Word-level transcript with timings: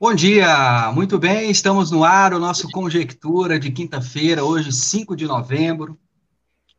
Bom 0.00 0.14
dia, 0.14 0.92
muito 0.94 1.18
bem, 1.18 1.50
estamos 1.50 1.90
no 1.90 2.04
ar, 2.04 2.32
o 2.32 2.38
nosso 2.38 2.70
Conjectura 2.70 3.58
de 3.58 3.68
quinta-feira, 3.72 4.44
hoje, 4.44 4.70
5 4.70 5.16
de 5.16 5.26
novembro, 5.26 5.98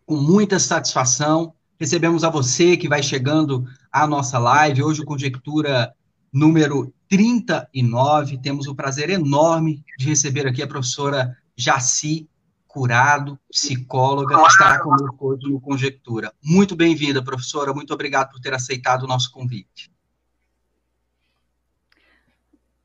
com 0.05 0.15
muita 0.15 0.57
satisfação. 0.57 1.53
Recebemos 1.77 2.23
a 2.23 2.29
você 2.29 2.77
que 2.77 2.87
vai 2.87 3.03
chegando 3.03 3.65
à 3.91 4.07
nossa 4.07 4.39
live, 4.39 4.83
hoje 4.83 5.01
o 5.01 5.05
Conjectura 5.05 5.93
número 6.31 6.93
39. 7.09 8.37
Temos 8.37 8.67
o 8.67 8.75
prazer 8.75 9.09
enorme 9.09 9.83
de 9.97 10.05
receber 10.05 10.47
aqui 10.47 10.63
a 10.63 10.67
professora 10.67 11.37
Jaci 11.57 12.25
Curado, 12.69 13.37
psicóloga, 13.51 14.41
que 14.41 14.47
estará 14.47 14.79
conosco 14.79 15.27
hoje 15.27 15.45
no 15.49 15.59
Conjectura. 15.59 16.33
Muito 16.41 16.73
bem-vinda, 16.73 17.21
professora, 17.21 17.73
muito 17.73 17.93
obrigado 17.93 18.31
por 18.31 18.39
ter 18.39 18.53
aceitado 18.53 19.03
o 19.03 19.07
nosso 19.07 19.29
convite. 19.29 19.91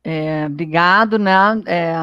É, 0.07 0.45
obrigado, 0.45 1.19
né? 1.19 1.33
É, 1.65 1.95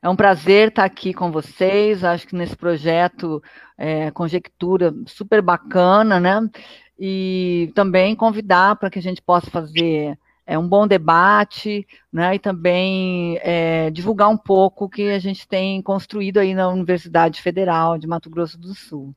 é, 0.00 0.08
um 0.08 0.14
prazer 0.14 0.68
estar 0.68 0.84
aqui 0.84 1.12
com 1.12 1.32
vocês. 1.32 2.04
Acho 2.04 2.28
que 2.28 2.36
nesse 2.36 2.56
projeto 2.56 3.42
é, 3.76 4.12
Conjectura 4.12 4.94
super 5.06 5.42
bacana, 5.42 6.20
né? 6.20 6.48
E 6.96 7.72
também 7.74 8.14
convidar 8.14 8.76
para 8.76 8.88
que 8.88 9.00
a 9.00 9.02
gente 9.02 9.20
possa 9.20 9.50
fazer 9.50 10.16
é, 10.46 10.56
um 10.56 10.68
bom 10.68 10.86
debate, 10.86 11.84
né? 12.12 12.36
E 12.36 12.38
também 12.38 13.38
é, 13.42 13.90
divulgar 13.90 14.28
um 14.28 14.36
pouco 14.36 14.84
o 14.84 14.88
que 14.88 15.10
a 15.10 15.18
gente 15.18 15.46
tem 15.48 15.82
construído 15.82 16.38
aí 16.38 16.54
na 16.54 16.68
Universidade 16.68 17.42
Federal 17.42 17.98
de 17.98 18.06
Mato 18.06 18.30
Grosso 18.30 18.56
do 18.56 18.72
Sul. 18.72 19.12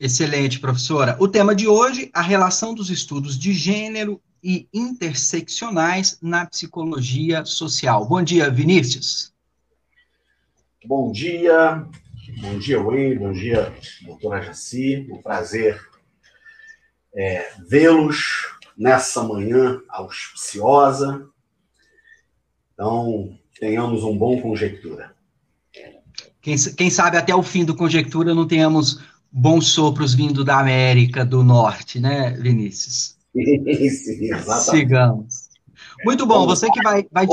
Excelente, 0.00 0.60
professora. 0.60 1.14
O 1.20 1.28
tema 1.28 1.54
de 1.54 1.68
hoje, 1.68 2.10
a 2.14 2.22
relação 2.22 2.74
dos 2.74 2.88
estudos 2.88 3.38
de 3.38 3.52
gênero 3.52 4.18
e 4.42 4.68
interseccionais 4.72 6.18
na 6.22 6.46
psicologia 6.46 7.44
social. 7.44 8.06
Bom 8.06 8.22
dia, 8.22 8.50
Vinícius. 8.50 9.32
Bom 10.84 11.10
dia, 11.10 11.84
bom 12.40 12.58
dia, 12.58 12.80
Will, 12.80 13.18
bom 13.18 13.32
dia, 13.32 13.74
doutora 14.02 14.42
Jaci. 14.42 15.08
Um 15.10 15.20
prazer 15.20 15.80
é, 17.14 17.52
vê-los 17.68 18.46
nessa 18.76 19.22
manhã 19.24 19.80
auspiciosa. 19.88 21.28
Então, 22.72 23.36
tenhamos 23.58 24.04
um 24.04 24.16
bom 24.16 24.40
conjectura. 24.40 25.14
Quem, 26.40 26.56
quem 26.56 26.88
sabe 26.88 27.16
até 27.16 27.34
o 27.34 27.42
fim 27.42 27.64
do 27.64 27.74
conjectura 27.74 28.34
não 28.34 28.46
tenhamos 28.46 29.02
bons 29.30 29.66
sopros 29.66 30.14
vindo 30.14 30.44
da 30.44 30.60
América 30.60 31.24
do 31.24 31.42
Norte, 31.42 31.98
né, 31.98 32.30
Vinícius? 32.30 33.17
Sim, 33.34 33.64
exatamente. 33.66 34.70
Sigamos. 34.70 35.48
Muito 36.04 36.26
bom, 36.26 36.46
você 36.46 36.70
que 36.70 36.82
vai. 36.82 37.06
vai... 37.10 37.26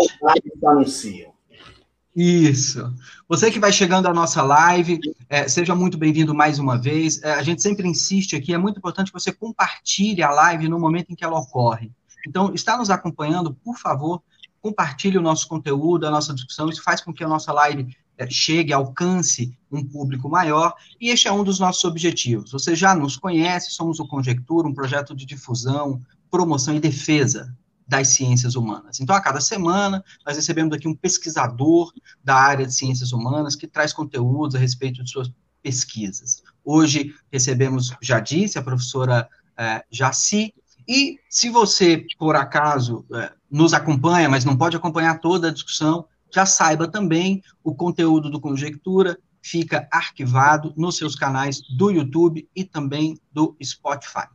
Isso. 2.16 2.94
Você 3.28 3.52
que 3.52 3.60
vai 3.60 3.74
chegando 3.74 4.08
à 4.08 4.14
nossa 4.14 4.42
live, 4.42 5.00
é, 5.30 5.48
seja 5.48 5.76
muito 5.76 5.98
bem-vindo 5.98 6.34
mais 6.34 6.60
uma 6.60 6.78
vez. 6.78 7.22
É, 7.22 7.34
a 7.34 7.44
gente 7.44 7.62
sempre 7.62 7.88
insiste 7.88 8.36
aqui, 8.36 8.54
é 8.54 8.58
muito 8.58 8.78
importante 8.78 9.12
que 9.12 9.20
você 9.20 9.34
compartilhe 9.34 10.24
a 10.24 10.32
live 10.32 10.70
no 10.70 10.80
momento 10.80 11.12
em 11.12 11.16
que 11.16 11.26
ela 11.26 11.38
ocorre. 11.38 11.92
Então, 12.26 12.54
está 12.54 12.78
nos 12.78 12.90
acompanhando, 12.90 13.54
por 13.54 13.78
favor, 13.78 14.24
compartilhe 14.62 15.18
o 15.18 15.22
nosso 15.22 15.48
conteúdo, 15.48 16.08
a 16.08 16.12
nossa 16.12 16.34
discussão. 16.34 16.70
Isso 16.70 16.82
faz 16.82 17.02
com 17.02 17.14
que 17.14 17.24
a 17.24 17.28
nossa 17.28 17.52
live 17.52 17.96
chegue, 18.30 18.72
alcance 18.72 19.58
um 19.72 19.84
público 19.84 20.30
maior, 20.30 20.74
e 21.00 21.10
este 21.10 21.28
é 21.28 21.32
um 21.32 21.44
dos 21.44 21.60
nossos 21.60 21.84
objetivos. 21.84 22.52
Você 22.52 22.76
já 22.76 22.96
nos 22.96 23.18
conhece, 23.18 23.72
somos 23.72 24.00
o 24.00 24.08
Conjectura, 24.08 24.68
um 24.68 24.74
projeto 24.74 25.16
de 25.16 25.26
difusão, 25.26 26.02
promoção 26.32 26.76
e 26.76 26.80
defesa 26.80 27.56
das 27.88 28.10
ciências 28.10 28.56
humanas. 28.56 29.00
Então, 29.00 29.16
a 29.16 29.22
cada 29.22 29.40
semana, 29.40 30.04
nós 30.26 30.36
recebemos 30.36 30.76
aqui 30.76 30.88
um 30.88 30.96
pesquisador 30.96 31.94
da 32.24 32.36
área 32.36 32.66
de 32.66 32.74
ciências 32.74 33.12
humanas 33.12 33.56
que 33.56 33.68
traz 33.68 33.94
conteúdos 33.94 34.56
a 34.56 34.60
respeito 34.60 35.04
de 35.04 35.10
suas 35.10 35.32
pesquisas. 35.62 36.42
Hoje, 36.64 37.14
recebemos, 37.32 37.94
já 38.02 38.20
disse, 38.20 38.58
a 38.58 38.64
professora 38.64 39.30
é, 39.58 39.84
Jaci, 39.92 40.54
e 40.88 41.20
se 41.30 41.50
você, 41.50 42.06
por 42.18 42.36
acaso, 42.36 43.06
é, 43.14 43.32
nos 43.50 43.74
acompanha, 43.74 44.30
mas 44.30 44.46
não 44.46 44.58
pode 44.58 44.76
acompanhar 44.76 45.20
toda 45.20 45.50
a 45.50 45.54
discussão, 45.54 46.06
já 46.34 46.46
saiba 46.46 46.88
também 46.88 47.42
o 47.64 47.74
conteúdo 47.74 48.30
do 48.30 48.40
Conjectura 48.40 49.18
fica 49.42 49.88
arquivado 49.92 50.74
nos 50.76 50.98
seus 50.98 51.16
canais 51.16 51.62
do 51.78 51.92
YouTube 51.92 52.50
e 52.56 52.64
também 52.64 53.20
do 53.32 53.56
Spotify. 53.64 54.28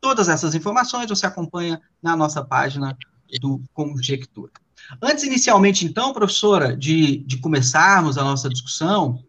Todas 0.00 0.28
essas 0.28 0.54
informações 0.54 1.08
você 1.08 1.26
acompanha 1.26 1.80
na 2.02 2.14
nossa 2.16 2.44
página 2.44 2.96
do 3.40 3.62
Conjectura. 3.72 4.52
Antes, 5.02 5.24
inicialmente, 5.24 5.84
então, 5.84 6.12
professora, 6.12 6.76
de, 6.76 7.18
de 7.18 7.38
começarmos 7.38 8.16
a 8.16 8.24
nossa 8.24 8.48
discussão, 8.48 9.22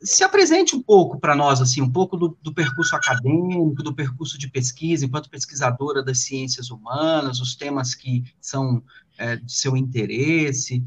se 0.00 0.22
apresente 0.22 0.76
um 0.76 0.82
pouco 0.82 1.18
para 1.18 1.34
nós, 1.34 1.60
assim, 1.60 1.82
um 1.82 1.90
pouco 1.90 2.16
do, 2.16 2.38
do, 2.40 2.54
percurso 2.54 2.94
acadêmico, 2.94 3.82
do 3.82 3.94
percurso 3.94 4.38
de 4.38 4.48
pesquisa, 4.48 5.04
enquanto 5.04 5.28
pesquisadora 5.28 6.02
das 6.02 6.20
ciências 6.20 6.70
humanas, 6.70 7.40
os 7.40 7.56
temas 7.56 7.94
que 7.94 8.24
são 8.40 8.82
é, 9.16 9.36
de 9.36 9.52
seu 9.52 9.76
interesse, 9.76 10.84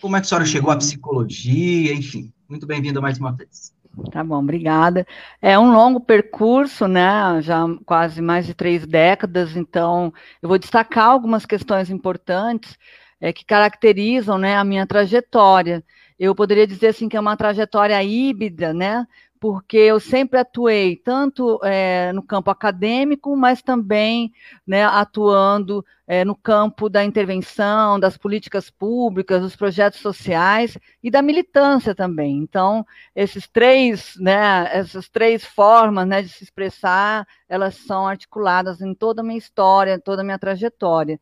como 0.00 0.16
é 0.16 0.20
que 0.20 0.26
a 0.26 0.28
senhora 0.28 0.46
chegou 0.46 0.70
à 0.70 0.74
uhum. 0.74 0.78
psicologia, 0.78 1.94
enfim. 1.94 2.32
Muito 2.48 2.66
bem-vinda 2.66 3.00
mais 3.00 3.18
uma 3.18 3.32
vez. 3.32 3.72
Tá 4.10 4.24
bom, 4.24 4.38
obrigada. 4.38 5.06
É 5.42 5.58
um 5.58 5.72
longo 5.72 6.00
percurso, 6.00 6.86
né? 6.86 7.40
Já 7.42 7.64
quase 7.84 8.22
mais 8.22 8.46
de 8.46 8.54
três 8.54 8.86
décadas, 8.86 9.56
então 9.56 10.12
eu 10.40 10.48
vou 10.48 10.58
destacar 10.58 11.08
algumas 11.08 11.44
questões 11.44 11.90
importantes 11.90 12.78
é, 13.20 13.32
que 13.32 13.44
caracterizam 13.44 14.38
né, 14.38 14.56
a 14.56 14.64
minha 14.64 14.86
trajetória. 14.86 15.84
Eu 16.18 16.34
poderia 16.34 16.66
dizer 16.66 16.88
assim 16.88 17.08
que 17.08 17.16
é 17.16 17.20
uma 17.20 17.36
trajetória 17.36 18.02
híbrida, 18.02 18.72
né? 18.72 19.06
Porque 19.40 19.78
eu 19.78 19.98
sempre 19.98 20.38
atuei 20.38 20.96
tanto 20.96 21.58
é, 21.64 22.12
no 22.12 22.22
campo 22.22 22.50
acadêmico, 22.50 23.34
mas 23.34 23.62
também 23.62 24.32
né, 24.66 24.84
atuando 24.84 25.84
é, 26.06 26.26
no 26.26 26.36
campo 26.36 26.90
da 26.90 27.02
intervenção, 27.02 27.98
das 27.98 28.18
políticas 28.18 28.68
públicas, 28.68 29.40
dos 29.40 29.56
projetos 29.56 30.00
sociais 30.00 30.76
e 31.02 31.10
da 31.10 31.22
militância 31.22 31.94
também. 31.94 32.36
Então, 32.36 32.86
esses 33.16 33.48
três, 33.48 34.14
né, 34.18 34.68
essas 34.72 35.08
três 35.08 35.42
formas 35.42 36.06
né, 36.06 36.20
de 36.20 36.28
se 36.28 36.44
expressar, 36.44 37.26
elas 37.48 37.76
são 37.76 38.06
articuladas 38.06 38.82
em 38.82 38.94
toda 38.94 39.22
a 39.22 39.24
minha 39.24 39.38
história, 39.38 39.98
toda 39.98 40.20
a 40.20 40.24
minha 40.24 40.38
trajetória. 40.38 41.18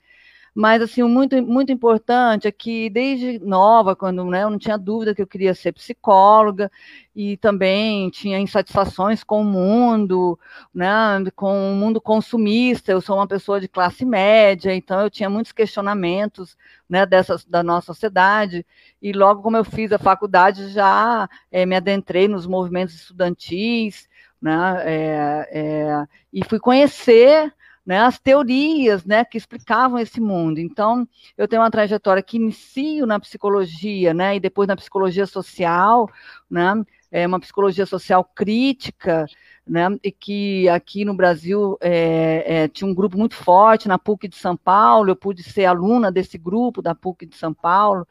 Mas, 0.54 0.82
assim, 0.82 1.02
muito, 1.02 1.40
muito 1.42 1.70
importante 1.70 2.48
é 2.48 2.52
que, 2.52 2.90
desde 2.90 3.38
nova, 3.38 3.94
quando 3.94 4.24
né, 4.24 4.42
eu 4.42 4.50
não 4.50 4.58
tinha 4.58 4.76
dúvida 4.76 5.14
que 5.14 5.22
eu 5.22 5.26
queria 5.26 5.54
ser 5.54 5.72
psicóloga, 5.72 6.70
e 7.14 7.36
também 7.36 8.08
tinha 8.10 8.38
insatisfações 8.38 9.24
com 9.24 9.40
o 9.40 9.44
mundo, 9.44 10.38
né, 10.72 10.88
com 11.34 11.72
o 11.72 11.74
mundo 11.74 12.00
consumista. 12.00 12.92
Eu 12.92 13.00
sou 13.00 13.16
uma 13.16 13.26
pessoa 13.26 13.60
de 13.60 13.66
classe 13.66 14.04
média, 14.04 14.72
então 14.72 15.00
eu 15.00 15.10
tinha 15.10 15.28
muitos 15.28 15.50
questionamentos 15.50 16.56
né, 16.88 17.04
dessa, 17.04 17.36
da 17.48 17.60
nossa 17.60 17.86
sociedade. 17.86 18.64
E 19.02 19.12
logo 19.12 19.42
como 19.42 19.56
eu 19.56 19.64
fiz 19.64 19.90
a 19.92 19.98
faculdade, 19.98 20.68
já 20.68 21.28
é, 21.50 21.66
me 21.66 21.74
adentrei 21.74 22.28
nos 22.28 22.46
movimentos 22.46 22.94
estudantis, 22.94 24.08
né, 24.40 24.82
é, 24.84 25.48
é, 25.50 26.06
e 26.32 26.44
fui 26.44 26.60
conhecer 26.60 27.52
né, 27.88 28.00
as 28.00 28.18
teorias 28.18 29.06
né, 29.06 29.24
que 29.24 29.38
explicavam 29.38 29.98
esse 29.98 30.20
mundo. 30.20 30.60
Então, 30.60 31.08
eu 31.38 31.48
tenho 31.48 31.62
uma 31.62 31.70
trajetória 31.70 32.22
que 32.22 32.36
inicio 32.36 33.06
na 33.06 33.18
psicologia, 33.18 34.12
né, 34.12 34.36
e 34.36 34.40
depois 34.40 34.68
na 34.68 34.76
psicologia 34.76 35.24
social, 35.24 36.06
né, 36.50 36.84
é 37.10 37.26
uma 37.26 37.40
psicologia 37.40 37.86
social 37.86 38.22
crítica, 38.22 39.24
né, 39.66 39.86
e 40.04 40.12
que 40.12 40.68
aqui 40.68 41.02
no 41.02 41.14
Brasil 41.14 41.78
é, 41.80 42.44
é, 42.46 42.68
tinha 42.68 42.86
um 42.86 42.94
grupo 42.94 43.16
muito 43.16 43.34
forte 43.34 43.88
na 43.88 43.98
PUC 43.98 44.28
de 44.28 44.36
São 44.36 44.54
Paulo, 44.54 45.08
eu 45.08 45.16
pude 45.16 45.42
ser 45.42 45.64
aluna 45.64 46.12
desse 46.12 46.36
grupo 46.36 46.82
da 46.82 46.94
PUC 46.94 47.24
de 47.24 47.36
São 47.36 47.54
Paulo, 47.54 48.06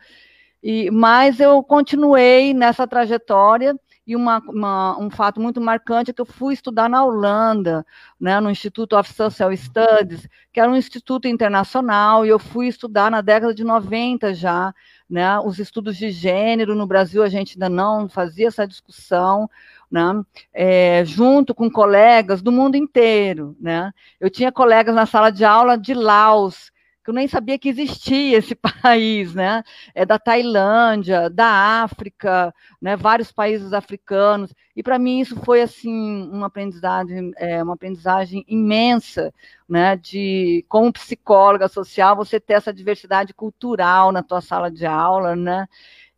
e, 0.62 0.90
mas 0.92 1.40
eu 1.40 1.62
continuei 1.64 2.54
nessa 2.54 2.88
trajetória 2.88 3.76
e 4.08 4.16
uma, 4.16 4.40
uma, 4.48 4.98
um 4.98 5.10
fato 5.10 5.42
muito 5.42 5.60
marcante 5.60 6.12
é 6.12 6.14
que 6.14 6.22
eu 6.22 6.26
fui 6.26 6.54
estudar 6.54 6.90
na 6.90 7.04
Holanda, 7.04 7.86
né, 8.18 8.40
no 8.40 8.50
Instituto 8.50 8.96
of 8.96 9.14
Social 9.14 9.56
Studies, 9.56 10.30
que 10.54 10.62
era 10.62 10.72
um 10.72 10.78
instituto 10.78 11.28
internacional, 11.28 12.26
e 12.26 12.30
eu 12.30 12.40
fui 12.40 12.68
estudar 12.68 13.12
na 13.12 13.20
década 13.20 13.54
de 13.54 13.66
90 13.66 14.34
já, 14.34 14.74
né, 15.10 15.38
os 15.40 15.60
estudos 15.60 15.98
de 15.98 16.10
gênero. 16.10 16.74
No 16.74 16.88
Brasil, 16.88 17.22
a 17.22 17.28
gente 17.28 17.56
ainda 17.56 17.68
não 17.68 18.08
fazia 18.08 18.48
essa 18.48 18.66
discussão, 18.66 19.50
né, 19.92 20.24
é, 20.54 21.04
junto 21.04 21.54
com 21.54 21.70
colegas 21.70 22.42
do 22.42 22.52
mundo 22.52 22.78
inteiro. 22.78 23.58
Né. 23.60 23.92
Eu 24.22 24.30
tinha 24.30 24.54
colegas 24.54 24.96
na 24.96 25.06
sala 25.06 25.30
de 25.32 25.44
aula 25.44 25.78
de 25.78 25.94
Laos, 25.94 26.72
que 27.08 27.12
eu 27.12 27.16
nem 27.16 27.26
sabia 27.26 27.58
que 27.58 27.70
existia 27.70 28.38
esse 28.38 28.54
país, 28.84 29.34
né? 29.34 29.64
É 29.96 30.06
da 30.06 30.20
Tailândia, 30.20 31.30
da 31.30 31.82
África, 31.82 32.54
né? 32.82 32.98
Vários 32.98 33.32
países 33.32 33.72
africanos. 33.72 34.54
E 34.76 34.84
para 34.84 35.00
mim 35.00 35.22
isso 35.22 35.38
foi 35.38 35.62
assim 35.62 36.30
uma 36.30 36.48
aprendizagem, 36.48 37.32
é, 37.38 37.64
uma 37.64 37.76
aprendizagem 37.76 38.44
imensa, 38.46 39.34
né? 39.70 39.96
De 39.96 40.66
como 40.68 40.92
psicóloga 40.92 41.70
social 41.70 42.14
você 42.14 42.42
ter 42.42 42.56
essa 42.56 42.74
diversidade 42.74 43.34
cultural 43.34 44.12
na 44.12 44.22
tua 44.22 44.42
sala 44.42 44.70
de 44.70 44.86
aula, 44.86 45.34
né? 45.34 45.66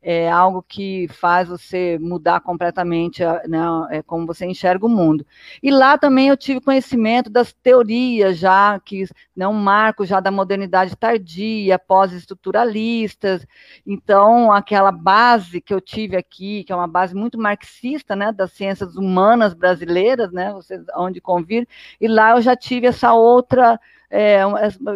É 0.01 0.30
algo 0.31 0.63
que 0.63 1.07
faz 1.10 1.50
você 1.50 1.98
mudar 2.00 2.40
completamente 2.40 3.22
né, 3.48 3.60
é 3.92 4.01
como 4.01 4.25
você 4.25 4.46
enxerga 4.46 4.86
o 4.86 4.90
mundo. 4.90 5.25
E 5.62 5.69
lá 5.69 5.98
também 5.98 6.30
eu 6.30 6.38
tive 6.38 6.62
conhecimento 6.62 7.30
das 7.30 7.51
teorias 7.51 8.38
já, 8.38 8.80
que 8.80 9.06
né, 9.36 9.48
um 9.48 9.54
marco 9.54 10.06
já 10.06 10.19
da 10.19 10.31
modernidade 10.31 10.96
tardia, 10.96 11.78
pós-estruturalistas, 11.78 13.46
então 13.86 14.51
aquela 14.51 14.92
base 14.92 15.60
que 15.60 15.74
eu 15.74 15.81
tive 15.81 16.16
aqui, 16.16 16.63
que 16.63 16.72
é 16.72 16.75
uma 16.75 16.88
base 16.88 17.13
muito 17.13 17.38
marxista, 17.38 18.16
né, 18.16 18.31
das 18.31 18.54
ciências 18.54 18.95
humanas 18.95 19.54
brasileiras, 19.54 20.31
né, 20.31 20.54
vocês, 20.54 20.81
onde 20.95 21.19
convir, 21.19 21.68
e 22.00 22.07
lá 22.07 22.31
eu 22.31 22.42
já 22.42 22.56
tive 22.56 22.88
essa 22.88 23.13
outra, 23.13 23.80
é, 24.10 24.42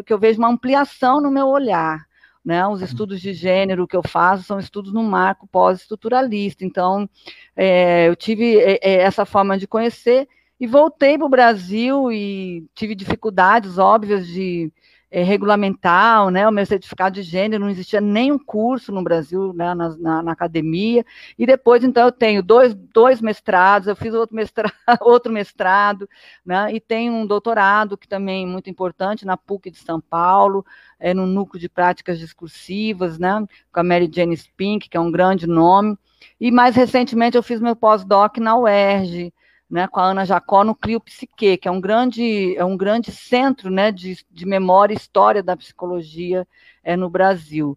que 0.05 0.13
eu 0.13 0.17
vejo 0.17 0.39
uma 0.39 0.49
ampliação 0.49 1.19
no 1.21 1.29
meu 1.29 1.47
olhar, 1.47 2.05
né? 2.43 2.67
Os 2.67 2.81
estudos 2.81 3.21
de 3.21 3.33
gênero 3.33 3.87
que 3.87 3.95
eu 3.95 4.03
faço 4.03 4.43
são 4.43 4.59
estudos 4.59 4.91
no 4.91 5.03
marco 5.03 5.47
pós-estruturalista. 5.47 6.65
Então, 6.65 7.09
é, 7.55 8.07
eu 8.07 8.15
tive 8.15 8.57
é, 8.57 8.79
é 8.81 8.93
essa 9.01 9.25
forma 9.25 9.57
de 9.57 9.67
conhecer 9.67 10.27
e 10.59 10.67
voltei 10.67 11.17
para 11.17 11.27
o 11.27 11.29
Brasil 11.29 12.11
e 12.11 12.65
tive 12.73 12.95
dificuldades 12.95 13.77
óbvias 13.77 14.27
de 14.27 14.71
é, 15.13 15.21
regulamentar 15.21 16.27
né, 16.31 16.47
o 16.47 16.51
meu 16.51 16.65
certificado 16.65 17.13
de 17.13 17.21
gênero, 17.21 17.63
não 17.63 17.69
existia 17.69 18.01
nenhum 18.01 18.39
curso 18.39 18.91
no 18.91 19.03
Brasil, 19.03 19.53
né, 19.53 19.71
na, 19.75 19.95
na, 19.95 20.23
na, 20.23 20.31
academia, 20.31 21.05
e 21.37 21.45
depois, 21.45 21.83
então, 21.83 22.07
eu 22.07 22.11
tenho 22.11 22.41
dois, 22.41 22.73
dois 22.73 23.21
mestrados, 23.21 23.87
eu 23.87 23.95
fiz 23.95 24.11
outro 24.15 24.35
mestrado, 24.35 24.73
outro 25.01 25.31
mestrado 25.31 26.09
né, 26.43 26.73
e 26.73 26.79
tenho 26.79 27.13
um 27.13 27.27
doutorado, 27.27 27.95
que 27.95 28.07
também 28.07 28.43
é 28.43 28.47
muito 28.47 28.71
importante, 28.71 29.23
na 29.23 29.37
PUC 29.37 29.69
de 29.69 29.77
São 29.77 30.01
Paulo, 30.01 30.65
é, 30.99 31.13
no 31.13 31.27
Núcleo 31.27 31.61
de 31.61 31.69
Práticas 31.69 32.17
Discursivas, 32.17 33.19
né, 33.19 33.45
com 33.71 33.79
a 33.81 33.83
Mary 33.83 34.09
Jane 34.11 34.35
Spink, 34.35 34.89
que 34.89 34.97
é 34.97 34.99
um 34.99 35.11
grande 35.11 35.45
nome, 35.45 35.95
e 36.41 36.49
mais 36.49 36.75
recentemente 36.75 37.37
eu 37.37 37.43
fiz 37.43 37.61
meu 37.61 37.75
pós-doc 37.75 38.37
na 38.37 38.57
UERJ, 38.57 39.31
né, 39.73 39.87
com 39.87 39.99
a 39.99 40.05
Ana 40.05 40.23
Jacó 40.23 40.63
no 40.63 40.75
Clio 40.75 40.99
Psique, 40.99 41.57
que 41.57 41.67
é 41.67 41.71
um 41.71 41.81
grande, 41.81 42.55
é 42.55 42.63
um 42.63 42.77
grande 42.77 43.11
centro 43.11 43.71
né, 43.71 43.91
de, 43.91 44.23
de 44.29 44.45
memória 44.45 44.93
e 44.93 44.97
história 44.97 45.41
da 45.41 45.57
psicologia 45.57 46.47
é, 46.83 46.95
no 46.95 47.09
Brasil. 47.09 47.75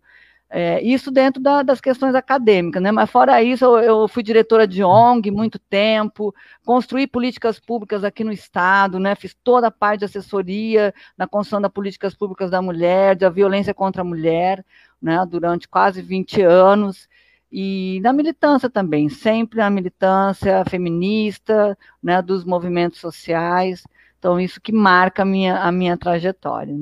É, 0.50 0.78
isso 0.82 1.10
dentro 1.10 1.42
da, 1.42 1.62
das 1.62 1.80
questões 1.80 2.14
acadêmicas, 2.14 2.82
né? 2.82 2.92
Mas 2.92 3.10
fora 3.10 3.42
isso, 3.42 3.64
eu, 3.64 3.78
eu, 3.78 4.08
fui 4.08 4.22
diretora 4.22 4.66
de 4.66 4.84
ONG 4.84 5.30
muito 5.30 5.58
tempo, 5.58 6.34
construí 6.66 7.06
políticas 7.06 7.58
públicas 7.58 8.04
aqui 8.04 8.22
no 8.22 8.30
estado, 8.30 8.98
né? 9.00 9.14
Fiz 9.14 9.34
toda 9.42 9.68
a 9.68 9.70
parte 9.70 10.00
de 10.00 10.04
assessoria 10.04 10.92
na 11.16 11.26
construção 11.26 11.62
das 11.62 11.72
políticas 11.72 12.14
públicas 12.14 12.50
da 12.50 12.60
mulher, 12.60 13.16
da 13.16 13.30
violência 13.30 13.72
contra 13.72 14.02
a 14.02 14.04
mulher, 14.04 14.62
né? 15.00 15.24
Durante 15.26 15.66
quase 15.66 16.02
20 16.02 16.42
anos 16.42 17.08
e 17.50 18.00
na 18.02 18.12
militância 18.12 18.68
também, 18.68 19.08
sempre 19.08 19.60
a 19.60 19.70
militância 19.70 20.64
feminista, 20.68 21.78
né, 22.02 22.20
dos 22.20 22.44
movimentos 22.44 23.00
sociais. 23.00 23.84
Então, 24.18 24.40
isso 24.40 24.60
que 24.60 24.72
marca 24.72 25.22
a 25.22 25.24
minha, 25.24 25.60
a 25.60 25.70
minha 25.70 25.96
trajetória. 25.96 26.74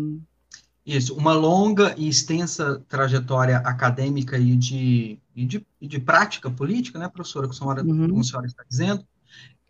Isso, 0.86 1.14
uma 1.16 1.32
longa 1.32 1.94
e 1.96 2.08
extensa 2.08 2.82
trajetória 2.88 3.58
acadêmica 3.58 4.38
e 4.38 4.56
de, 4.56 5.18
e 5.34 5.44
de, 5.44 5.66
e 5.80 5.88
de 5.88 5.98
prática 5.98 6.50
política, 6.50 6.98
né, 6.98 7.08
professora, 7.08 7.46
como 7.46 7.54
a 7.54 7.58
senhora, 7.58 7.82
uhum. 7.82 8.08
como 8.08 8.20
a 8.20 8.24
senhora 8.24 8.46
está 8.46 8.64
dizendo. 8.68 9.04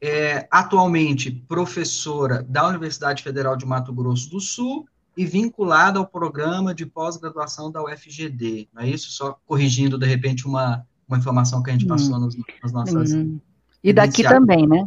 É, 0.00 0.46
atualmente, 0.50 1.30
professora 1.30 2.42
da 2.42 2.68
Universidade 2.68 3.22
Federal 3.22 3.56
de 3.56 3.64
Mato 3.64 3.92
Grosso 3.92 4.28
do 4.30 4.40
Sul 4.40 4.86
e 5.16 5.24
vinculada 5.24 5.98
ao 5.98 6.06
programa 6.06 6.74
de 6.74 6.86
pós-graduação 6.86 7.70
da 7.70 7.82
UFGD. 7.82 8.68
Não 8.72 8.82
é 8.82 8.88
isso? 8.88 9.10
Só 9.10 9.38
corrigindo, 9.46 9.98
de 9.98 10.06
repente, 10.06 10.46
uma, 10.46 10.86
uma 11.08 11.18
informação 11.18 11.62
que 11.62 11.70
a 11.70 11.72
gente 11.72 11.86
passou 11.86 12.16
hum. 12.16 12.20
nos, 12.20 12.36
nas 12.62 12.72
nossas. 12.72 13.12
Hum. 13.12 13.38
E 13.82 13.92
daqui 13.92 14.22
também, 14.22 14.66
né? 14.66 14.86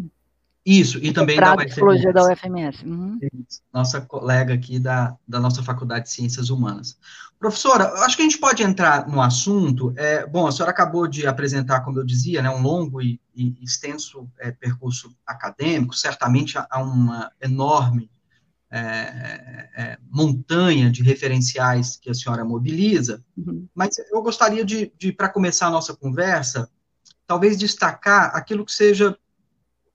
Isso, 0.69 0.97
e 0.97 1.13
também 1.13 1.39
da 1.39 1.55
UFMS. 1.55 2.11
Da 2.13 2.29
UFMS. 2.29 2.85
Uhum. 2.85 3.17
Nossa 3.73 4.01
colega 4.01 4.53
aqui 4.53 4.77
da, 4.77 5.15
da 5.25 5.39
nossa 5.39 5.63
Faculdade 5.63 6.07
de 6.07 6.11
Ciências 6.11 6.49
Humanas. 6.49 6.97
Professora, 7.39 7.85
acho 8.03 8.17
que 8.17 8.21
a 8.21 8.25
gente 8.25 8.37
pode 8.37 8.63
entrar 8.63 9.07
no 9.07 9.21
assunto. 9.21 9.93
É, 9.95 10.27
bom, 10.27 10.45
a 10.45 10.51
senhora 10.51 10.71
acabou 10.71 11.07
de 11.07 11.25
apresentar, 11.25 11.81
como 11.85 11.99
eu 11.99 12.03
dizia, 12.03 12.41
né, 12.41 12.49
um 12.49 12.61
longo 12.61 13.01
e, 13.01 13.17
e 13.33 13.55
extenso 13.63 14.27
é, 14.37 14.51
percurso 14.51 15.15
acadêmico, 15.25 15.95
certamente 15.95 16.57
há 16.57 16.83
uma 16.83 17.31
enorme 17.39 18.11
é, 18.69 18.79
é, 18.79 19.69
é, 19.77 19.97
montanha 20.09 20.91
de 20.91 21.01
referenciais 21.01 21.95
que 21.95 22.09
a 22.09 22.13
senhora 22.13 22.43
mobiliza, 22.43 23.23
uhum. 23.37 23.67
mas 23.73 23.97
eu 24.11 24.21
gostaria 24.21 24.65
de, 24.65 24.91
de 24.97 25.13
para 25.13 25.29
começar 25.29 25.67
a 25.67 25.71
nossa 25.71 25.95
conversa, 25.95 26.69
talvez 27.25 27.57
destacar 27.57 28.35
aquilo 28.35 28.65
que 28.65 28.73
seja 28.73 29.17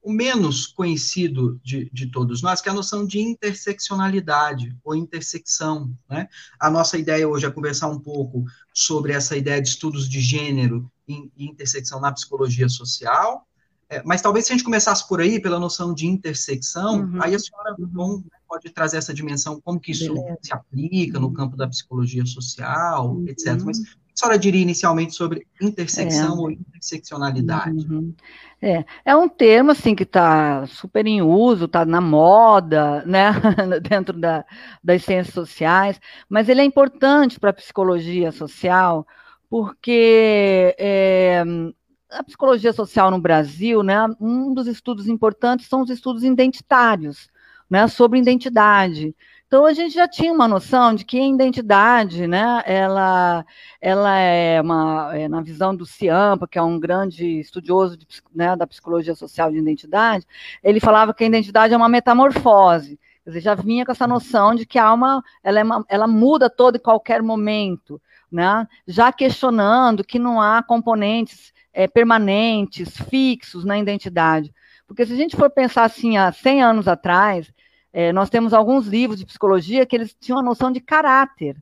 o 0.01 0.11
menos 0.11 0.67
conhecido 0.67 1.59
de, 1.63 1.89
de 1.93 2.11
todos 2.11 2.41
nós, 2.41 2.61
que 2.61 2.67
é 2.67 2.71
a 2.71 2.75
noção 2.75 3.05
de 3.05 3.19
interseccionalidade 3.19 4.75
ou 4.83 4.95
intersecção. 4.95 5.95
Né? 6.09 6.27
A 6.59 6.69
nossa 6.69 6.97
ideia 6.97 7.27
hoje 7.27 7.45
é 7.45 7.51
conversar 7.51 7.87
um 7.87 7.99
pouco 7.99 8.43
sobre 8.73 9.13
essa 9.13 9.37
ideia 9.37 9.61
de 9.61 9.69
estudos 9.69 10.09
de 10.09 10.19
gênero 10.19 10.91
e 11.07 11.31
intersecção 11.37 12.01
na 12.01 12.11
psicologia 12.11 12.67
social, 12.67 13.47
mas 14.05 14.21
talvez 14.21 14.45
se 14.45 14.53
a 14.53 14.55
gente 14.55 14.63
começasse 14.63 15.07
por 15.07 15.21
aí, 15.21 15.41
pela 15.41 15.59
noção 15.59 15.93
de 15.93 16.07
intersecção, 16.07 17.01
uhum. 17.01 17.19
aí 17.21 17.35
a 17.35 17.39
senhora 17.39 17.75
bom, 17.79 18.17
né, 18.17 18.37
pode 18.47 18.69
trazer 18.71 18.97
essa 18.97 19.13
dimensão, 19.13 19.59
como 19.61 19.79
que 19.79 19.91
isso 19.91 20.13
Beleza. 20.13 20.37
se 20.41 20.53
aplica 20.53 21.19
no 21.19 21.31
campo 21.31 21.57
da 21.57 21.67
psicologia 21.67 22.25
social, 22.25 23.15
uhum. 23.15 23.25
etc. 23.27 23.61
Mas 23.63 23.79
o 23.79 23.83
que 23.83 24.13
a 24.15 24.17
senhora 24.17 24.39
diria 24.39 24.61
inicialmente 24.61 25.13
sobre 25.13 25.45
intersecção 25.61 26.35
é. 26.35 26.39
ou 26.39 26.51
interseccionalidade? 26.51 27.85
Uhum. 27.87 28.13
É, 28.61 28.85
é 29.03 29.15
um 29.15 29.27
termo 29.27 29.71
assim 29.71 29.93
que 29.93 30.03
está 30.03 30.65
super 30.67 31.05
em 31.05 31.21
uso, 31.21 31.65
está 31.65 31.83
na 31.83 31.99
moda, 31.99 33.03
né, 33.05 33.31
dentro 33.81 34.17
da, 34.17 34.45
das 34.83 35.03
ciências 35.03 35.33
sociais, 35.33 35.99
mas 36.29 36.47
ele 36.47 36.61
é 36.61 36.63
importante 36.63 37.39
para 37.39 37.49
a 37.49 37.53
psicologia 37.53 38.31
social 38.31 39.05
porque 39.53 40.75
é, 40.79 41.43
a 42.13 42.23
psicologia 42.23 42.71
social 42.71 43.09
no 43.11 43.19
Brasil, 43.19 43.83
né, 43.83 44.07
um 44.19 44.53
dos 44.53 44.67
estudos 44.67 45.07
importantes 45.07 45.67
são 45.67 45.81
os 45.81 45.89
estudos 45.89 46.23
identitários, 46.23 47.29
né, 47.69 47.87
sobre 47.87 48.19
identidade. 48.19 49.15
Então 49.47 49.65
a 49.65 49.73
gente 49.73 49.93
já 49.93 50.07
tinha 50.07 50.33
uma 50.33 50.47
noção 50.47 50.95
de 50.95 51.05
que 51.05 51.19
a 51.19 51.27
identidade, 51.27 52.25
né, 52.27 52.63
ela, 52.65 53.45
ela 53.79 54.17
é 54.17 54.61
uma, 54.61 55.15
é, 55.15 55.27
na 55.27 55.41
visão 55.41 55.75
do 55.75 55.85
Ciampa, 55.85 56.47
que 56.47 56.57
é 56.57 56.61
um 56.61 56.79
grande 56.79 57.39
estudioso 57.39 57.97
de, 57.97 58.07
né, 58.33 58.55
da 58.55 58.65
psicologia 58.65 59.15
social 59.15 59.51
de 59.51 59.57
identidade, 59.57 60.25
ele 60.63 60.79
falava 60.79 61.13
que 61.13 61.23
a 61.23 61.27
identidade 61.27 61.73
é 61.73 61.77
uma 61.77 61.89
metamorfose. 61.89 62.99
Quer 63.23 63.29
dizer, 63.29 63.41
já 63.41 63.55
vinha 63.55 63.85
com 63.85 63.91
essa 63.91 64.07
noção 64.07 64.53
de 64.53 64.65
que 64.65 64.77
a 64.77 64.85
alma 64.85 65.23
ela, 65.43 65.59
é 65.59 65.63
uma, 65.63 65.85
ela 65.87 66.07
muda 66.07 66.49
todo 66.49 66.75
e 66.75 66.79
qualquer 66.79 67.21
momento, 67.21 68.01
né? 68.31 68.67
já 68.87 69.13
questionando 69.13 70.03
que 70.03 70.19
não 70.19 70.41
há 70.41 70.61
componentes 70.63 71.52
é, 71.73 71.87
permanentes, 71.87 72.95
fixos 73.09 73.65
na 73.65 73.79
identidade. 73.79 74.53
Porque 74.87 75.05
se 75.05 75.13
a 75.13 75.15
gente 75.17 75.35
for 75.35 75.49
pensar 75.49 75.85
assim, 75.85 76.17
há 76.17 76.31
100 76.31 76.61
anos 76.61 76.87
atrás, 76.87 77.51
é, 77.91 78.11
nós 78.13 78.29
temos 78.29 78.53
alguns 78.53 78.87
livros 78.87 79.19
de 79.19 79.25
psicologia 79.25 79.85
que 79.85 79.95
eles 79.95 80.15
tinham 80.19 80.39
a 80.39 80.43
noção 80.43 80.71
de 80.71 80.79
caráter. 80.79 81.55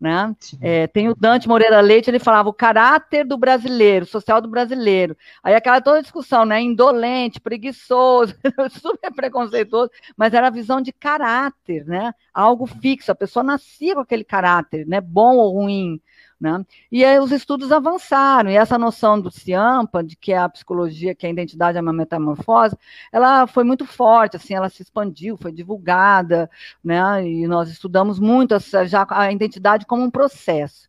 Né? 0.00 0.32
É, 0.60 0.86
tem 0.86 1.08
o 1.08 1.14
Dante 1.14 1.48
Moreira 1.48 1.80
Leite, 1.80 2.08
ele 2.08 2.20
falava 2.20 2.48
o 2.48 2.52
caráter 2.52 3.24
do 3.24 3.36
brasileiro, 3.36 4.06
social 4.06 4.40
do 4.40 4.46
brasileiro. 4.46 5.16
Aí 5.42 5.54
aquela 5.54 5.80
toda 5.80 6.00
discussão, 6.00 6.44
né? 6.44 6.60
Indolente, 6.60 7.40
preguiçoso, 7.40 8.32
super 8.80 9.12
preconceituoso, 9.12 9.90
mas 10.16 10.32
era 10.32 10.46
a 10.46 10.50
visão 10.50 10.80
de 10.80 10.92
caráter, 10.92 11.84
né? 11.84 12.12
Algo 12.32 12.64
fixo, 12.64 13.10
a 13.10 13.14
pessoa 13.14 13.42
nascia 13.42 13.96
com 13.96 14.00
aquele 14.00 14.22
caráter, 14.22 14.86
né? 14.86 15.00
Bom 15.00 15.36
ou 15.36 15.52
ruim. 15.52 16.00
Né? 16.40 16.64
E 16.90 17.04
aí 17.04 17.18
os 17.18 17.32
estudos 17.32 17.72
avançaram, 17.72 18.48
e 18.48 18.56
essa 18.56 18.78
noção 18.78 19.20
do 19.20 19.28
CIAMPA, 19.28 20.04
de 20.04 20.14
que 20.14 20.32
a 20.32 20.48
psicologia, 20.48 21.14
que 21.14 21.26
a 21.26 21.30
identidade 21.30 21.76
é 21.76 21.80
uma 21.80 21.92
metamorfose, 21.92 22.76
ela 23.10 23.46
foi 23.48 23.64
muito 23.64 23.84
forte, 23.84 24.36
assim, 24.36 24.54
ela 24.54 24.68
se 24.68 24.82
expandiu, 24.82 25.36
foi 25.36 25.50
divulgada, 25.50 26.48
né? 26.82 27.26
e 27.26 27.46
nós 27.48 27.68
estudamos 27.68 28.20
muito 28.20 28.54
essa, 28.54 28.86
já 28.86 29.04
a 29.10 29.32
identidade 29.32 29.84
como 29.84 30.04
um 30.04 30.10
processo. 30.10 30.88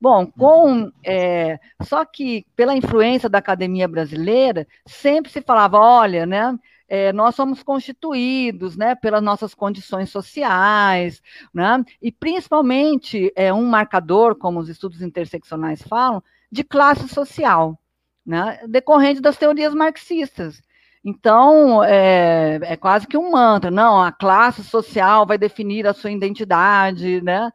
Bom, 0.00 0.26
com 0.26 0.92
é, 1.02 1.58
só 1.82 2.04
que 2.04 2.46
pela 2.54 2.76
influência 2.76 3.28
da 3.28 3.38
academia 3.38 3.88
brasileira, 3.88 4.66
sempre 4.86 5.32
se 5.32 5.40
falava, 5.40 5.78
olha, 5.78 6.26
né, 6.26 6.56
é, 6.88 7.12
nós 7.12 7.34
somos 7.34 7.62
constituídos 7.62 8.76
né, 8.76 8.94
pelas 8.94 9.22
nossas 9.22 9.54
condições 9.54 10.10
sociais, 10.10 11.22
né, 11.52 11.84
e 12.00 12.12
principalmente 12.12 13.32
é, 13.34 13.52
um 13.52 13.64
marcador, 13.64 14.34
como 14.36 14.60
os 14.60 14.68
estudos 14.68 15.02
interseccionais 15.02 15.82
falam, 15.82 16.22
de 16.50 16.62
classe 16.62 17.08
social, 17.08 17.78
né, 18.24 18.60
decorrente 18.68 19.20
das 19.20 19.36
teorias 19.36 19.74
marxistas. 19.74 20.62
Então, 21.04 21.84
é, 21.84 22.58
é, 22.62 22.76
quase 22.76 23.06
que 23.06 23.16
um 23.18 23.32
mantra, 23.32 23.70
não, 23.70 24.02
a 24.02 24.10
classe 24.10 24.64
social 24.64 25.26
vai 25.26 25.36
definir 25.36 25.86
a 25.86 25.92
sua 25.92 26.10
identidade, 26.10 27.20
né? 27.20 27.50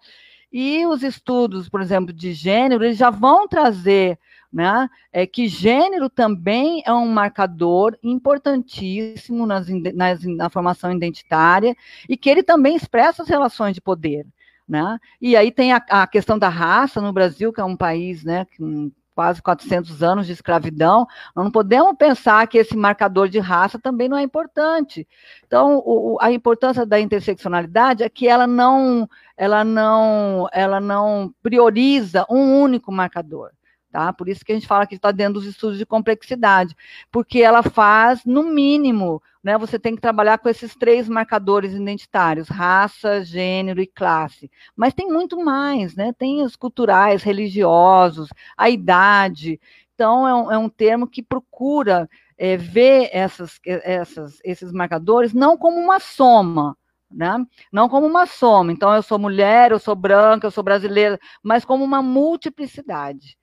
E 0.51 0.85
os 0.85 1.01
estudos, 1.01 1.67
por 1.67 1.81
exemplo, 1.81 2.13
de 2.13 2.31
gênero, 2.31 2.83
eles 2.83 2.97
já 2.97 3.09
vão 3.09 3.47
trazer 3.47 4.19
né? 4.51 4.89
É 5.11 5.27
que 5.27 5.47
gênero 5.47 6.09
também 6.09 6.81
é 6.85 6.93
um 6.93 7.07
marcador 7.07 7.97
importantíssimo 8.03 9.45
nas, 9.45 9.67
nas, 9.93 10.23
na 10.23 10.49
formação 10.49 10.91
identitária 10.91 11.75
e 12.07 12.17
que 12.17 12.29
ele 12.29 12.43
também 12.43 12.75
expressa 12.75 13.23
as 13.23 13.29
relações 13.29 13.73
de 13.73 13.81
poder. 13.81 14.25
Né? 14.67 14.99
E 15.19 15.35
aí 15.35 15.51
tem 15.51 15.73
a, 15.73 15.77
a 15.89 16.07
questão 16.07 16.37
da 16.37 16.49
raça 16.49 17.01
no 17.01 17.11
Brasil, 17.11 17.51
que 17.51 17.59
é 17.59 17.63
um 17.63 17.75
país 17.75 18.23
né, 18.23 18.45
com 18.57 18.91
quase 19.19 19.41
400 19.41 20.01
anos 20.01 20.27
de 20.27 20.31
escravidão, 20.31 21.05
não 21.35 21.51
podemos 21.51 21.93
pensar 21.97 22.47
que 22.47 22.57
esse 22.57 22.77
marcador 22.77 23.27
de 23.27 23.37
raça 23.37 23.77
também 23.77 24.07
não 24.07 24.15
é 24.15 24.21
importante. 24.21 25.05
Então, 25.45 25.83
o, 25.85 26.17
a 26.21 26.31
importância 26.31 26.85
da 26.85 27.01
interseccionalidade 27.01 28.01
é 28.01 28.07
que 28.07 28.29
ela 28.29 28.47
não, 28.47 29.09
ela 29.35 29.65
não, 29.65 30.47
ela 30.53 30.79
não 30.79 31.33
prioriza 31.43 32.25
um 32.29 32.61
único 32.61 32.93
marcador. 32.93 33.51
Tá? 33.91 34.13
Por 34.13 34.29
isso 34.29 34.45
que 34.45 34.51
a 34.51 34.55
gente 34.55 34.67
fala 34.67 34.85
que 34.85 34.93
está 34.95 35.11
dentro 35.11 35.35
dos 35.35 35.45
estudos 35.45 35.77
de 35.77 35.85
complexidade, 35.85 36.75
porque 37.11 37.41
ela 37.41 37.63
faz, 37.63 38.23
no 38.23 38.43
mínimo, 38.43 39.19
né, 39.43 39.57
você 39.57 39.79
tem 39.79 39.95
que 39.95 40.01
trabalhar 40.01 40.37
com 40.37 40.47
esses 40.47 40.75
três 40.75 41.09
marcadores 41.09 41.73
identitários, 41.73 42.49
raça, 42.49 43.23
gênero 43.23 43.81
e 43.81 43.87
classe. 43.87 44.51
Mas 44.75 44.93
tem 44.93 45.07
muito 45.07 45.43
mais, 45.43 45.95
né? 45.95 46.13
Tem 46.13 46.43
os 46.43 46.55
culturais, 46.55 47.23
religiosos, 47.23 48.29
a 48.55 48.69
idade. 48.69 49.59
Então, 49.95 50.27
é 50.27 50.35
um, 50.35 50.51
é 50.51 50.57
um 50.57 50.69
termo 50.69 51.07
que 51.07 51.23
procura 51.23 52.07
é, 52.37 52.55
ver 52.57 53.09
essas, 53.11 53.59
essas, 53.65 54.39
esses 54.43 54.71
marcadores 54.71 55.33
não 55.33 55.57
como 55.57 55.79
uma 55.79 55.99
soma, 55.99 56.77
né? 57.09 57.43
Não 57.71 57.89
como 57.89 58.05
uma 58.05 58.27
soma. 58.27 58.71
Então, 58.71 58.93
eu 58.93 59.01
sou 59.01 59.17
mulher, 59.17 59.71
eu 59.71 59.79
sou 59.79 59.95
branca, 59.95 60.45
eu 60.45 60.51
sou 60.51 60.63
brasileira, 60.63 61.19
mas 61.41 61.65
como 61.65 61.83
uma 61.83 62.03
multiplicidade. 62.03 63.39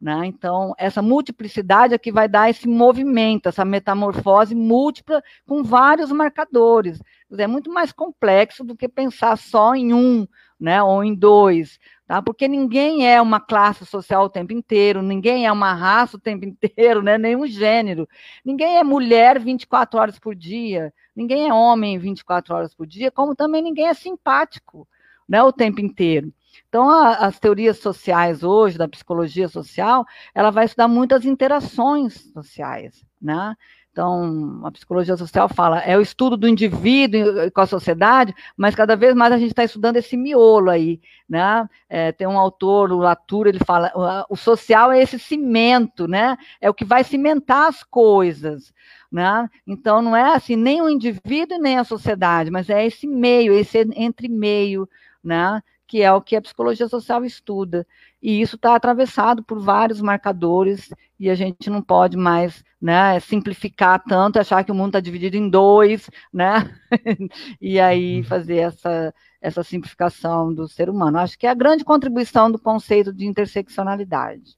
Né? 0.00 0.24
Então, 0.24 0.74
essa 0.78 1.02
multiplicidade 1.02 1.92
é 1.92 1.98
que 1.98 2.10
vai 2.10 2.26
dar 2.26 2.48
esse 2.48 2.66
movimento, 2.66 3.50
essa 3.50 3.66
metamorfose 3.66 4.54
múltipla 4.54 5.22
com 5.46 5.62
vários 5.62 6.10
marcadores. 6.10 7.02
É 7.36 7.46
muito 7.46 7.70
mais 7.70 7.92
complexo 7.92 8.64
do 8.64 8.74
que 8.74 8.88
pensar 8.88 9.36
só 9.36 9.74
em 9.74 9.92
um, 9.92 10.26
né, 10.58 10.82
ou 10.82 11.04
em 11.04 11.14
dois, 11.14 11.78
tá? 12.06 12.22
Porque 12.22 12.48
ninguém 12.48 13.06
é 13.06 13.20
uma 13.20 13.40
classe 13.40 13.84
social 13.84 14.24
o 14.24 14.30
tempo 14.30 14.54
inteiro, 14.54 15.02
ninguém 15.02 15.46
é 15.46 15.52
uma 15.52 15.74
raça 15.74 16.16
o 16.16 16.20
tempo 16.20 16.46
inteiro, 16.48 17.02
né, 17.02 17.18
nenhum 17.18 17.46
gênero. 17.46 18.08
Ninguém 18.42 18.78
é 18.78 18.84
mulher 18.84 19.38
24 19.38 20.00
horas 20.00 20.18
por 20.18 20.34
dia, 20.34 20.94
ninguém 21.14 21.46
é 21.46 21.52
homem 21.52 21.98
24 21.98 22.54
horas 22.54 22.74
por 22.74 22.86
dia, 22.86 23.10
como 23.10 23.34
também 23.34 23.60
ninguém 23.60 23.88
é 23.88 23.94
simpático, 23.94 24.88
né, 25.28 25.42
o 25.42 25.52
tempo 25.52 25.80
inteiro. 25.82 26.32
Então, 26.68 26.88
a, 26.88 27.26
as 27.26 27.38
teorias 27.38 27.78
sociais 27.78 28.42
hoje, 28.42 28.78
da 28.78 28.88
psicologia 28.88 29.48
social, 29.48 30.04
ela 30.34 30.50
vai 30.50 30.64
estudar 30.64 30.88
muitas 30.88 31.24
interações 31.24 32.30
sociais, 32.32 33.04
né? 33.20 33.56
Então, 33.92 34.60
a 34.64 34.70
psicologia 34.70 35.16
social 35.16 35.48
fala, 35.48 35.80
é 35.80 35.98
o 35.98 36.00
estudo 36.00 36.36
do 36.36 36.46
indivíduo 36.46 37.50
com 37.52 37.60
a 37.60 37.66
sociedade, 37.66 38.32
mas 38.56 38.74
cada 38.74 38.94
vez 38.94 39.14
mais 39.16 39.32
a 39.32 39.38
gente 39.38 39.50
está 39.50 39.64
estudando 39.64 39.96
esse 39.96 40.16
miolo 40.16 40.70
aí, 40.70 41.00
né? 41.28 41.68
É, 41.88 42.12
tem 42.12 42.26
um 42.26 42.38
autor, 42.38 42.92
o 42.92 42.98
Latour, 42.98 43.48
ele 43.48 43.58
fala, 43.58 43.92
o 44.28 44.36
social 44.36 44.92
é 44.92 45.02
esse 45.02 45.18
cimento, 45.18 46.06
né? 46.06 46.38
É 46.60 46.70
o 46.70 46.74
que 46.74 46.84
vai 46.84 47.02
cimentar 47.02 47.68
as 47.68 47.82
coisas, 47.82 48.72
né? 49.10 49.50
Então, 49.66 50.00
não 50.00 50.14
é 50.14 50.34
assim, 50.36 50.54
nem 50.54 50.80
o 50.80 50.88
indivíduo 50.88 51.58
nem 51.58 51.76
a 51.76 51.84
sociedade, 51.84 52.48
mas 52.50 52.70
é 52.70 52.86
esse 52.86 53.08
meio, 53.08 53.52
esse 53.52 53.78
entre 53.96 54.28
meio, 54.28 54.88
né? 55.22 55.60
Que 55.90 56.02
é 56.02 56.12
o 56.12 56.22
que 56.22 56.36
a 56.36 56.40
psicologia 56.40 56.86
social 56.86 57.24
estuda. 57.24 57.84
E 58.22 58.40
isso 58.40 58.54
está 58.54 58.76
atravessado 58.76 59.42
por 59.42 59.58
vários 59.58 60.00
marcadores, 60.00 60.88
e 61.18 61.28
a 61.28 61.34
gente 61.34 61.68
não 61.68 61.82
pode 61.82 62.16
mais 62.16 62.62
né, 62.80 63.18
simplificar 63.18 64.00
tanto, 64.04 64.38
achar 64.38 64.62
que 64.62 64.70
o 64.70 64.74
mundo 64.74 64.90
está 64.90 65.00
dividido 65.00 65.36
em 65.36 65.50
dois, 65.50 66.08
né? 66.32 66.72
e 67.60 67.80
aí 67.80 68.18
uhum. 68.18 68.24
fazer 68.24 68.58
essa, 68.58 69.12
essa 69.40 69.64
simplificação 69.64 70.54
do 70.54 70.68
ser 70.68 70.88
humano. 70.88 71.18
Acho 71.18 71.36
que 71.36 71.44
é 71.44 71.50
a 71.50 71.54
grande 71.54 71.84
contribuição 71.84 72.52
do 72.52 72.58
conceito 72.58 73.12
de 73.12 73.26
interseccionalidade. 73.26 74.56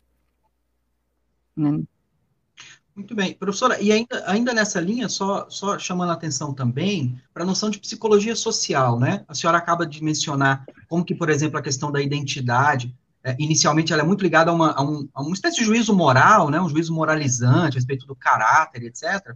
Né? 1.57 1.83
Muito 2.95 3.15
bem. 3.15 3.33
Professora, 3.35 3.81
e 3.81 3.91
ainda, 3.91 4.23
ainda 4.27 4.53
nessa 4.53 4.79
linha, 4.79 5.09
só, 5.09 5.49
só 5.49 5.79
chamando 5.79 6.11
a 6.11 6.13
atenção 6.13 6.53
também 6.53 7.19
para 7.33 7.43
a 7.43 7.47
noção 7.47 7.71
de 7.71 7.79
psicologia 7.79 8.37
social, 8.37 8.99
né? 8.99 9.25
A 9.27 9.35
senhora 9.35 9.57
acaba 9.57 9.87
de 9.87 10.05
mencionar 10.05 10.67
como 10.89 11.05
que, 11.05 11.15
por 11.15 11.31
exemplo, 11.31 11.59
a 11.59 11.63
questão 11.63 11.91
da 11.91 12.03
identidade, 12.03 12.95
é, 13.25 13.35
inicialmente 13.39 13.93
ela 13.95 14.03
é 14.03 14.05
muito 14.05 14.23
ligada 14.23 14.51
a 14.51 14.55
uma, 14.55 14.73
a, 14.73 14.83
um, 14.83 15.09
a 15.15 15.23
uma 15.23 15.33
espécie 15.33 15.61
de 15.61 15.65
juízo 15.65 15.95
moral, 15.95 16.51
né? 16.51 16.61
Um 16.61 16.69
juízo 16.69 16.93
moralizante 16.93 17.77
a 17.77 17.79
respeito 17.79 18.07
do 18.07 18.15
caráter, 18.15 18.83
etc. 18.83 19.35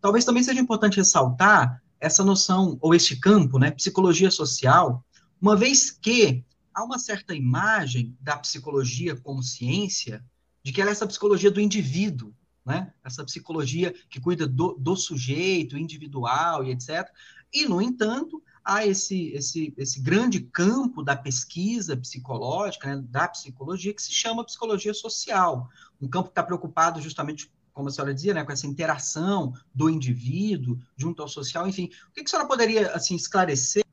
Talvez 0.00 0.24
também 0.24 0.42
seja 0.42 0.60
importante 0.60 0.96
ressaltar 0.96 1.80
essa 2.00 2.24
noção, 2.24 2.76
ou 2.80 2.92
este 2.92 3.14
campo, 3.16 3.56
né? 3.56 3.70
Psicologia 3.70 4.32
social, 4.32 5.04
uma 5.40 5.54
vez 5.54 5.92
que 5.92 6.44
há 6.74 6.82
uma 6.82 6.98
certa 6.98 7.34
imagem 7.34 8.16
da 8.20 8.36
psicologia 8.36 9.14
como 9.14 9.44
ciência, 9.44 10.24
de 10.64 10.72
que 10.72 10.80
ela 10.80 10.90
é 10.90 10.92
essa 10.92 11.06
psicologia 11.06 11.52
do 11.52 11.60
indivíduo, 11.60 12.34
né? 12.66 12.92
Essa 13.04 13.24
psicologia 13.24 13.94
que 14.10 14.20
cuida 14.20 14.46
do, 14.46 14.74
do 14.74 14.96
sujeito 14.96 15.78
individual 15.78 16.64
e 16.64 16.72
etc. 16.72 17.08
E, 17.54 17.64
no 17.64 17.80
entanto, 17.80 18.42
há 18.64 18.84
esse, 18.84 19.28
esse, 19.28 19.72
esse 19.78 20.00
grande 20.00 20.40
campo 20.40 21.02
da 21.02 21.14
pesquisa 21.14 21.96
psicológica, 21.96 22.88
né, 22.88 23.02
da 23.08 23.28
psicologia, 23.28 23.94
que 23.94 24.02
se 24.02 24.12
chama 24.12 24.44
psicologia 24.44 24.92
social. 24.92 25.68
Um 26.02 26.08
campo 26.08 26.28
que 26.28 26.32
está 26.32 26.42
preocupado 26.42 27.00
justamente, 27.00 27.50
como 27.72 27.88
a 27.88 27.92
senhora 27.92 28.12
dizia, 28.12 28.34
né, 28.34 28.44
com 28.44 28.50
essa 28.50 28.66
interação 28.66 29.54
do 29.72 29.88
indivíduo 29.88 30.76
junto 30.96 31.22
ao 31.22 31.28
social. 31.28 31.68
Enfim, 31.68 31.88
o 32.08 32.12
que, 32.12 32.22
a 32.22 32.26
senhora 32.26 32.48
poderia 32.48 32.90
assim, 32.92 33.14
esclarecer 33.14 33.84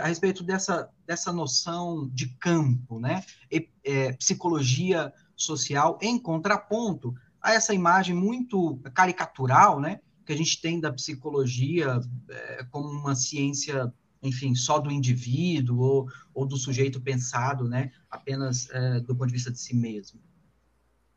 a 0.00 0.06
respeito 0.06 0.42
dessa, 0.42 0.88
dessa 1.06 1.32
noção 1.32 2.08
de 2.08 2.28
campo, 2.36 2.98
né? 2.98 3.22
E, 3.50 3.68
é, 3.84 4.12
psicologia 4.14 5.12
social 5.36 5.98
em 6.02 6.18
contraponto 6.18 7.14
a 7.42 7.54
essa 7.54 7.74
imagem 7.74 8.14
muito 8.14 8.78
caricatural, 8.94 9.80
né, 9.80 10.00
que 10.24 10.32
a 10.32 10.36
gente 10.36 10.60
tem 10.60 10.80
da 10.80 10.92
psicologia 10.92 12.00
é, 12.28 12.64
como 12.70 12.88
uma 12.88 13.14
ciência, 13.14 13.92
enfim, 14.22 14.54
só 14.54 14.78
do 14.78 14.90
indivíduo 14.90 15.80
ou, 15.80 16.08
ou 16.34 16.46
do 16.46 16.56
sujeito 16.56 17.00
pensado, 17.00 17.68
né, 17.68 17.92
apenas 18.10 18.68
é, 18.70 19.00
do 19.00 19.14
ponto 19.14 19.28
de 19.28 19.34
vista 19.34 19.50
de 19.50 19.58
si 19.58 19.74
mesmo. 19.74 20.20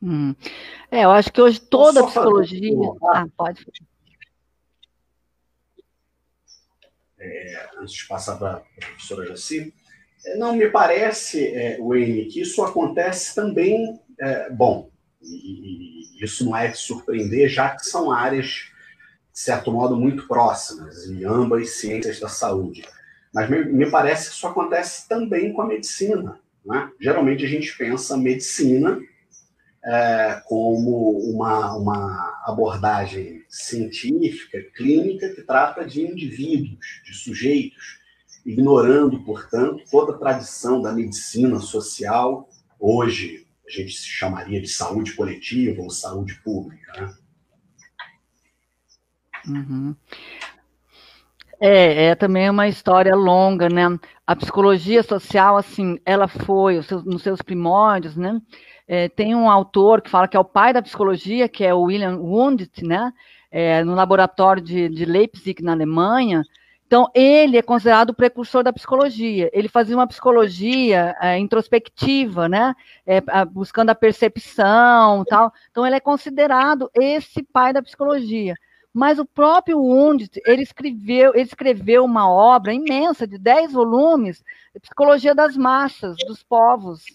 Hum. 0.01 0.35
É, 0.89 1.05
eu 1.05 1.11
acho 1.11 1.31
que 1.31 1.41
hoje 1.41 1.59
toda 1.59 2.01
a 2.01 2.07
psicologia. 2.07 2.71
Ah, 3.13 3.27
pode. 3.37 3.65
É, 7.19 7.69
antes 7.77 7.93
de 7.93 8.07
passar 8.07 8.37
para 8.37 8.57
a 8.57 8.59
professora 8.79 9.27
Jaci, 9.27 9.71
é, 10.25 10.37
não 10.37 10.55
me 10.55 10.67
parece, 10.69 11.45
é, 11.47 11.77
Wayne, 11.79 12.25
que 12.25 12.41
isso 12.41 12.63
acontece 12.63 13.35
também. 13.35 13.99
É, 14.19 14.49
bom, 14.49 14.90
e, 15.21 16.17
e 16.19 16.23
isso 16.23 16.45
não 16.45 16.55
é 16.55 16.67
de 16.67 16.77
surpreender, 16.77 17.49
já 17.49 17.69
que 17.75 17.85
são 17.85 18.11
áreas, 18.11 18.69
de 19.33 19.39
certo 19.39 19.71
modo, 19.71 19.95
muito 19.95 20.27
próximas, 20.27 21.05
em 21.07 21.23
ambas 21.25 21.71
ciências 21.71 22.19
da 22.19 22.27
saúde. 22.27 22.83
Mas 23.33 23.49
me, 23.49 23.63
me 23.65 23.89
parece 23.89 24.29
que 24.29 24.35
isso 24.35 24.47
acontece 24.47 25.07
também 25.07 25.53
com 25.53 25.61
a 25.61 25.67
medicina. 25.67 26.39
Né? 26.65 26.91
Geralmente 26.99 27.45
a 27.45 27.47
gente 27.47 27.75
pensa 27.77 28.17
medicina 28.17 28.99
é, 29.83 30.41
como 30.45 31.17
uma, 31.31 31.75
uma 31.75 32.41
abordagem 32.45 33.43
científica, 33.49 34.61
clínica, 34.75 35.29
que 35.29 35.41
trata 35.41 35.85
de 35.85 36.01
indivíduos, 36.01 37.01
de 37.03 37.13
sujeitos, 37.13 37.99
ignorando, 38.45 39.23
portanto, 39.23 39.83
toda 39.89 40.13
a 40.13 40.17
tradição 40.17 40.81
da 40.81 40.91
medicina 40.91 41.59
social, 41.59 42.49
hoje 42.79 43.40
a 43.79 43.83
gente 43.83 43.93
chamaria 43.93 44.61
de 44.61 44.67
saúde 44.67 45.13
coletiva 45.13 45.81
ou 45.81 45.89
saúde 45.89 46.35
pública. 46.43 47.01
Né? 47.01 47.13
Uhum. 49.47 49.95
É, 51.59 52.05
é 52.05 52.15
também 52.15 52.49
uma 52.49 52.67
história 52.67 53.15
longa, 53.15 53.69
né? 53.69 53.83
A 54.25 54.35
psicologia 54.35 55.03
social, 55.03 55.57
assim, 55.57 55.99
ela 56.05 56.27
foi, 56.27 56.81
nos 57.05 57.21
seus 57.21 57.41
primórdios, 57.41 58.15
né? 58.15 58.41
É, 58.87 59.07
tem 59.07 59.35
um 59.35 59.49
autor 59.49 60.01
que 60.01 60.09
fala 60.09 60.27
que 60.27 60.35
é 60.35 60.39
o 60.39 60.45
pai 60.45 60.73
da 60.73 60.81
psicologia, 60.81 61.47
que 61.47 61.63
é 61.63 61.73
o 61.73 61.83
William 61.83 62.17
Wundt, 62.17 62.83
né? 62.83 63.13
é, 63.51 63.83
no 63.83 63.93
laboratório 63.93 64.63
de, 64.63 64.87
de 64.87 65.03
Leipzig, 65.03 65.61
na 65.61 65.73
Alemanha. 65.73 66.41
Então, 66.91 67.10
ele 67.15 67.57
é 67.57 67.62
considerado 67.62 68.10
o 68.10 68.13
precursor 68.13 68.63
da 68.63 68.74
psicologia. 68.74 69.50
Ele 69.53 69.69
fazia 69.69 69.95
uma 69.95 70.05
psicologia 70.05 71.15
é, 71.21 71.38
introspectiva, 71.38 72.50
né? 72.50 72.75
É, 73.05 73.21
buscando 73.45 73.91
a 73.91 73.95
percepção 73.95 75.24
tal. 75.24 75.53
Então, 75.69 75.88
ele 75.88 75.95
é 75.95 76.01
considerado 76.01 76.91
esse 76.93 77.43
pai 77.43 77.71
da 77.71 77.81
psicologia. 77.81 78.55
Mas 78.93 79.19
o 79.19 79.25
próprio 79.25 79.79
Wundt, 79.79 80.29
ele 80.45 80.63
escreveu, 80.63 81.31
ele 81.33 81.43
escreveu 81.43 82.03
uma 82.03 82.29
obra 82.29 82.74
imensa 82.74 83.25
de 83.25 83.38
10 83.38 83.71
volumes, 83.71 84.43
Psicologia 84.81 85.33
das 85.33 85.55
Massas, 85.55 86.17
dos 86.27 86.43
Povos, 86.43 87.05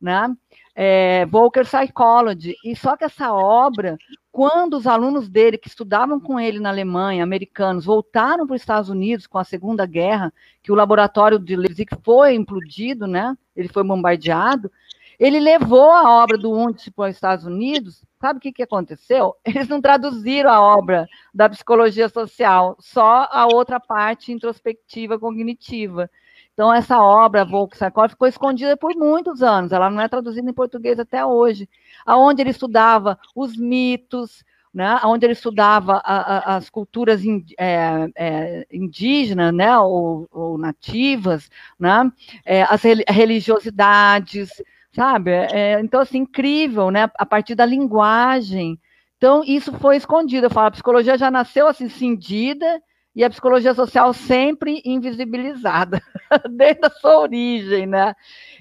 né? 0.00 0.28
É, 0.74 1.24
Volcker 1.26 1.64
Psychology. 1.64 2.56
E 2.64 2.74
só 2.74 2.96
que 2.96 3.04
essa 3.04 3.32
obra, 3.32 3.96
quando 4.32 4.74
os 4.74 4.86
alunos 4.86 5.28
dele, 5.28 5.58
que 5.58 5.68
estudavam 5.68 6.20
com 6.20 6.38
ele 6.38 6.60
na 6.60 6.68
Alemanha, 6.68 7.22
americanos, 7.22 7.84
voltaram 7.84 8.46
para 8.46 8.54
os 8.54 8.62
Estados 8.62 8.88
Unidos 8.88 9.26
com 9.26 9.38
a 9.38 9.44
Segunda 9.44 9.84
Guerra, 9.86 10.32
que 10.62 10.70
o 10.70 10.74
laboratório 10.74 11.38
de 11.38 11.56
Leipzig 11.56 11.90
foi 12.04 12.34
implodido, 12.34 13.06
né? 13.06 13.36
Ele 13.56 13.68
foi 13.68 13.82
bombardeado. 13.82 14.70
Ele 15.18 15.38
levou 15.38 15.90
a 15.90 16.22
obra 16.22 16.38
do 16.38 16.50
Wundt 16.50 16.90
para 16.92 17.10
os 17.10 17.14
Estados 17.14 17.44
Unidos. 17.44 18.02
Sabe 18.20 18.38
o 18.38 18.40
que, 18.40 18.52
que 18.52 18.62
aconteceu? 18.62 19.34
Eles 19.44 19.68
não 19.68 19.80
traduziram 19.80 20.50
a 20.50 20.60
obra 20.60 21.06
da 21.34 21.48
psicologia 21.48 22.08
social, 22.08 22.76
só 22.80 23.28
a 23.30 23.46
outra 23.46 23.80
parte 23.80 24.32
introspectiva 24.32 25.18
cognitiva. 25.18 26.10
Então, 26.52 26.72
essa 26.72 27.00
obra, 27.00 27.44
Volkswagen, 27.44 28.08
ficou 28.08 28.28
escondida 28.28 28.76
por 28.76 28.94
muitos 28.94 29.42
anos, 29.42 29.72
ela 29.72 29.88
não 29.88 30.00
é 30.00 30.08
traduzida 30.08 30.50
em 30.50 30.54
português 30.54 30.98
até 30.98 31.24
hoje, 31.24 31.68
aonde 32.04 32.42
ele 32.42 32.50
estudava 32.50 33.18
os 33.34 33.56
mitos, 33.56 34.44
né, 34.72 35.00
onde 35.04 35.26
ele 35.26 35.32
estudava 35.32 36.00
a, 36.04 36.54
a, 36.54 36.56
as 36.56 36.70
culturas 36.70 37.24
in, 37.24 37.44
é, 37.58 38.08
é, 38.14 38.66
indígenas, 38.70 39.52
né, 39.52 39.76
ou, 39.78 40.28
ou 40.30 40.58
nativas, 40.58 41.50
né, 41.78 42.10
é, 42.44 42.62
as 42.62 42.82
religiosidades, 43.08 44.50
sabe? 44.92 45.30
É, 45.30 45.80
então, 45.80 46.00
assim, 46.00 46.18
incrível, 46.18 46.90
né, 46.90 47.10
a 47.18 47.26
partir 47.26 47.54
da 47.54 47.64
linguagem. 47.64 48.78
Então, 49.16 49.42
isso 49.44 49.72
foi 49.78 49.96
escondido. 49.96 50.46
Eu 50.46 50.50
falo, 50.50 50.68
a 50.68 50.70
psicologia 50.70 51.18
já 51.18 51.30
nasceu 51.30 51.66
assim, 51.66 51.88
cindida, 51.88 52.80
e 53.14 53.24
a 53.24 53.30
psicologia 53.30 53.74
social 53.74 54.12
sempre 54.12 54.80
invisibilizada, 54.84 56.00
desde 56.50 56.86
a 56.86 56.90
sua 56.90 57.20
origem, 57.20 57.86
né? 57.86 58.14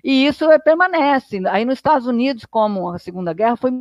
E 0.04 0.26
isso 0.26 0.50
é, 0.52 0.58
permanece. 0.58 1.42
Aí 1.48 1.66
nos 1.66 1.76
Estados 1.76 2.08
Unidos, 2.08 2.46
como 2.46 2.90
a 2.90 2.98
Segunda 2.98 3.34
Guerra, 3.34 3.56
foi 3.56 3.72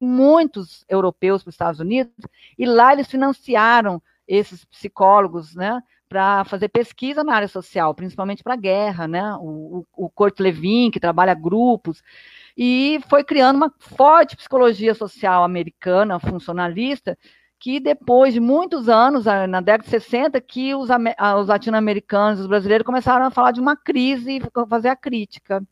muitos 0.00 0.84
europeus 0.88 1.42
para 1.42 1.50
os 1.50 1.54
Estados 1.54 1.80
Unidos, 1.80 2.12
e 2.58 2.66
lá 2.66 2.92
eles 2.92 3.08
financiaram 3.08 4.02
esses 4.26 4.64
psicólogos, 4.64 5.54
né, 5.54 5.82
para 6.08 6.44
fazer 6.44 6.68
pesquisa 6.68 7.22
na 7.22 7.34
área 7.34 7.48
social, 7.48 7.94
principalmente 7.94 8.42
para 8.42 8.54
a 8.54 8.56
guerra, 8.56 9.06
né? 9.06 9.34
O, 9.40 10.10
Kurt 10.12 10.40
Levin, 10.40 10.90
que 10.90 10.98
trabalha 10.98 11.34
grupos, 11.34 12.02
e 12.56 13.00
foi 13.08 13.22
criando 13.22 13.56
uma 13.56 13.72
forte 13.78 14.36
psicologia 14.36 14.92
social 14.92 15.44
americana, 15.44 16.18
funcionalista, 16.18 17.16
que 17.60 17.78
depois 17.78 18.32
de 18.32 18.40
muitos 18.40 18.88
anos, 18.88 19.26
na 19.26 19.60
década 19.60 19.84
de 19.84 19.90
60, 19.90 20.40
que 20.40 20.74
os, 20.74 20.88
os 20.88 21.46
latino-americanos, 21.46 22.40
os 22.40 22.46
brasileiros 22.46 22.86
começaram 22.86 23.26
a 23.26 23.30
falar 23.30 23.52
de 23.52 23.60
uma 23.60 23.76
crise 23.76 24.38
e 24.38 24.66
fazer 24.66 24.88
a 24.88 24.96
crítica. 24.96 25.62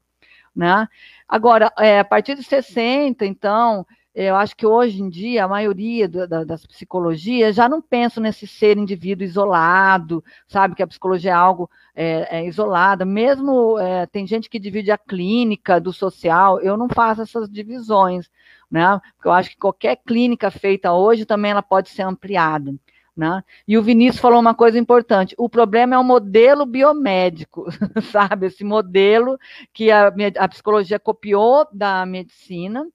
Né? 0.54 0.86
Agora, 1.26 1.72
é, 1.78 2.00
a 2.00 2.04
partir 2.04 2.34
de 2.34 2.42
60, 2.42 3.24
então, 3.24 3.86
eu 4.14 4.36
acho 4.36 4.54
que 4.54 4.66
hoje 4.66 5.00
em 5.00 5.08
dia 5.08 5.44
a 5.44 5.48
maioria 5.48 6.06
da, 6.08 6.26
da, 6.26 6.44
das 6.44 6.66
psicologias 6.66 7.56
já 7.56 7.68
não 7.68 7.80
pensam 7.80 8.22
nesse 8.22 8.46
ser 8.46 8.76
indivíduo 8.76 9.24
isolado, 9.24 10.22
sabe 10.46 10.74
que 10.74 10.82
a 10.82 10.86
psicologia 10.86 11.30
é 11.30 11.34
algo 11.34 11.70
é, 11.94 12.40
é 12.40 12.46
isolada. 12.46 13.06
Mesmo 13.06 13.78
é, 13.78 14.04
tem 14.06 14.26
gente 14.26 14.50
que 14.50 14.58
divide 14.58 14.90
a 14.90 14.98
clínica 14.98 15.80
do 15.80 15.92
social, 15.92 16.60
eu 16.60 16.76
não 16.76 16.88
faço 16.88 17.22
essas 17.22 17.48
divisões, 17.48 18.28
né? 18.70 19.00
Porque 19.16 19.28
eu 19.28 19.32
acho 19.32 19.50
que 19.50 19.56
qualquer 19.56 19.96
clínica 19.96 20.50
feita 20.50 20.92
hoje 20.92 21.24
também 21.24 21.50
ela 21.50 21.62
pode 21.62 21.88
ser 21.90 22.02
ampliada. 22.02 22.74
Né? 23.16 23.42
E 23.66 23.76
o 23.76 23.82
Vinícius 23.82 24.20
falou 24.20 24.38
uma 24.38 24.54
coisa 24.54 24.78
importante: 24.78 25.34
o 25.36 25.48
problema 25.48 25.96
é 25.96 25.98
o 25.98 26.04
modelo 26.04 26.64
biomédico, 26.64 27.66
sabe? 28.12 28.46
Esse 28.46 28.62
modelo 28.62 29.36
que 29.72 29.90
a, 29.90 30.12
a 30.38 30.48
psicologia 30.48 31.00
copiou 31.00 31.66
da 31.72 32.06
medicina 32.06 32.86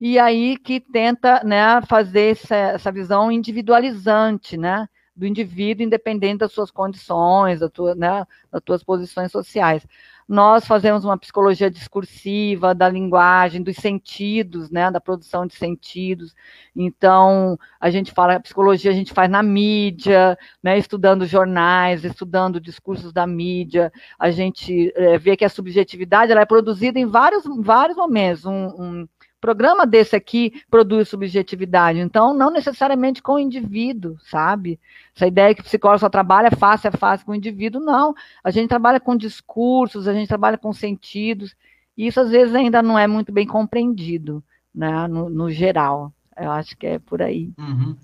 e 0.00 0.18
aí 0.18 0.56
que 0.56 0.78
tenta 0.80 1.42
né, 1.44 1.80
fazer 1.88 2.32
essa, 2.32 2.54
essa 2.54 2.92
visão 2.92 3.32
individualizante, 3.32 4.56
né, 4.56 4.88
do 5.14 5.26
indivíduo 5.26 5.84
independente 5.84 6.38
das 6.38 6.52
suas 6.52 6.70
condições, 6.70 7.60
da 7.60 7.68
tua, 7.68 7.94
né, 7.94 8.24
das 8.52 8.62
tuas 8.62 8.84
posições 8.84 9.32
sociais. 9.32 9.84
Nós 10.28 10.66
fazemos 10.66 11.06
uma 11.06 11.16
psicologia 11.16 11.70
discursiva 11.70 12.74
da 12.74 12.86
linguagem, 12.86 13.62
dos 13.62 13.76
sentidos, 13.76 14.70
né, 14.70 14.90
da 14.90 15.00
produção 15.00 15.46
de 15.46 15.54
sentidos. 15.54 16.34
Então, 16.76 17.58
a 17.80 17.88
gente 17.88 18.12
fala, 18.12 18.34
a 18.34 18.40
psicologia 18.40 18.90
a 18.90 18.94
gente 18.94 19.14
faz 19.14 19.30
na 19.30 19.42
mídia, 19.42 20.36
né, 20.62 20.76
estudando 20.76 21.24
jornais, 21.24 22.04
estudando 22.04 22.60
discursos 22.60 23.10
da 23.10 23.26
mídia. 23.26 23.90
A 24.18 24.30
gente 24.30 24.92
é, 24.94 25.16
vê 25.16 25.34
que 25.34 25.46
a 25.46 25.48
subjetividade 25.48 26.30
ela 26.30 26.42
é 26.42 26.46
produzida 26.46 26.98
em 26.98 27.06
vários, 27.06 27.44
vários 27.60 27.96
momentos. 27.96 28.44
Um, 28.44 28.52
um, 28.52 29.08
programa 29.40 29.86
desse 29.86 30.16
aqui 30.16 30.62
produz 30.70 31.08
subjetividade, 31.08 31.98
então 31.98 32.34
não 32.34 32.50
necessariamente 32.50 33.22
com 33.22 33.34
o 33.34 33.38
indivíduo, 33.38 34.16
sabe? 34.20 34.78
Essa 35.14 35.26
ideia 35.26 35.54
que 35.54 35.60
o 35.60 35.64
psicólogo 35.64 36.00
só 36.00 36.08
trabalha 36.08 36.50
face 36.50 36.88
a 36.88 36.92
face 36.92 37.24
com 37.24 37.32
o 37.32 37.36
indivíduo, 37.36 37.80
não. 37.80 38.14
A 38.42 38.50
gente 38.50 38.68
trabalha 38.68 39.00
com 39.00 39.16
discursos, 39.16 40.08
a 40.08 40.12
gente 40.12 40.28
trabalha 40.28 40.58
com 40.58 40.72
sentidos, 40.72 41.54
e 41.96 42.06
isso 42.06 42.20
às 42.20 42.30
vezes 42.30 42.54
ainda 42.54 42.82
não 42.82 42.98
é 42.98 43.06
muito 43.06 43.32
bem 43.32 43.46
compreendido, 43.46 44.42
né, 44.74 45.06
no, 45.08 45.28
no 45.28 45.50
geral. 45.50 46.12
Eu 46.36 46.52
acho 46.52 46.76
que 46.76 46.86
é 46.86 46.98
por 46.98 47.20
aí. 47.20 47.52
Uhum. 47.58 47.96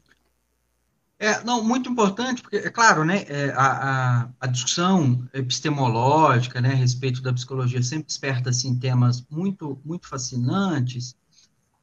É, 1.19 1.43
não, 1.45 1.65
muito 1.65 1.89
importante, 1.89 2.43
porque, 2.43 2.57
é 2.57 2.71
claro, 2.71 3.05
né, 3.05 3.25
é, 3.29 3.51
a, 3.57 3.67
a, 3.67 4.29
a, 4.41 4.47
discussão 4.47 5.27
epistemológica, 5.33 6.61
né, 6.61 6.73
a 6.73 6.75
respeito 6.75 7.23
da 7.23 7.33
psicologia 7.33 7.83
sempre 7.83 8.07
desperta, 8.07 8.51
assim, 8.51 8.79
temas 8.79 9.25
muito, 9.31 9.81
muito 9.85 10.09
fascinantes, 10.09 11.17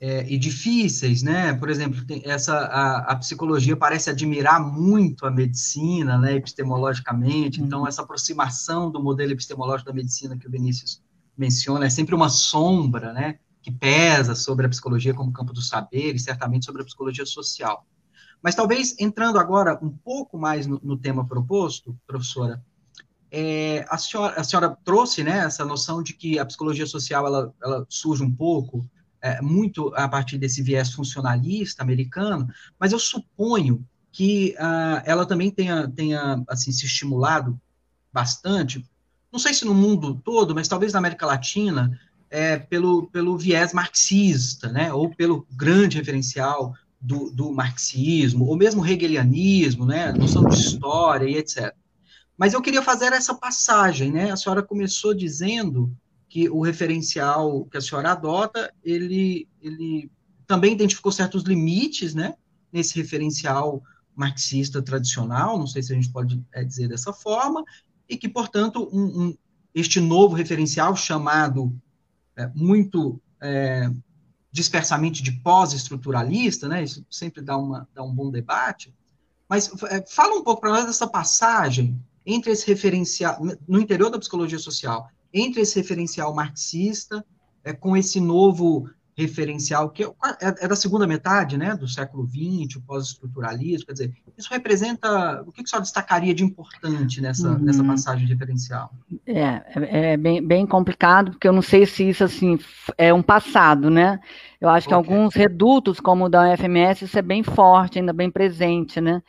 é, 0.02 0.26
e 0.28 0.36
difíceis, 0.36 1.22
né? 1.22 1.54
Por 1.54 1.70
exemplo, 1.70 2.04
essa 2.24 2.58
a, 2.58 3.12
a, 3.12 3.16
psicologia 3.18 3.78
parece 3.78 4.10
admirar 4.10 4.60
muito 4.60 5.28
a 5.28 5.32
medicina, 5.32 6.18
né? 6.18 6.34
Epistemologicamente, 6.34 7.62
então, 7.62 7.82
uhum. 7.82 7.84
então 7.84 7.88
essa 7.88 8.02
aproximação 8.02 8.90
do 8.90 9.02
modelo 9.02 9.32
epistemológico 9.32 9.92
da 9.92 9.96
medicina 9.96 10.36
que 10.36 10.48
o 10.48 10.52
Vinícius 10.52 11.04
menciona 11.38 11.86
é 11.86 11.90
sempre 11.90 12.16
uma 12.16 12.30
sombra, 12.30 13.14
né? 13.14 13.38
Que 13.62 13.72
pesa 13.72 14.34
sobre 14.34 14.66
a 14.66 14.70
psicologia 14.70 15.14
como 15.14 15.32
campo 15.32 15.54
do 15.54 15.62
saber 15.62 16.16
e 16.16 16.20
certamente 16.20 16.66
sobre 16.66 16.82
a 16.82 16.86
psicologia 16.86 17.26
social. 17.28 17.86
Mas 18.42 18.56
talvez 18.56 18.96
entrando 19.00 19.38
agora 19.38 19.78
um 19.84 19.92
pouco 19.92 20.36
mais 20.36 20.66
no, 20.66 20.82
no 20.84 20.98
tema 20.98 21.28
proposto, 21.28 21.96
professora, 22.08 22.60
é, 23.30 23.86
a, 23.88 24.00
senhora, 24.00 24.34
a 24.34 24.44
senhora 24.44 24.76
trouxe, 24.84 25.24
né? 25.24 25.46
Essa 25.46 25.64
noção 25.64 26.02
de 26.02 26.14
que 26.14 26.40
a 26.40 26.46
psicologia 26.46 26.88
social 26.88 27.28
ela, 27.28 27.54
ela 27.62 27.86
surge 27.88 28.24
um 28.24 28.34
pouco 28.34 28.84
é, 29.22 29.42
muito 29.42 29.94
a 29.96 30.08
partir 30.08 30.38
desse 30.38 30.62
viés 30.62 30.92
funcionalista 30.92 31.84
americano, 31.84 32.48
mas 32.80 32.92
eu 32.92 33.00
suponho 33.00 33.86
que 34.12 34.56
uh, 34.60 35.02
ela 35.06 35.26
também 35.26 35.50
tenha, 35.50 35.88
tenha 35.88 36.44
assim, 36.50 36.72
se 36.72 36.86
estimulado 36.86 37.60
bastante, 38.12 38.86
não 39.32 39.40
sei 39.40 39.54
se 39.54 39.64
no 39.64 39.74
mundo 39.74 40.16
todo, 40.16 40.54
mas 40.54 40.68
talvez 40.68 40.92
na 40.92 41.00
América 41.00 41.26
Latina, 41.26 41.98
é, 42.30 42.58
pelo, 42.58 43.08
pelo 43.08 43.38
viés 43.38 43.74
marxista, 43.74 44.70
né, 44.70 44.92
ou 44.92 45.10
pelo 45.10 45.48
grande 45.52 45.98
referencial 45.98 46.74
do, 47.00 47.32
do 47.32 47.52
marxismo, 47.52 48.46
ou 48.46 48.58
mesmo 48.58 48.86
hegelianismo, 48.86 49.86
né, 49.86 50.12
noção 50.12 50.46
de 50.46 50.56
história 50.56 51.26
e 51.26 51.38
etc. 51.38 51.74
Mas 52.38 52.54
eu 52.54 52.62
queria 52.62 52.82
fazer 52.82 53.14
essa 53.14 53.34
passagem, 53.34 54.12
né, 54.12 54.32
a 54.32 54.36
senhora 54.36 54.62
começou 54.62 55.14
dizendo 55.14 55.96
que 56.32 56.50
o 56.50 56.62
referencial 56.62 57.66
que 57.66 57.76
a 57.76 57.82
senhora 57.82 58.14
adota, 58.14 58.74
ele, 58.82 59.50
ele 59.62 60.10
também 60.48 60.72
identificou 60.72 61.12
certos 61.12 61.44
limites, 61.44 62.16
né, 62.16 62.36
nesse 62.72 62.96
referencial 62.96 63.84
marxista 64.16 64.82
tradicional, 64.82 65.60
não 65.60 65.68
sei 65.68 65.84
se 65.84 65.92
a 65.92 65.96
gente 65.96 66.10
pode 66.10 66.42
é, 66.54 66.64
dizer 66.64 66.88
dessa 66.88 67.12
forma, 67.12 67.66
e 68.08 68.16
que, 68.16 68.30
portanto, 68.30 68.90
um, 68.94 69.24
um, 69.24 69.38
este 69.76 70.00
novo 70.00 70.34
referencial 70.34 70.96
chamado 70.96 71.78
é, 72.38 72.48
muito 72.56 73.22
é, 73.42 73.92
dispersamente 74.54 75.22
de 75.22 75.34
pós-estruturalista, 75.34 76.66
né, 76.70 76.82
isso 76.82 77.06
sempre 77.10 77.42
dá, 77.42 77.58
uma, 77.58 77.90
dá 77.94 78.02
um 78.02 78.16
bom 78.16 78.32
debate, 78.32 78.96
mas 79.50 79.70
é, 79.90 80.02
fala 80.08 80.40
um 80.40 80.46
pouco 80.46 80.62
para 80.62 80.72
nós 80.72 80.86
dessa 80.86 81.08
passagem 81.08 82.02
entre 82.26 82.54
esse 82.54 82.66
referencial, 82.66 83.38
no 83.68 83.82
interior 83.82 84.10
da 84.10 84.18
psicologia 84.18 84.60
social, 84.60 85.10
entre 85.34 85.62
esse 85.62 85.80
referencial 85.80 86.34
marxista, 86.34 87.24
é, 87.64 87.74
com 87.74 87.96
esse 87.96 88.20
novo 88.20 88.90
referencial, 89.16 89.90
que 89.90 90.04
é, 90.04 90.10
é, 90.42 90.68
da 90.68 90.76
segunda 90.76 91.06
metade 91.06 91.58
né, 91.58 91.76
do 91.76 91.88
século 91.88 92.26
XX, 92.26 92.78
o 92.78 92.82
pós-estruturalismo, 92.82 93.86
quer 93.86 93.94
dizer, 93.94 94.14
isso 94.38 94.50
representa, 94.50 95.44
o 95.46 95.52
que, 95.52 95.64
que 95.64 95.70
só 95.70 95.80
destacaria 95.80 96.34
de 96.34 96.44
importante 96.44 97.22
nessa, 97.22 97.52
uhum. 97.52 97.60
nessa 97.60 97.84
passagem 97.84 98.28
referencial? 98.28 98.92
É, 99.26 99.42
é, 99.42 100.14
é 100.14 100.18
bem, 100.18 100.46
bem 100.46 100.66
complicado, 100.66 101.32
porque 101.32 101.48
eu 101.48 101.54
não 101.54 101.62
sei 101.62 101.86
se 101.86 102.08
isso, 102.10 102.24
assim, 102.24 102.58
é 102.98 103.14
um 103.14 103.22
passado, 103.22 103.90
né? 103.90 104.20
Eu 104.60 104.70
acho 104.70 104.88
okay. 104.88 105.04
que 105.04 105.12
alguns 105.12 105.36
redutos, 105.36 106.00
como 106.00 106.26
o 106.26 106.30
da 106.30 106.54
UFMS, 106.54 107.06
isso 107.06 107.20
é 107.20 107.22
bem 107.22 107.44
forte, 107.44 108.00
ainda 108.00 108.14
bem 108.14 108.32
presente, 108.32 109.02
né? 109.02 109.22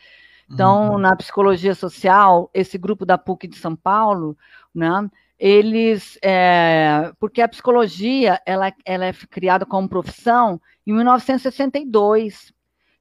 Então, 0.50 0.92
uhum. 0.92 0.98
na 0.98 1.16
psicologia 1.16 1.74
social, 1.74 2.50
esse 2.52 2.76
grupo 2.76 3.06
da 3.06 3.16
PUC 3.16 3.48
de 3.48 3.56
São 3.56 3.74
Paulo, 3.74 4.36
né, 4.74 5.08
eles, 5.44 6.16
é, 6.22 7.12
porque 7.18 7.42
a 7.42 7.48
psicologia 7.48 8.40
ela, 8.46 8.72
ela 8.84 9.06
é 9.06 9.12
criada 9.12 9.66
como 9.66 9.88
profissão 9.88 10.60
em 10.86 10.92
1962. 10.92 12.52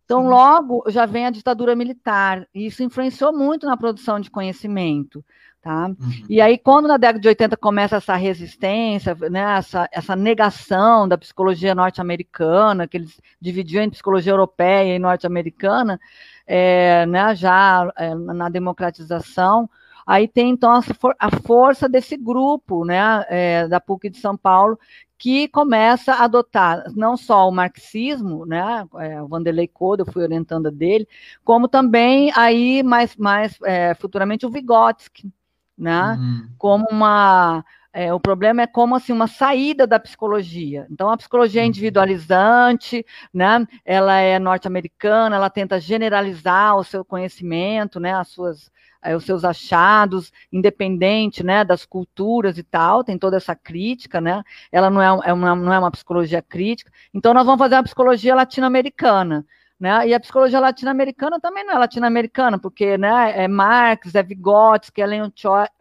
Então, 0.04 0.28
logo 0.28 0.84
já 0.88 1.06
vem 1.06 1.28
a 1.28 1.30
ditadura 1.30 1.76
militar, 1.76 2.48
e 2.52 2.66
isso 2.66 2.82
influenciou 2.82 3.32
muito 3.32 3.68
na 3.68 3.78
produção 3.78 4.20
de 4.20 4.32
conhecimento. 4.32 5.24
Tá? 5.62 5.86
Uhum. 5.86 5.96
E 6.28 6.42
aí, 6.42 6.58
quando 6.58 6.88
na 6.88 6.98
década 6.98 7.20
de 7.20 7.28
80 7.28 7.56
começa 7.58 7.98
essa 7.98 8.16
resistência, 8.16 9.16
né, 9.30 9.58
essa, 9.60 9.88
essa 9.92 10.16
negação 10.16 11.08
da 11.08 11.20
psicologia 11.20 11.76
norte-americana, 11.76 12.88
que 12.88 12.98
eles 12.98 13.22
dividiam 13.40 13.84
em 13.84 13.90
psicologia 13.92 14.32
europeia 14.32 14.96
e 14.96 15.00
norte-americana, 15.00 16.00
é, 16.48 17.06
né, 17.06 17.36
já 17.36 17.94
é, 17.96 18.16
na 18.16 18.50
democratização, 18.50 19.70
Aí 20.06 20.28
tem, 20.28 20.50
então, 20.50 20.72
a, 20.72 20.82
for 20.82 21.16
a 21.20 21.30
força 21.30 21.88
desse 21.88 22.18
grupo, 22.18 22.86
né, 22.86 23.26
é, 23.30 23.68
da 23.68 23.80
PUC 23.80 24.10
de 24.10 24.18
São 24.18 24.36
Paulo, 24.38 24.78
que 25.18 25.48
começa 25.50 26.14
a 26.14 26.24
adotar 26.24 26.84
não 26.96 27.16
só 27.16 27.48
o 27.48 27.52
marxismo, 27.52 28.46
né, 28.46 28.88
é, 29.00 29.22
o 29.22 29.28
Vanderlei 29.28 29.68
Code, 29.68 30.02
eu 30.02 30.12
fui 30.12 30.24
orientando 30.24 30.72
dele, 30.72 31.08
como 31.44 31.68
também 31.68 32.32
aí 32.36 32.82
mais, 32.82 33.16
mais 33.16 33.58
é, 33.64 33.94
futuramente 33.94 34.46
o 34.46 34.50
Vygotsky, 34.50 35.32
né, 35.78 36.18
uhum. 36.20 36.50
como 36.58 36.88
uma 36.90 37.64
é, 37.94 38.14
o 38.14 38.20
problema 38.20 38.62
é 38.62 38.68
como 38.68 38.96
assim 38.96 39.12
uma 39.12 39.28
saída 39.28 39.86
da 39.86 40.00
psicologia. 40.00 40.88
Então 40.90 41.10
a 41.10 41.18
psicologia 41.18 41.62
é 41.62 41.64
uhum. 41.64 41.70
individualizante, 41.70 43.06
né? 43.34 43.68
Ela 43.84 44.18
é 44.18 44.40
norte-americana, 44.40 45.36
ela 45.36 45.50
tenta 45.50 45.80
generalizar 45.80 46.78
o 46.78 46.84
seu 46.84 47.04
conhecimento, 47.04 48.00
né? 48.00 48.14
As 48.14 48.30
suas 48.30 48.72
é, 49.02 49.16
os 49.16 49.26
seus 49.26 49.44
achados, 49.44 50.32
independente 50.52 51.44
né, 51.44 51.64
das 51.64 51.86
culturas 51.86 52.58
e 52.58 52.64
tal, 52.64 53.04
tem 53.04 53.18
toda 53.18 53.38
essa 53.38 53.56
crítica, 53.56 54.22
né? 54.22 54.44
Ela 54.72 54.90
não 54.90 55.02
é, 55.02 55.30
é 55.30 55.34
uma, 55.34 55.56
não 55.56 55.74
é 55.74 55.80
uma 55.80 55.92
psicologia 55.92 56.42
crítica. 56.42 56.92
Então, 57.14 57.34
nós 57.34 57.46
vamos 57.46 57.60
fazer 57.60 57.76
uma 57.76 57.84
psicologia 57.84 58.36
latino-americana. 58.36 59.46
Né? 59.80 60.10
E 60.10 60.14
a 60.14 60.20
psicologia 60.20 60.60
latino-americana 60.60 61.40
também 61.40 61.66
não 61.66 61.74
é 61.74 61.80
latino-americana, 61.80 62.60
porque 62.60 63.00
né, 63.00 63.34
é 63.36 63.48
Marx, 63.48 64.14
é 64.14 64.22
Vygotsky, 64.22 65.02
é 65.02 65.08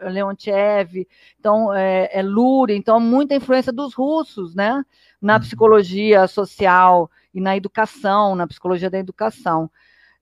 Leontiev, 0.09 1.07
então 1.39 1.75
é, 1.75 2.09
é 2.11 2.23
Luria, 2.23 2.75
então 2.75 2.99
muita 2.99 3.35
influência 3.35 3.71
dos 3.71 3.93
russos, 3.93 4.55
né? 4.55 4.83
Na 5.21 5.35
uhum. 5.35 5.41
psicologia 5.41 6.27
social 6.27 7.11
e 7.35 7.43
na 7.43 7.55
educação, 7.55 8.35
na 8.35 8.47
psicologia 8.47 8.89
da 8.89 8.99
educação 8.99 9.71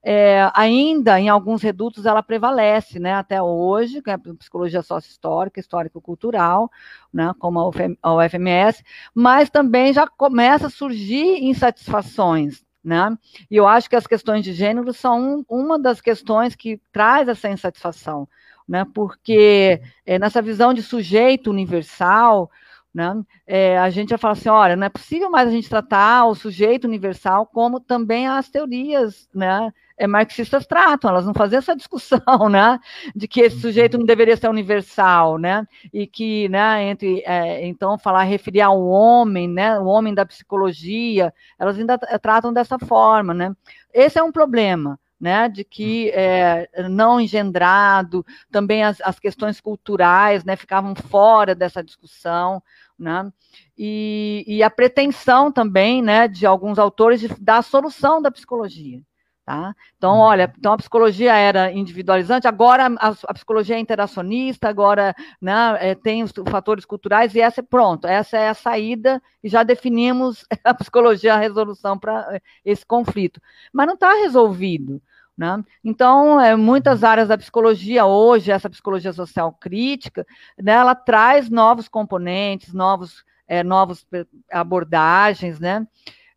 é, 0.03 0.51
ainda 0.55 1.19
em 1.19 1.29
alguns 1.29 1.63
redutos 1.63 2.07
ela 2.07 2.23
prevalece, 2.23 2.99
né, 2.99 3.15
até 3.15 3.43
hoje, 3.43 4.01
que 4.01 4.11
é 4.11 4.15
a 4.15 4.19
psicologia 4.19 4.83
sócio-histórica, 4.83 5.61
histórico-cultural, 5.61 6.71
né, 7.13 7.33
como 7.39 7.61
a 8.03 8.15
UFMS, 8.15 8.85
mas 9.15 9.51
também 9.51 9.93
já 9.93 10.07
começa 10.07 10.69
a 10.69 10.71
surgir 10.71 11.43
insatisfações, 11.45 12.65
né, 12.83 13.17
e 13.51 13.57
eu 13.57 13.67
acho 13.67 13.91
que 13.91 13.97
as 13.97 14.07
questões 14.07 14.45
de 14.45 14.53
gênero 14.53 14.93
são 14.93 15.39
um, 15.39 15.45
uma 15.49 15.79
das 15.79 16.01
questões 16.01 16.55
que 16.55 16.81
traz 16.93 17.29
essa 17.29 17.49
insatisfação, 17.49 18.29
né, 18.69 18.87
porque 18.95 19.81
é, 20.07 20.19
nessa 20.19 20.41
visão 20.41 20.73
de 20.73 20.83
sujeito 20.83 21.51
universal, 21.51 22.51
né? 22.99 23.23
É, 23.47 23.79
a 23.79 23.89
gente 23.91 24.09
já 24.11 24.19
fala 24.19 24.33
assim, 24.33 24.49
olha, 24.49 24.75
não 24.75 24.85
é 24.85 24.89
possível 24.89 25.31
mais 25.31 25.49
a 25.49 25.53
gente 25.53 25.69
tratar 25.69 26.27
o 26.27 26.35
sujeito 26.35 26.85
universal 26.85 27.47
como 27.47 27.79
também 27.79 28.27
as 28.27 28.49
teorias, 28.49 29.29
né, 29.33 29.73
é, 29.97 30.05
marxistas 30.05 30.67
tratam, 30.67 31.11
elas 31.11 31.25
não 31.25 31.33
fazem 31.33 31.59
essa 31.59 31.77
discussão, 31.77 32.19
né, 32.51 32.81
de 33.15 33.29
que 33.29 33.41
esse 33.41 33.61
sujeito 33.61 33.97
não 33.97 34.05
deveria 34.05 34.37
ser 34.37 34.49
universal, 34.49 35.39
né, 35.39 35.65
e 35.93 36.09
que, 36.09 36.49
né, 36.49 36.89
entre, 36.89 37.23
é, 37.25 37.65
então, 37.69 37.97
falar, 37.97 38.25
referir 38.25 38.63
ao 38.63 38.85
homem, 38.85 39.49
né, 39.49 39.79
o 39.79 39.85
homem 39.85 40.13
da 40.13 40.27
psicologia, 40.27 41.33
elas 41.57 41.79
ainda 41.79 41.97
tratam 42.21 42.53
dessa 42.53 42.81
forma, 42.81 43.33
né, 43.33 43.55
esse 43.95 44.19
é 44.19 44.23
um 44.25 44.33
problema, 44.33 44.99
né, 45.21 45.49
de 45.49 45.65
que 45.65 46.11
é, 46.11 46.69
não 46.89 47.21
engendrado, 47.21 48.25
também 48.51 48.85
as, 48.85 49.01
as, 49.01 49.19
questões 49.19 49.61
culturais, 49.61 50.45
né, 50.45 50.55
ficavam 50.57 50.95
fora 50.95 51.55
dessa 51.55 51.83
discussão, 51.83 52.63
né, 52.99 53.31
e, 53.77 54.45
e 54.47 54.63
a 54.63 54.71
pretensão 54.71 55.53
também, 55.53 56.03
né, 56.03 56.29
de 56.29 56.47
alguns 56.47 56.79
autores 56.79 57.21
de 57.21 57.29
dar 57.41 57.59
a 57.59 57.63
solução 57.63 58.21
da 58.21 58.31
psicologia, 58.31 59.01
Tá? 59.49 59.75
Então, 59.97 60.17
uhum. 60.17 60.19
olha, 60.19 60.53
então 60.59 60.75
a 60.75 60.77
psicologia 60.77 61.35
era 61.35 61.73
individualizante, 61.73 62.47
agora 62.47 62.87
a, 63.01 63.15
a 63.25 63.33
psicologia 63.33 63.77
é 63.77 63.79
interacionista, 63.79 64.69
agora 64.69 65.17
né, 65.41 65.55
é, 65.81 65.95
tem 65.95 66.23
os 66.23 66.31
fatores 66.51 66.85
culturais, 66.85 67.35
e 67.35 67.41
essa 67.41 67.61
é 67.61 67.65
pronto, 67.65 68.07
essa 68.07 68.37
é 68.37 68.51
a 68.51 68.53
saída, 68.53 69.23
e 69.43 69.49
já 69.49 69.63
definimos 69.63 70.45
a 70.63 70.75
psicologia, 70.75 71.33
a 71.33 71.39
resolução 71.39 71.99
para 71.99 72.37
é, 72.37 72.43
esse 72.63 72.85
conflito. 72.85 73.41
Mas 73.73 73.87
não 73.87 73.95
está 73.95 74.13
resolvido. 74.17 75.01
Né? 75.39 75.63
Então, 75.85 76.41
é, 76.41 76.57
muitas 76.57 77.03
uhum. 77.03 77.09
áreas 77.09 77.29
da 77.29 77.39
psicologia 77.39 78.05
hoje, 78.05 78.51
essa 78.51 78.69
psicologia 78.69 79.13
social 79.13 79.53
crítica, 79.53 80.27
né, 80.61 80.73
ela 80.73 80.97
traz 80.97 81.49
novos 81.49 81.87
componentes, 81.87 82.75
novos, 82.75 83.25
é, 83.47 83.63
novas 83.63 84.05
abordagens, 84.51 85.61
né? 85.61 85.87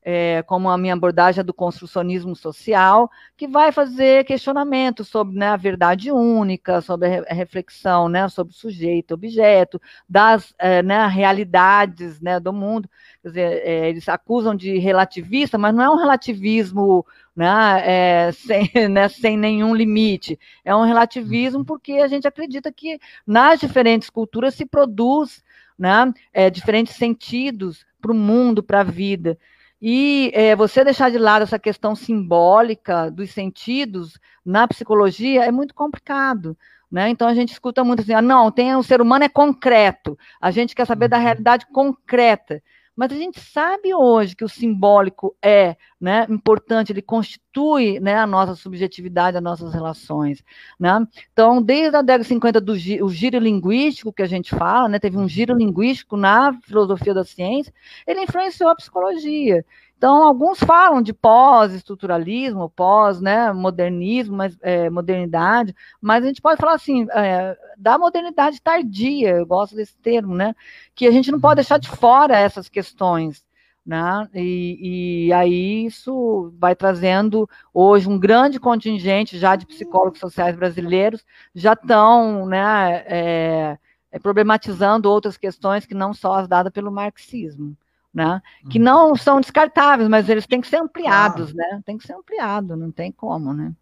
É, 0.03 0.43
como 0.43 0.69
a 0.69 0.77
minha 0.77 0.93
abordagem 0.93 1.41
é 1.41 1.43
do 1.43 1.53
construcionismo 1.53 2.35
social, 2.35 3.09
que 3.37 3.47
vai 3.47 3.71
fazer 3.71 4.25
questionamentos 4.25 5.07
sobre 5.07 5.37
né, 5.37 5.47
a 5.49 5.57
verdade 5.57 6.11
única, 6.11 6.81
sobre 6.81 7.07
a 7.29 7.33
reflexão 7.33 8.09
né, 8.09 8.27
sobre 8.29 8.53
o 8.53 8.55
sujeito, 8.55 9.13
objeto, 9.13 9.81
das 10.07 10.53
é, 10.57 10.81
né, 10.81 11.05
realidades 11.07 12.19
né, 12.19 12.39
do 12.39 12.51
mundo. 12.51 12.89
Quer 13.21 13.27
dizer, 13.27 13.61
é, 13.63 13.89
eles 13.89 14.07
acusam 14.09 14.55
de 14.55 14.77
relativista, 14.77 15.57
mas 15.57 15.73
não 15.73 15.83
é 15.83 15.89
um 15.89 15.97
relativismo 15.97 17.05
né, 17.35 17.81
é, 17.85 18.31
sem, 18.33 18.69
né, 18.89 19.07
sem 19.07 19.37
nenhum 19.37 19.75
limite. 19.75 20.39
É 20.65 20.75
um 20.75 20.83
relativismo 20.83 21.59
uhum. 21.59 21.65
porque 21.65 21.93
a 21.93 22.07
gente 22.07 22.27
acredita 22.27 22.71
que 22.71 22.99
nas 23.25 23.59
diferentes 23.59 24.09
culturas 24.09 24.55
se 24.55 24.65
produz 24.65 25.43
né, 25.77 26.11
é, 26.33 26.49
diferentes 26.49 26.95
sentidos 26.95 27.85
para 28.01 28.11
o 28.11 28.15
mundo, 28.15 28.63
para 28.63 28.81
a 28.81 28.83
vida. 28.83 29.37
E 29.82 30.32
é, 30.36 30.56
você 30.56 30.84
deixar 30.84 31.10
de 31.10 31.17
lado 31.17 31.41
essa 31.41 31.58
questão 31.58 31.96
simbólica 31.96 33.10
dos 33.10 33.32
sentidos 33.32 34.20
na 34.46 34.67
psicologia 34.67 35.44
é 35.44 35.52
muito 35.52 35.74
complicado. 35.74 36.56
Né? 36.91 37.10
Então 37.10 37.28
a 37.28 37.34
gente 37.34 37.54
escuta 37.54 37.84
muito 37.84 38.02
assim, 38.02 38.13
ah, 38.13 38.22
não, 38.22 38.52
tem, 38.52 38.76
o 38.76 38.84
ser 38.84 39.02
humano 39.02 39.24
é 39.24 39.30
concreto, 39.30 40.17
a 40.41 40.52
gente 40.52 40.76
quer 40.76 40.86
saber 40.86 41.08
da 41.08 41.17
uhum. 41.17 41.24
realidade 41.24 41.65
concreta. 41.67 42.62
Mas 43.01 43.11
a 43.13 43.15
gente 43.15 43.39
sabe 43.39 43.95
hoje 43.95 44.35
que 44.35 44.45
o 44.45 44.47
simbólico 44.47 45.35
é 45.41 45.75
né, 45.99 46.27
importante, 46.29 46.91
ele 46.91 47.01
constitui 47.01 47.99
né, 47.99 48.15
a 48.15 48.27
nossa 48.27 48.53
subjetividade, 48.53 49.35
as 49.35 49.41
nossas 49.41 49.73
relações. 49.73 50.43
Né? 50.79 51.07
Então, 51.33 51.63
desde 51.63 51.95
a 51.95 52.03
década 52.03 52.21
de 52.21 52.29
50, 52.29 52.61
do 52.61 52.73
o 52.73 53.09
giro 53.09 53.39
linguístico 53.39 54.13
que 54.13 54.21
a 54.21 54.27
gente 54.27 54.55
fala, 54.55 54.87
né, 54.87 54.99
teve 54.99 55.17
um 55.17 55.27
giro 55.27 55.57
linguístico 55.57 56.15
na 56.15 56.53
filosofia 56.61 57.11
da 57.11 57.23
ciência, 57.23 57.73
ele 58.05 58.21
influenciou 58.21 58.69
a 58.69 58.75
psicologia. 58.75 59.65
Então, 60.01 60.23
alguns 60.23 60.57
falam 60.57 60.99
de 60.99 61.13
pós-estruturalismo, 61.13 62.71
pós-modernismo, 62.71 64.35
né, 64.35 64.51
é, 64.59 64.89
modernidade, 64.89 65.75
mas 66.01 66.23
a 66.23 66.27
gente 66.27 66.41
pode 66.41 66.59
falar 66.59 66.73
assim, 66.73 67.05
é, 67.11 67.55
da 67.77 67.99
modernidade 67.99 68.59
tardia, 68.59 69.29
eu 69.37 69.45
gosto 69.45 69.75
desse 69.75 69.95
termo, 69.97 70.33
né? 70.33 70.55
Que 70.95 71.05
a 71.05 71.11
gente 71.11 71.31
não 71.31 71.39
pode 71.39 71.57
deixar 71.57 71.77
de 71.77 71.87
fora 71.87 72.35
essas 72.35 72.67
questões. 72.67 73.45
Né? 73.85 74.27
E, 74.33 75.27
e, 75.27 75.33
aí 75.33 75.85
isso 75.85 76.51
vai 76.57 76.75
trazendo 76.75 77.47
hoje 77.71 78.09
um 78.09 78.17
grande 78.17 78.59
contingente 78.59 79.37
já 79.37 79.55
de 79.55 79.67
psicólogos 79.67 80.19
sociais 80.19 80.55
brasileiros 80.55 81.23
já 81.53 81.73
estão 81.73 82.45
né, 82.47 83.03
é, 83.07 83.77
é, 84.11 84.19
problematizando 84.19 85.09
outras 85.09 85.37
questões 85.37 85.85
que 85.85 85.93
não 85.95 86.13
só 86.13 86.35
as 86.35 86.47
dadas 86.47 86.71
pelo 86.73 86.91
marxismo 86.91 87.75
né? 88.13 88.41
Que 88.69 88.78
uhum. 88.78 88.84
não 88.84 89.15
são 89.15 89.39
descartáveis, 89.39 90.10
mas 90.10 90.30
eles 90.30 90.45
têm 90.45 90.62
que 90.62 90.67
ser 90.67 90.78
ampliados, 90.78 91.52
claro. 91.52 91.76
né? 91.76 91.82
Tem 91.86 91.97
que 91.97 92.06
ser 92.06 92.13
ampliado, 92.13 92.76
não 92.76 92.91
tem 92.91 93.12
como, 93.12 93.54
né? 93.54 93.74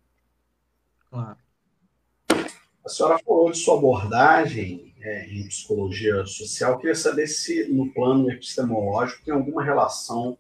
Claro. 1.09 1.37
A 2.85 2.89
senhora 2.89 3.19
falou 3.19 3.51
de 3.51 3.57
sua 3.57 3.77
abordagem 3.77 4.93
é, 5.01 5.25
em 5.27 5.47
psicologia 5.47 6.25
social. 6.25 6.73
Eu 6.73 6.77
queria 6.77 6.95
saber 6.95 7.27
se, 7.27 7.67
no 7.71 7.91
plano 7.93 8.31
epistemológico, 8.31 9.23
tem 9.23 9.33
alguma 9.33 9.63
relação 9.63 10.37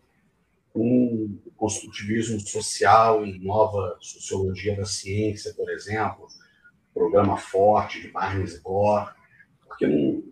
com 0.71 1.37
construtivismo 1.57 2.39
social 2.39 3.25
e 3.25 3.39
nova 3.39 3.97
sociologia 3.99 4.75
da 4.77 4.85
ciência, 4.85 5.53
por 5.53 5.69
exemplo, 5.69 6.27
programa 6.93 7.37
forte 7.37 8.01
de 8.01 8.07
Barnes 8.09 8.55
e 8.55 8.59
Gore, 8.61 9.11
porque 9.67 9.87
não, 9.87 10.23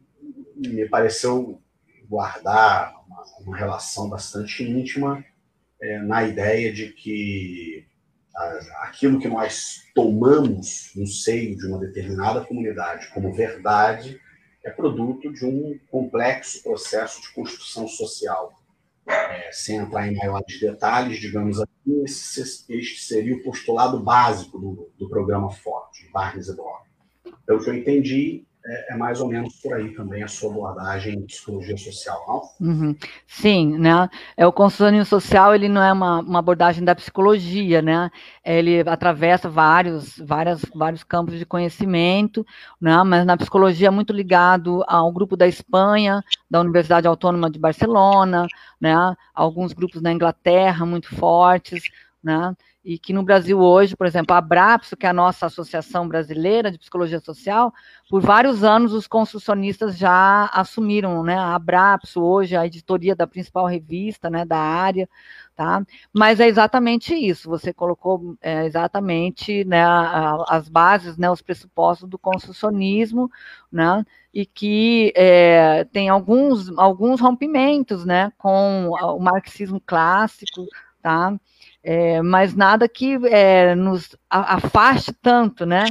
me 0.55 0.87
pareceu 0.87 1.61
guardar 2.09 2.93
uma, 3.05 3.23
uma 3.41 3.57
relação 3.57 4.09
bastante 4.09 4.63
íntima 4.63 5.23
é, 5.81 5.99
na 5.99 6.23
ideia 6.23 6.71
de 6.71 6.91
que 6.93 7.85
aquilo 8.81 9.19
que 9.19 9.27
nós 9.27 9.81
tomamos 9.95 10.91
no 10.95 11.07
seio 11.07 11.57
de 11.57 11.65
uma 11.65 11.79
determinada 11.79 12.45
comunidade 12.45 13.09
como 13.13 13.33
verdade 13.33 14.19
é 14.63 14.69
produto 14.69 15.31
de 15.31 15.45
um 15.45 15.79
complexo 15.89 16.61
processo 16.61 17.21
de 17.21 17.33
construção 17.33 17.87
social. 17.87 18.53
É, 19.07 19.49
sem 19.53 19.77
entrar 19.77 20.05
em 20.05 20.17
maiores 20.17 20.59
detalhes, 20.59 21.19
digamos 21.19 21.61
assim, 21.61 22.03
este 22.03 22.99
seria 22.99 23.35
o 23.35 23.41
postulado 23.41 24.03
básico 24.03 24.59
do, 24.59 24.91
do 24.97 25.07
programa 25.07 25.49
Forte, 25.49 26.05
de 26.05 26.11
Barnes 26.11 26.49
e 26.49 26.55
Brock. 26.55 26.85
Pelo 27.45 27.63
que 27.63 27.69
eu 27.69 27.73
entendi, 27.73 28.45
é, 28.67 28.93
é, 28.93 28.97
mais 28.97 29.21
ou 29.21 29.29
menos 29.29 29.55
por 29.61 29.73
aí 29.73 29.93
também 29.93 30.21
a 30.23 30.27
sua 30.27 30.51
abordagem 30.51 31.15
em 31.15 31.25
psicologia 31.25 31.77
social, 31.77 32.51
não? 32.59 32.67
Uhum. 32.67 32.95
Sim, 33.25 33.77
né? 33.77 34.09
É, 34.35 34.45
o 34.45 34.51
consultorismo 34.51 35.05
social, 35.05 35.55
ele 35.55 35.69
não 35.69 35.81
é 35.81 35.93
uma, 35.93 36.19
uma, 36.19 36.39
abordagem 36.39 36.83
da 36.83 36.93
psicologia, 36.93 37.81
né? 37.81 38.11
Ele 38.43 38.81
atravessa 38.81 39.49
vários, 39.49 40.17
várias, 40.17 40.65
vários 40.75 41.01
campos 41.01 41.39
de 41.39 41.45
conhecimento, 41.45 42.45
né? 42.79 43.01
Mas 43.03 43.25
na 43.25 43.37
psicologia 43.37 43.87
é 43.87 43.91
muito 43.91 44.11
ligado 44.11 44.83
ao 44.85 45.13
grupo 45.13 45.37
da 45.37 45.47
Espanha, 45.47 46.21
da 46.51 46.59
Universidade 46.59 47.07
Autônoma 47.07 47.49
de 47.49 47.59
Barcelona, 47.59 48.47
né? 48.81 49.15
Alguns 49.33 49.71
grupos 49.71 50.01
na 50.01 50.11
Inglaterra 50.11 50.85
muito 50.85 51.15
fortes, 51.15 51.83
né? 52.21 52.53
E 52.87 52.97
que 52.97 53.11
no 53.11 53.21
Brasil 53.21 53.59
hoje, 53.59 53.97
por 53.97 54.07
exemplo, 54.07 54.33
a 54.33 54.37
Abrapso, 54.37 54.95
que 54.95 55.05
é 55.05 55.09
a 55.09 55.13
nossa 55.13 55.47
Associação 55.47 56.07
Brasileira 56.07 56.71
de 56.71 56.77
Psicologia 56.77 57.19
Social, 57.19 57.73
por 58.09 58.21
vários 58.21 58.63
anos 58.63 58.93
os 58.93 59.05
construcionistas 59.05 59.97
já 59.97 60.45
assumiram, 60.53 61.21
né, 61.21 61.35
a 61.35 61.53
Abrapso 61.53 62.21
hoje 62.21 62.55
a 62.55 62.65
editoria 62.65 63.13
da 63.13 63.27
principal 63.27 63.65
revista, 63.65 64.29
né, 64.29 64.45
da 64.45 64.57
área, 64.57 65.09
tá? 65.53 65.85
Mas 66.13 66.39
é 66.39 66.47
exatamente 66.47 67.13
isso, 67.13 67.49
você 67.49 67.73
colocou 67.73 68.37
é, 68.41 68.65
exatamente, 68.65 69.65
né, 69.65 69.83
as 70.47 70.69
bases, 70.69 71.17
né, 71.17 71.29
os 71.29 71.41
pressupostos 71.41 72.07
do 72.07 72.17
construcionismo, 72.17 73.29
né, 73.69 74.05
e 74.33 74.45
que 74.45 75.11
é, 75.13 75.83
tem 75.91 76.07
alguns, 76.07 76.69
alguns 76.77 77.19
rompimentos, 77.19 78.05
né, 78.05 78.31
com 78.37 78.91
o 78.91 79.19
marxismo 79.19 79.81
clássico, 79.85 80.65
tá? 81.01 81.37
É, 81.89 82.21
mas 82.21 82.53
nada 82.53 82.85
que 82.89 83.17
é, 83.27 83.73
nos 83.73 84.13
afaste 84.29 85.13
tanto, 85.13 85.65
né? 85.65 85.85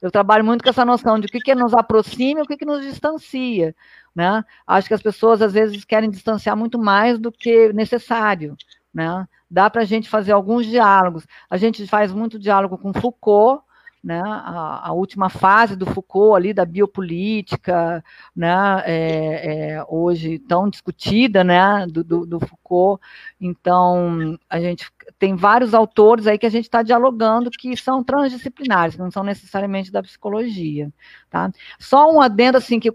Eu 0.00 0.10
trabalho 0.10 0.42
muito 0.42 0.64
com 0.64 0.70
essa 0.70 0.82
noção 0.82 1.20
de 1.20 1.26
o 1.26 1.28
que, 1.28 1.40
que 1.40 1.54
nos 1.54 1.74
aproxima 1.74 2.40
e 2.40 2.42
o 2.42 2.46
que, 2.46 2.56
que 2.56 2.64
nos 2.64 2.80
distancia, 2.80 3.76
né? 4.16 4.42
Acho 4.66 4.88
que 4.88 4.94
as 4.94 5.02
pessoas 5.02 5.42
às 5.42 5.52
vezes 5.52 5.84
querem 5.84 6.08
distanciar 6.08 6.56
muito 6.56 6.78
mais 6.78 7.18
do 7.18 7.30
que 7.30 7.70
necessário, 7.74 8.56
né? 8.94 9.28
Dá 9.50 9.68
para 9.68 9.82
a 9.82 9.84
gente 9.84 10.08
fazer 10.08 10.32
alguns 10.32 10.64
diálogos. 10.64 11.26
A 11.50 11.58
gente 11.58 11.86
faz 11.86 12.10
muito 12.14 12.38
diálogo 12.38 12.78
com 12.78 12.94
Foucault, 12.94 13.62
né, 14.02 14.20
a, 14.24 14.88
a, 14.88 14.92
última 14.92 15.28
fase 15.28 15.76
do 15.76 15.86
Foucault 15.86 16.36
ali 16.36 16.52
da 16.52 16.64
biopolítica, 16.64 18.04
né, 18.34 18.82
é, 18.84 19.74
é, 19.76 19.84
hoje 19.88 20.40
tão 20.40 20.68
discutida, 20.68 21.44
né, 21.44 21.86
do, 21.86 22.02
do, 22.02 22.26
do, 22.26 22.40
Foucault. 22.40 23.00
Então 23.40 24.38
a 24.50 24.60
gente 24.60 24.90
tem 25.18 25.36
vários 25.36 25.72
autores 25.72 26.26
aí 26.26 26.36
que 26.36 26.46
a 26.46 26.50
gente 26.50 26.64
está 26.64 26.82
dialogando 26.82 27.50
que 27.50 27.76
são 27.76 28.02
transdisciplinares, 28.02 28.96
que 28.96 29.00
não 29.02 29.10
são 29.10 29.22
necessariamente 29.22 29.92
da 29.92 30.02
psicologia, 30.02 30.92
tá? 31.30 31.50
Só 31.78 32.10
um 32.10 32.20
adendo 32.20 32.58
assim 32.58 32.80
que 32.80 32.90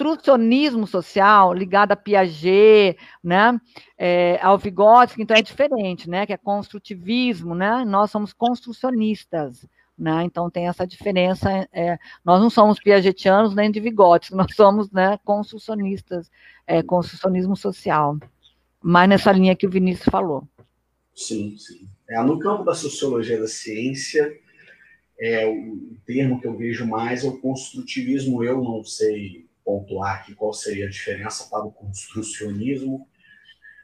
construcionismo 0.00 0.86
social 0.86 1.52
ligado 1.52 1.92
a 1.92 1.96
Piaget, 1.96 2.96
né, 3.22 3.60
é, 3.98 4.38
ao 4.42 4.58
Vygotsky, 4.58 5.22
então 5.22 5.36
é 5.36 5.42
diferente, 5.42 6.08
né, 6.08 6.24
que 6.24 6.32
é 6.32 6.36
construtivismo, 6.36 7.54
né, 7.54 7.84
nós 7.84 8.10
somos 8.10 8.32
construcionistas, 8.32 9.66
né? 10.00 10.24
Então 10.24 10.50
tem 10.50 10.66
essa 10.66 10.86
diferença. 10.86 11.68
É, 11.72 11.98
nós 12.24 12.40
não 12.40 12.48
somos 12.48 12.80
piagetianos 12.80 13.54
nem 13.54 13.70
de 13.70 13.80
Vygotsky, 13.80 14.34
nós 14.34 14.54
somos 14.54 14.90
né, 14.90 15.18
construcionistas, 15.24 16.30
é, 16.66 16.82
construcionismo 16.82 17.54
social. 17.54 18.16
Mas 18.82 19.08
nessa 19.08 19.30
linha 19.30 19.54
que 19.54 19.66
o 19.66 19.70
Vinícius 19.70 20.08
falou. 20.10 20.48
Sim, 21.14 21.54
sim. 21.58 21.86
É, 22.08 22.22
no 22.22 22.38
campo 22.38 22.64
da 22.64 22.74
sociologia 22.74 23.38
da 23.38 23.46
ciência, 23.46 24.32
é, 25.18 25.46
o 25.46 25.96
termo 26.06 26.40
que 26.40 26.46
eu 26.46 26.56
vejo 26.56 26.86
mais 26.86 27.22
é 27.22 27.28
o 27.28 27.38
construtivismo. 27.38 28.42
Eu 28.42 28.62
não 28.62 28.82
sei 28.82 29.46
pontuar 29.62 30.16
aqui 30.16 30.34
qual 30.34 30.54
seria 30.54 30.86
a 30.86 30.90
diferença 30.90 31.48
para 31.50 31.64
o 31.64 31.70
construcionismo, 31.70 33.06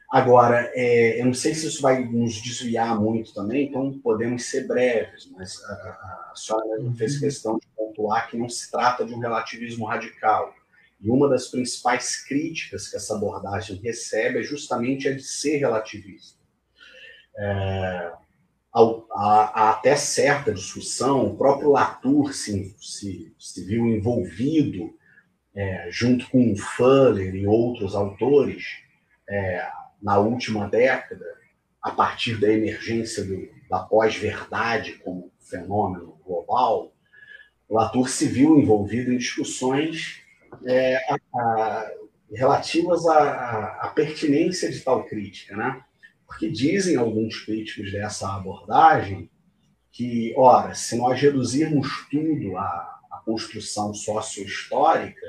Agora, 0.09 0.71
é, 0.73 1.19
eu 1.19 1.25
não 1.25 1.33
sei 1.33 1.53
se 1.53 1.67
isso 1.67 1.81
vai 1.81 2.03
nos 2.03 2.41
desviar 2.41 2.97
muito 2.99 3.33
também, 3.33 3.67
então 3.67 3.99
podemos 3.99 4.45
ser 4.45 4.65
breves, 4.65 5.29
mas 5.35 5.61
a, 5.65 5.73
a, 5.73 6.31
a 6.31 6.35
senhora 6.35 6.93
fez 6.95 7.15
uhum. 7.15 7.19
questão 7.19 7.57
de 7.59 7.67
pontuar 7.75 8.29
que 8.29 8.37
não 8.37 8.47
se 8.47 8.71
trata 8.71 9.05
de 9.05 9.13
um 9.13 9.19
relativismo 9.19 9.85
radical. 9.85 10.53
E 10.99 11.09
uma 11.09 11.29
das 11.29 11.49
principais 11.49 12.23
críticas 12.25 12.87
que 12.87 12.95
essa 12.95 13.15
abordagem 13.15 13.79
recebe 13.83 14.39
é 14.39 14.43
justamente 14.43 15.09
a 15.09 15.13
de 15.13 15.21
ser 15.21 15.57
relativista. 15.57 16.39
É, 17.37 18.11
a, 18.73 19.71
até 19.71 19.95
certa 19.95 20.53
discussão, 20.53 21.27
o 21.27 21.37
próprio 21.37 21.71
Latour 21.71 22.33
se, 22.33 22.75
se, 22.79 23.35
se 23.37 23.63
viu 23.65 23.85
envolvido, 23.87 24.95
é, 25.53 25.89
junto 25.91 26.29
com 26.29 26.55
Fuller 26.55 27.35
e 27.35 27.45
outros 27.45 27.93
autores, 27.93 28.63
é, 29.29 29.67
na 30.01 30.17
última 30.17 30.67
década, 30.67 31.25
a 31.81 31.91
partir 31.91 32.39
da 32.39 32.51
emergência 32.51 33.23
do, 33.23 33.49
da 33.69 33.79
pós-verdade 33.79 34.93
como 34.93 35.31
fenômeno 35.39 36.19
global, 36.25 36.93
Latour 37.69 38.07
se 38.09 38.27
viu 38.27 38.57
envolvido 38.57 39.11
em 39.11 39.17
discussões 39.17 40.21
é, 40.65 40.97
a, 41.11 41.17
a, 41.35 41.91
relativas 42.31 43.05
à, 43.07 43.91
pertinência 43.93 44.71
de 44.71 44.79
tal 44.79 45.03
crítica, 45.05 45.55
né? 45.55 45.83
Porque 46.25 46.49
dizem 46.49 46.97
alguns 46.97 47.39
críticos 47.43 47.91
dessa 47.91 48.33
abordagem 48.33 49.29
que, 49.91 50.33
ora, 50.37 50.75
se 50.75 50.97
nós 50.97 51.19
reduzirmos 51.19 52.07
tudo 52.09 52.57
à, 52.57 52.99
à 53.11 53.21
construção 53.25 53.93
sociohistórica, 53.93 55.25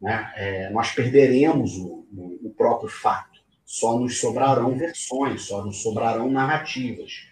né, 0.00 0.32
é, 0.36 0.70
nós 0.70 0.92
perderemos 0.92 1.76
o, 1.76 2.06
o, 2.12 2.48
o 2.48 2.54
próprio 2.56 2.88
fato 2.88 3.33
só 3.74 3.98
nos 3.98 4.20
sobrarão 4.20 4.78
versões, 4.78 5.42
só 5.42 5.64
nos 5.64 5.82
sobrarão 5.82 6.30
narrativas. 6.30 7.26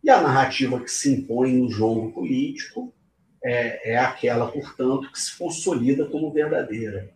E 0.00 0.08
a 0.08 0.20
narrativa 0.20 0.78
que 0.78 0.88
se 0.88 1.12
impõe 1.12 1.54
no 1.54 1.68
jogo 1.68 2.12
político 2.12 2.94
é, 3.42 3.94
é 3.94 3.98
aquela, 3.98 4.46
portanto, 4.46 5.10
que 5.10 5.20
se 5.20 5.36
consolida 5.36 6.06
como 6.06 6.32
verdadeira. 6.32 7.12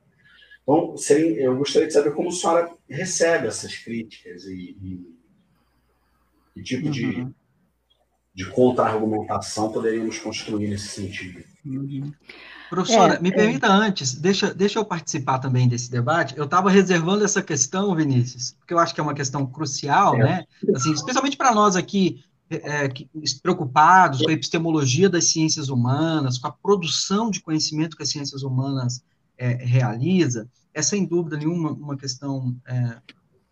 Então, 0.65 0.97
seria, 0.97 1.43
eu 1.43 1.57
gostaria 1.57 1.87
de 1.87 1.95
saber 1.95 2.13
como 2.13 2.31
a 2.31 2.33
senhora 2.33 2.73
recebe 2.89 3.47
essas 3.47 3.77
críticas 3.77 4.47
e, 4.47 4.77
e 4.83 5.01
que 6.55 6.63
tipo 6.65 6.87
uhum. 6.87 6.91
de, 6.91 7.29
de 8.35 8.51
contra-argumentação 8.51 9.71
poderíamos 9.71 10.19
construir 10.19 10.67
nesse 10.67 10.89
sentido. 10.89 11.45
Uhum. 11.65 12.13
Professora, 12.73 13.17
é, 13.17 13.21
me 13.21 13.29
é. 13.29 13.33
permita 13.33 13.71
antes, 13.71 14.15
deixa, 14.15 14.55
deixa 14.55 14.79
eu 14.79 14.85
participar 14.87 15.39
também 15.39 15.69
desse 15.69 15.91
debate. 15.91 16.35
Eu 16.39 16.45
estava 16.45 16.71
reservando 16.71 17.23
essa 17.23 17.43
questão, 17.43 17.95
Vinícius, 17.95 18.53
porque 18.59 18.73
eu 18.73 18.79
acho 18.79 18.95
que 18.95 19.01
é 19.01 19.03
uma 19.03 19.13
questão 19.13 19.45
crucial, 19.45 20.15
é. 20.15 20.19
né? 20.19 20.47
Assim, 20.75 20.91
especialmente 20.91 21.37
para 21.37 21.55
nós 21.55 21.77
aqui, 21.77 22.25
é, 22.49 22.89
que, 22.89 23.11
preocupados 23.43 24.23
com 24.23 24.31
a 24.31 24.33
epistemologia 24.33 25.11
das 25.11 25.27
ciências 25.27 25.69
humanas, 25.69 26.39
com 26.39 26.49
a 26.49 26.51
produção 26.51 27.31
de 27.31 27.43
conhecimento 27.43 27.95
que 27.95 28.05
as 28.05 28.09
ciências 28.09 28.43
humanas 28.43 29.05
é, 29.37 29.53
realiza, 29.53 30.49
é 30.73 30.81
sem 30.81 31.05
dúvida 31.05 31.37
nenhuma 31.37 31.73
uma 31.73 31.99
questão 31.99 32.57
é, 32.67 32.97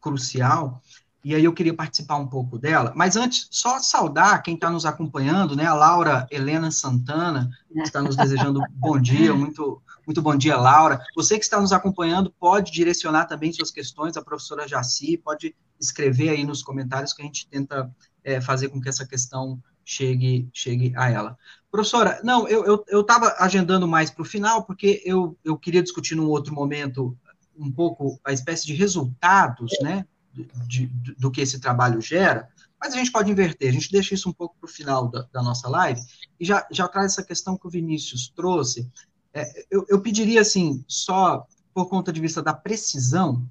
crucial 0.00 0.80
e 1.22 1.34
aí 1.34 1.44
eu 1.44 1.52
queria 1.52 1.74
participar 1.74 2.16
um 2.16 2.26
pouco 2.26 2.58
dela. 2.58 2.92
Mas 2.96 3.14
antes, 3.14 3.46
só 3.50 3.78
saudar 3.78 4.42
quem 4.42 4.54
está 4.54 4.70
nos 4.70 4.86
acompanhando, 4.86 5.54
né? 5.54 5.66
A 5.66 5.74
Laura 5.74 6.26
Helena 6.30 6.70
Santana, 6.70 7.50
que 7.70 7.80
está 7.80 8.00
nos 8.00 8.16
desejando 8.16 8.60
bom 8.70 8.98
dia, 8.98 9.34
muito, 9.34 9.82
muito 10.06 10.22
bom 10.22 10.34
dia, 10.34 10.56
Laura. 10.56 11.00
Você 11.14 11.38
que 11.38 11.44
está 11.44 11.60
nos 11.60 11.72
acompanhando 11.72 12.32
pode 12.40 12.72
direcionar 12.72 13.26
também 13.26 13.52
suas 13.52 13.70
questões 13.70 14.16
à 14.16 14.22
professora 14.22 14.66
Jaci, 14.66 15.18
pode 15.18 15.54
escrever 15.78 16.30
aí 16.30 16.44
nos 16.44 16.62
comentários 16.62 17.12
que 17.12 17.20
a 17.22 17.24
gente 17.24 17.46
tenta 17.48 17.90
é, 18.24 18.40
fazer 18.40 18.68
com 18.68 18.80
que 18.80 18.88
essa 18.88 19.06
questão 19.06 19.62
chegue, 19.84 20.48
chegue 20.52 20.92
a 20.96 21.10
ela. 21.10 21.36
Professora, 21.70 22.20
não, 22.24 22.48
eu 22.48 22.82
estava 23.00 23.26
eu, 23.26 23.30
eu 23.30 23.36
agendando 23.38 23.86
mais 23.86 24.10
para 24.10 24.22
o 24.22 24.26
final, 24.26 24.64
porque 24.64 25.02
eu, 25.04 25.36
eu 25.44 25.56
queria 25.56 25.82
discutir 25.82 26.14
num 26.14 26.28
outro 26.28 26.54
momento 26.54 27.16
um 27.56 27.70
pouco 27.70 28.18
a 28.24 28.32
espécie 28.32 28.66
de 28.66 28.74
resultados, 28.74 29.70
né? 29.82 30.06
De, 30.32 30.86
do 31.18 31.30
que 31.30 31.40
esse 31.40 31.58
trabalho 31.58 32.00
gera, 32.00 32.48
mas 32.80 32.94
a 32.94 32.96
gente 32.96 33.12
pode 33.12 33.30
inverter, 33.30 33.68
a 33.68 33.72
gente 33.72 33.92
deixa 33.92 34.14
isso 34.14 34.28
um 34.28 34.32
pouco 34.32 34.56
para 34.58 34.68
o 34.68 34.72
final 34.72 35.08
da, 35.08 35.26
da, 35.32 35.42
nossa 35.42 35.68
live, 35.68 36.00
e 36.38 36.44
já, 36.44 36.66
já 36.70 36.88
traz 36.88 37.12
essa 37.12 37.22
questão 37.22 37.56
que 37.56 37.66
o 37.66 37.70
Vinícius 37.70 38.32
trouxe. 38.34 38.90
É, 39.34 39.66
eu, 39.70 39.84
eu 39.88 40.00
pediria, 40.00 40.40
assim, 40.40 40.82
só 40.88 41.46
por 41.74 41.88
conta 41.88 42.12
de 42.12 42.20
vista 42.20 42.42
da 42.42 42.54
precisão, 42.54 43.46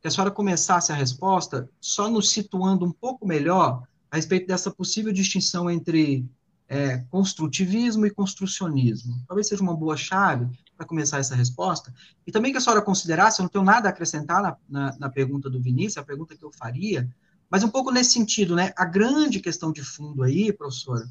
que 0.00 0.08
a 0.08 0.10
senhora 0.10 0.32
começasse 0.32 0.90
a 0.90 0.96
resposta 0.96 1.70
só 1.80 2.10
nos 2.10 2.30
situando 2.30 2.84
um 2.84 2.90
pouco 2.90 3.26
melhor 3.26 3.86
a 4.10 4.16
respeito 4.16 4.48
dessa 4.48 4.70
possível 4.70 5.12
distinção 5.12 5.70
entre 5.70 6.26
é, 6.68 6.98
construtivismo 7.08 8.04
e 8.04 8.10
construcionismo. 8.10 9.22
Talvez 9.28 9.46
seja 9.46 9.62
uma 9.62 9.76
boa 9.76 9.96
chave 9.96 10.48
para 10.82 10.88
começar 10.88 11.18
essa 11.18 11.34
resposta. 11.34 11.94
E 12.26 12.32
também 12.32 12.50
que 12.52 12.58
a 12.58 12.60
senhora 12.60 12.82
considerasse, 12.82 13.40
eu 13.40 13.44
não 13.44 13.50
tenho 13.50 13.64
nada 13.64 13.88
a 13.88 13.90
acrescentar 13.90 14.42
na, 14.42 14.56
na, 14.68 14.98
na, 14.98 15.08
pergunta 15.08 15.48
do 15.48 15.60
Vinícius, 15.60 15.98
a 15.98 16.04
pergunta 16.04 16.36
que 16.36 16.44
eu 16.44 16.50
faria, 16.52 17.08
mas 17.48 17.62
um 17.62 17.68
pouco 17.68 17.90
nesse 17.90 18.12
sentido, 18.12 18.56
né? 18.56 18.72
A 18.76 18.84
grande 18.84 19.40
questão 19.40 19.72
de 19.72 19.82
fundo 19.82 20.22
aí, 20.22 20.52
professora, 20.52 21.08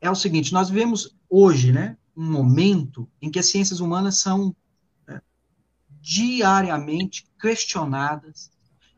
é 0.00 0.10
o 0.10 0.14
seguinte: 0.14 0.52
nós 0.52 0.68
vivemos 0.68 1.16
hoje, 1.28 1.72
né, 1.72 1.96
um 2.16 2.30
momento 2.30 3.08
em 3.22 3.30
que 3.30 3.38
as 3.38 3.46
ciências 3.46 3.80
humanas 3.80 4.18
são 4.18 4.54
né, 5.06 5.20
diariamente 6.00 7.26
questionadas, 7.40 8.50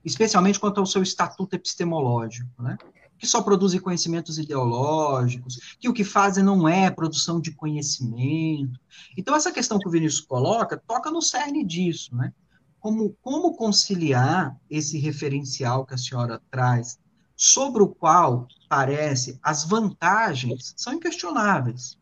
especialmente 0.04 0.58
quanto 0.58 0.80
ao 0.80 0.86
seu 0.86 1.02
estatuto 1.02 1.54
epistemológico, 1.54 2.60
né? 2.60 2.76
Que 3.22 3.26
só 3.28 3.40
produzem 3.40 3.78
conhecimentos 3.78 4.37
ideológicos, 4.37 5.76
que 5.78 5.88
o 5.88 5.92
que 5.92 6.02
fazem 6.02 6.42
não 6.42 6.66
é 6.66 6.90
produção 6.90 7.40
de 7.40 7.52
conhecimento. 7.52 8.80
Então, 9.16 9.37
essa 9.37 9.52
questão 9.52 9.78
que 9.78 9.87
o 9.87 9.92
Vinícius 9.92 10.26
coloca 10.26 10.76
toca 10.76 11.08
no 11.08 11.22
cerne 11.22 11.64
disso, 11.64 12.16
né? 12.16 12.32
Como, 12.80 13.16
como 13.22 13.54
conciliar 13.54 14.56
esse 14.68 14.98
referencial 14.98 15.87
que 15.87 15.94
a 15.94 15.98
senhora 15.98 16.42
traz, 16.50 16.98
sobre 17.37 17.85
o 17.85 17.88
qual, 17.88 18.48
parece, 18.68 19.38
as 19.40 19.64
vantagens 19.64 20.74
são 20.76 20.92
inquestionáveis. 20.92 21.96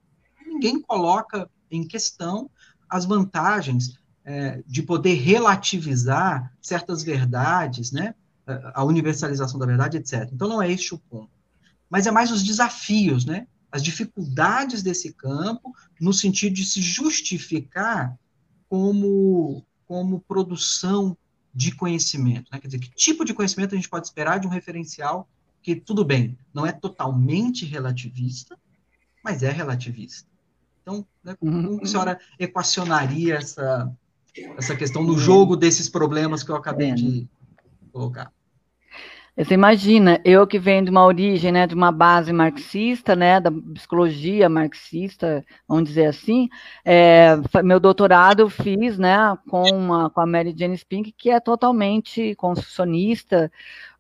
Ninguém 0.47 0.81
coloca 0.81 1.51
em 1.71 1.87
questão 1.87 2.51
as 2.89 3.05
vantagens 3.05 4.01
é, 4.25 4.63
de 4.67 4.83
poder 4.83 5.17
relativizar 5.17 6.51
certas 6.63 7.03
verdades, 7.03 7.93
né? 7.93 8.15
A 8.75 8.85
universalização 8.85 9.59
da 9.59 9.67
verdade, 9.67 9.97
etc. 9.97 10.29
Então 10.33 10.49
não 10.49 10.63
é 10.63 10.71
este 10.71 10.95
o 10.95 10.99
ponto. 10.99 11.31
Mas 11.89 12.07
é 12.07 12.11
mais 12.11 12.31
os 12.31 12.43
desafios, 12.43 13.25
né? 13.25 13.47
As 13.71 13.83
dificuldades 13.83 14.83
desse 14.83 15.13
campo 15.13 15.75
no 16.01 16.13
sentido 16.13 16.55
de 16.55 16.65
se 16.65 16.81
justificar 16.81 18.17
como 18.69 19.65
como 19.87 20.21
produção 20.21 21.17
de 21.53 21.75
conhecimento, 21.75 22.49
né? 22.53 22.61
Quer 22.61 22.69
dizer, 22.69 22.79
que 22.79 22.91
tipo 22.91 23.25
de 23.25 23.35
conhecimento 23.35 23.75
a 23.75 23.77
gente 23.77 23.89
pode 23.89 24.07
esperar 24.07 24.39
de 24.39 24.47
um 24.47 24.51
referencial 24.51 25.29
que 25.63 25.75
tudo 25.75 26.05
bem, 26.05 26.39
não 26.55 26.65
é 26.65 26.71
totalmente 26.71 27.67
relativista, 27.67 28.57
mas 29.23 29.43
é 29.43 29.51
relativista. 29.51 30.29
Então, 30.81 31.05
né, 31.23 31.35
como 31.35 31.83
a 31.83 31.87
senhora 31.87 32.21
equacionaria 32.39 33.35
essa 33.37 33.93
essa 34.57 34.77
questão 34.77 35.03
no 35.03 35.19
jogo 35.19 35.57
desses 35.57 35.89
problemas 35.89 36.43
que 36.43 36.51
eu 36.51 36.57
acabei 36.57 36.93
de 36.93 37.29
colocar? 37.93 38.33
Você 39.37 39.55
imagina, 39.55 40.21
eu 40.25 40.47
que 40.47 40.59
venho 40.59 40.85
de 40.85 40.91
uma 40.91 41.05
origem, 41.05 41.53
né, 41.53 41.67
de 41.67 41.75
uma 41.75 41.91
base 41.93 42.33
marxista, 42.33 43.17
né, 43.17 43.41
da 43.41 43.51
psicologia 43.51 44.49
marxista, 44.49 45.45
vamos 45.67 45.85
dizer 45.85 46.07
assim, 46.07 46.49
é, 46.85 47.37
meu 47.63 47.81
doutorado 47.81 48.41
eu 48.41 48.51
fiz, 48.51 48.99
né, 48.99 49.17
com, 49.49 49.63
uma, 49.63 50.11
com 50.11 50.21
a 50.21 50.27
Mary 50.27 50.55
Jane 50.57 50.77
Spink, 50.77 51.13
que 51.13 51.31
é 51.31 51.41
totalmente 51.41 52.35
construcionista, 52.35 53.51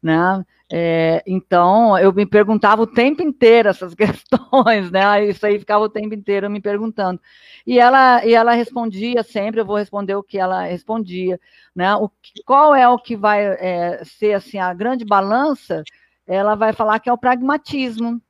né, 0.02 0.44
é, 0.72 1.20
então, 1.26 1.98
eu 1.98 2.12
me 2.12 2.24
perguntava 2.24 2.82
o 2.82 2.86
tempo 2.86 3.22
inteiro 3.22 3.68
essas 3.68 3.92
questões, 3.96 4.90
né? 4.90 5.26
Isso 5.26 5.44
aí 5.44 5.58
ficava 5.58 5.84
o 5.84 5.88
tempo 5.88 6.14
inteiro 6.14 6.48
me 6.48 6.60
perguntando. 6.60 7.20
E 7.66 7.78
ela, 7.78 8.24
e 8.24 8.34
ela 8.34 8.52
respondia 8.52 9.22
sempre, 9.24 9.60
eu 9.60 9.66
vou 9.66 9.76
responder 9.76 10.14
o 10.14 10.22
que 10.22 10.38
ela 10.38 10.62
respondia, 10.62 11.40
né? 11.74 11.94
O, 11.96 12.08
qual 12.46 12.74
é 12.74 12.88
o 12.88 12.98
que 12.98 13.16
vai 13.16 13.44
é, 13.44 14.02
ser 14.04 14.34
assim 14.34 14.58
a 14.58 14.72
grande 14.72 15.04
balança? 15.04 15.82
Ela 16.26 16.54
vai 16.54 16.72
falar 16.72 17.00
que 17.00 17.08
é 17.08 17.12
o 17.12 17.18
pragmatismo. 17.18 18.22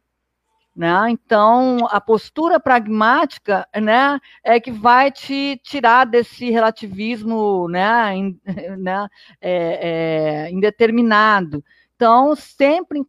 Né? 0.75 1.11
Então, 1.11 1.87
a 1.91 2.01
postura 2.01 2.59
pragmática 2.61 3.69
né, 3.83 4.19
é 4.43 4.59
que 4.61 4.71
vai 4.71 5.11
te 5.11 5.61
tirar 5.63 6.07
desse 6.07 6.49
relativismo 6.49 7.69
né, 7.69 8.17
in, 8.17 8.41
né, 8.79 9.09
é, 9.41 10.47
é, 10.47 10.51
indeterminado. 10.51 11.63
Então, 12.01 12.35
sempre 12.35 12.99
em 12.99 13.07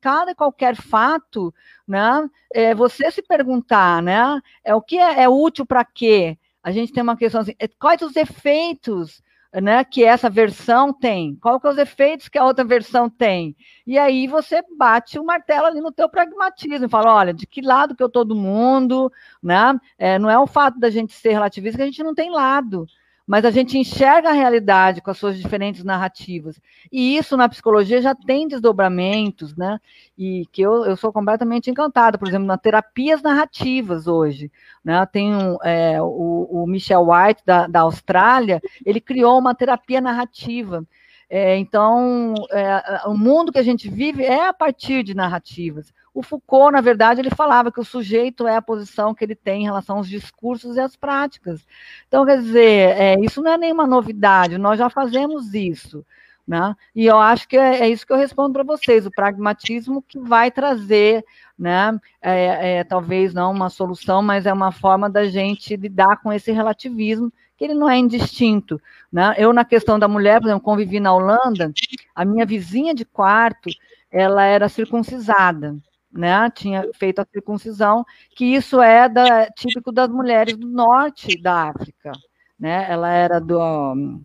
cada, 0.00 0.32
qualquer 0.32 0.76
fato, 0.76 1.52
né, 1.88 2.30
é, 2.54 2.72
você 2.72 3.10
se 3.10 3.20
perguntar, 3.20 4.00
né, 4.00 4.40
é 4.62 4.72
o 4.72 4.80
que 4.80 4.96
é, 4.96 5.24
é 5.24 5.28
útil 5.28 5.66
para 5.66 5.84
quê? 5.84 6.38
A 6.62 6.70
gente 6.70 6.92
tem 6.92 7.02
uma 7.02 7.16
questão 7.16 7.40
assim, 7.40 7.56
é, 7.58 7.66
quais 7.66 8.00
os 8.00 8.14
efeitos 8.14 9.20
né, 9.52 9.82
que 9.82 10.04
essa 10.04 10.30
versão 10.30 10.92
tem, 10.92 11.34
quais 11.34 11.60
são 11.60 11.72
os 11.72 11.78
efeitos 11.78 12.28
que 12.28 12.38
a 12.38 12.44
outra 12.44 12.64
versão 12.64 13.10
tem. 13.10 13.56
E 13.84 13.98
aí 13.98 14.28
você 14.28 14.62
bate 14.78 15.18
o 15.18 15.24
martelo 15.24 15.66
ali 15.66 15.80
no 15.80 15.90
teu 15.90 16.08
pragmatismo 16.08 16.86
e 16.86 16.88
fala, 16.88 17.12
olha, 17.12 17.34
de 17.34 17.44
que 17.44 17.60
lado 17.60 17.96
que 17.96 18.02
eu 18.04 18.06
estou 18.06 18.24
do 18.24 18.36
mundo, 18.36 19.10
né? 19.42 19.76
É, 19.98 20.16
não 20.16 20.30
é 20.30 20.38
o 20.38 20.46
fato 20.46 20.78
da 20.78 20.90
gente 20.90 21.12
ser 21.12 21.30
relativista 21.30 21.78
que 21.78 21.82
a 21.82 21.86
gente 21.86 22.04
não 22.04 22.14
tem 22.14 22.30
lado 22.30 22.86
mas 23.28 23.44
a 23.44 23.50
gente 23.50 23.76
enxerga 23.76 24.30
a 24.30 24.32
realidade 24.32 25.02
com 25.02 25.10
as 25.10 25.18
suas 25.18 25.38
diferentes 25.38 25.84
narrativas. 25.84 26.58
E 26.90 27.14
isso 27.18 27.36
na 27.36 27.46
psicologia 27.46 28.00
já 28.00 28.14
tem 28.14 28.48
desdobramentos, 28.48 29.54
né? 29.54 29.78
E 30.16 30.46
que 30.50 30.62
eu, 30.62 30.86
eu 30.86 30.96
sou 30.96 31.12
completamente 31.12 31.70
encantada, 31.70 32.16
por 32.16 32.26
exemplo, 32.26 32.46
nas 32.46 32.58
terapias 32.58 33.20
narrativas 33.20 34.06
hoje. 34.06 34.50
Né? 34.82 35.04
Tem 35.12 35.34
um, 35.34 35.58
é, 35.62 36.00
o, 36.00 36.62
o, 36.62 36.66
Michel 36.66 37.06
White, 37.10 37.42
da, 37.44 37.66
da 37.66 37.80
Austrália, 37.80 38.62
ele 38.84 38.98
criou 38.98 39.38
uma 39.38 39.54
terapia 39.54 40.00
narrativa. 40.00 40.82
É, 41.30 41.56
então, 41.58 42.34
é, 42.50 43.02
o 43.06 43.14
mundo 43.14 43.52
que 43.52 43.58
a 43.58 43.62
gente 43.62 43.88
vive 43.88 44.24
é 44.24 44.48
a 44.48 44.52
partir 44.52 45.02
de 45.02 45.14
narrativas. 45.14 45.92
O 46.14 46.22
Foucault, 46.22 46.72
na 46.72 46.80
verdade, 46.80 47.20
ele 47.20 47.30
falava 47.30 47.70
que 47.70 47.80
o 47.80 47.84
sujeito 47.84 48.46
é 48.46 48.56
a 48.56 48.62
posição 48.62 49.14
que 49.14 49.24
ele 49.24 49.34
tem 49.34 49.62
em 49.62 49.64
relação 49.64 49.98
aos 49.98 50.08
discursos 50.08 50.76
e 50.76 50.80
às 50.80 50.96
práticas. 50.96 51.66
Então, 52.08 52.24
quer 52.24 52.38
dizer, 52.38 52.96
é, 52.98 53.20
isso 53.20 53.42
não 53.42 53.52
é 53.52 53.58
nenhuma 53.58 53.86
novidade, 53.86 54.56
nós 54.56 54.78
já 54.78 54.88
fazemos 54.88 55.52
isso. 55.52 56.04
Né? 56.46 56.74
E 56.96 57.04
eu 57.04 57.18
acho 57.18 57.46
que 57.46 57.58
é, 57.58 57.80
é 57.80 57.88
isso 57.90 58.06
que 58.06 58.12
eu 58.12 58.16
respondo 58.16 58.54
para 58.54 58.64
vocês, 58.64 59.04
o 59.04 59.10
pragmatismo 59.10 60.00
que 60.00 60.18
vai 60.18 60.50
trazer, 60.50 61.22
né, 61.58 62.00
é, 62.22 62.78
é, 62.78 62.84
talvez 62.84 63.34
não 63.34 63.50
uma 63.52 63.68
solução, 63.68 64.22
mas 64.22 64.46
é 64.46 64.52
uma 64.52 64.72
forma 64.72 65.10
da 65.10 65.26
gente 65.26 65.76
lidar 65.76 66.16
com 66.22 66.32
esse 66.32 66.50
relativismo, 66.50 67.30
que 67.58 67.64
ele 67.64 67.74
não 67.74 67.90
é 67.90 67.98
indistinto. 67.98 68.80
Né? 69.12 69.34
Eu, 69.36 69.52
na 69.52 69.64
questão 69.64 69.98
da 69.98 70.08
mulher, 70.08 70.40
por 70.40 70.46
exemplo, 70.46 70.64
convivi 70.64 71.00
na 71.00 71.12
Holanda, 71.12 71.70
a 72.14 72.24
minha 72.24 72.46
vizinha 72.46 72.94
de 72.94 73.04
quarto, 73.04 73.68
ela 74.10 74.44
era 74.44 74.68
circuncisada 74.68 75.76
né, 76.12 76.50
tinha 76.50 76.88
feito 76.94 77.20
a 77.20 77.26
circuncisão, 77.30 78.04
que 78.34 78.44
isso 78.44 78.80
é 78.80 79.08
da, 79.08 79.46
típico 79.50 79.92
das 79.92 80.08
mulheres 80.08 80.56
do 80.56 80.66
norte 80.66 81.40
da 81.40 81.68
África, 81.68 82.12
né, 82.58 82.86
ela 82.88 83.10
era 83.10 83.40
do, 83.40 84.20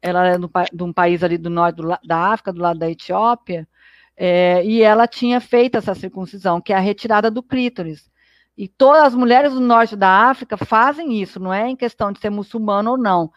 ela 0.00 0.26
era 0.26 0.38
do, 0.38 0.50
de 0.72 0.82
um 0.82 0.92
país 0.92 1.22
ali 1.22 1.38
do 1.38 1.50
norte 1.50 1.76
do, 1.76 1.88
da 2.04 2.32
África, 2.32 2.52
do 2.52 2.60
lado 2.60 2.78
da 2.78 2.90
Etiópia, 2.90 3.68
é, 4.16 4.64
e 4.64 4.82
ela 4.82 5.06
tinha 5.06 5.40
feito 5.40 5.76
essa 5.78 5.94
circuncisão, 5.94 6.60
que 6.60 6.72
é 6.72 6.76
a 6.76 6.80
retirada 6.80 7.30
do 7.30 7.42
clítoris. 7.42 8.10
E 8.56 8.68
todas 8.68 9.02
as 9.04 9.14
mulheres 9.14 9.52
do 9.52 9.60
norte 9.60 9.96
da 9.96 10.28
África 10.28 10.56
fazem 10.56 11.20
isso, 11.20 11.40
não 11.40 11.52
é 11.52 11.68
em 11.68 11.76
questão 11.76 12.12
de 12.12 12.20
ser 12.20 12.30
muçulmano 12.30 12.92
ou 12.92 12.98
não. 12.98 13.30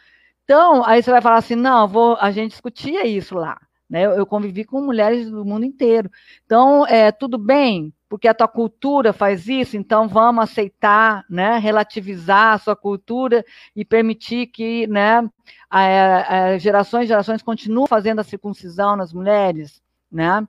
Então, 0.43 0.85
aí 0.85 1.01
você 1.01 1.09
vai 1.09 1.21
falar 1.21 1.37
assim, 1.37 1.55
não, 1.55 1.87
vou, 1.87 2.17
a 2.19 2.31
gente 2.31 2.51
discutia 2.51 3.05
isso 3.07 3.35
lá. 3.35 3.57
Né? 3.89 4.05
Eu, 4.05 4.11
eu 4.11 4.25
convivi 4.25 4.63
com 4.63 4.81
mulheres 4.81 5.29
do 5.29 5.45
mundo 5.45 5.65
inteiro. 5.65 6.09
Então, 6.45 6.85
é, 6.87 7.11
tudo 7.11 7.37
bem, 7.37 7.93
porque 8.09 8.27
a 8.27 8.33
tua 8.33 8.47
cultura 8.47 9.11
faz 9.11 9.47
isso, 9.47 9.75
então 9.77 10.07
vamos 10.07 10.43
aceitar, 10.43 11.25
né, 11.29 11.57
relativizar 11.57 12.53
a 12.53 12.57
sua 12.57 12.75
cultura 12.75 13.43
e 13.75 13.83
permitir 13.83 14.47
que, 14.47 14.87
né, 14.87 15.27
a, 15.69 16.51
a 16.53 16.57
gerações 16.57 17.05
e 17.05 17.07
gerações 17.07 17.41
continuem 17.41 17.87
fazendo 17.87 18.19
a 18.19 18.23
circuncisão 18.23 18.95
nas 18.95 19.11
mulheres, 19.11 19.81
né? 20.11 20.47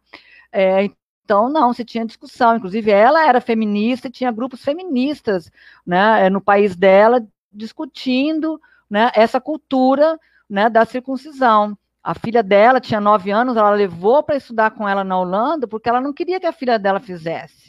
É, 0.52 0.88
então, 1.26 1.48
não, 1.48 1.72
se 1.72 1.84
tinha 1.84 2.06
discussão. 2.06 2.56
Inclusive, 2.56 2.88
ela 2.88 3.26
era 3.26 3.40
feminista 3.40 4.06
e 4.06 4.10
tinha 4.12 4.30
grupos 4.30 4.62
feministas 4.62 5.50
né, 5.84 6.30
no 6.30 6.40
país 6.40 6.76
dela 6.76 7.26
discutindo 7.52 8.60
né, 8.88 9.10
essa 9.12 9.40
cultura 9.40 10.20
né, 10.48 10.70
da 10.70 10.84
circuncisão. 10.84 11.76
A 12.00 12.14
filha 12.14 12.44
dela 12.44 12.80
tinha 12.80 13.00
nove 13.00 13.32
anos, 13.32 13.56
ela 13.56 13.70
levou 13.70 14.22
para 14.22 14.36
estudar 14.36 14.70
com 14.70 14.88
ela 14.88 15.02
na 15.02 15.18
Holanda, 15.18 15.66
porque 15.66 15.88
ela 15.88 16.00
não 16.00 16.12
queria 16.12 16.38
que 16.38 16.46
a 16.46 16.52
filha 16.52 16.78
dela 16.78 17.00
fizesse. 17.00 17.65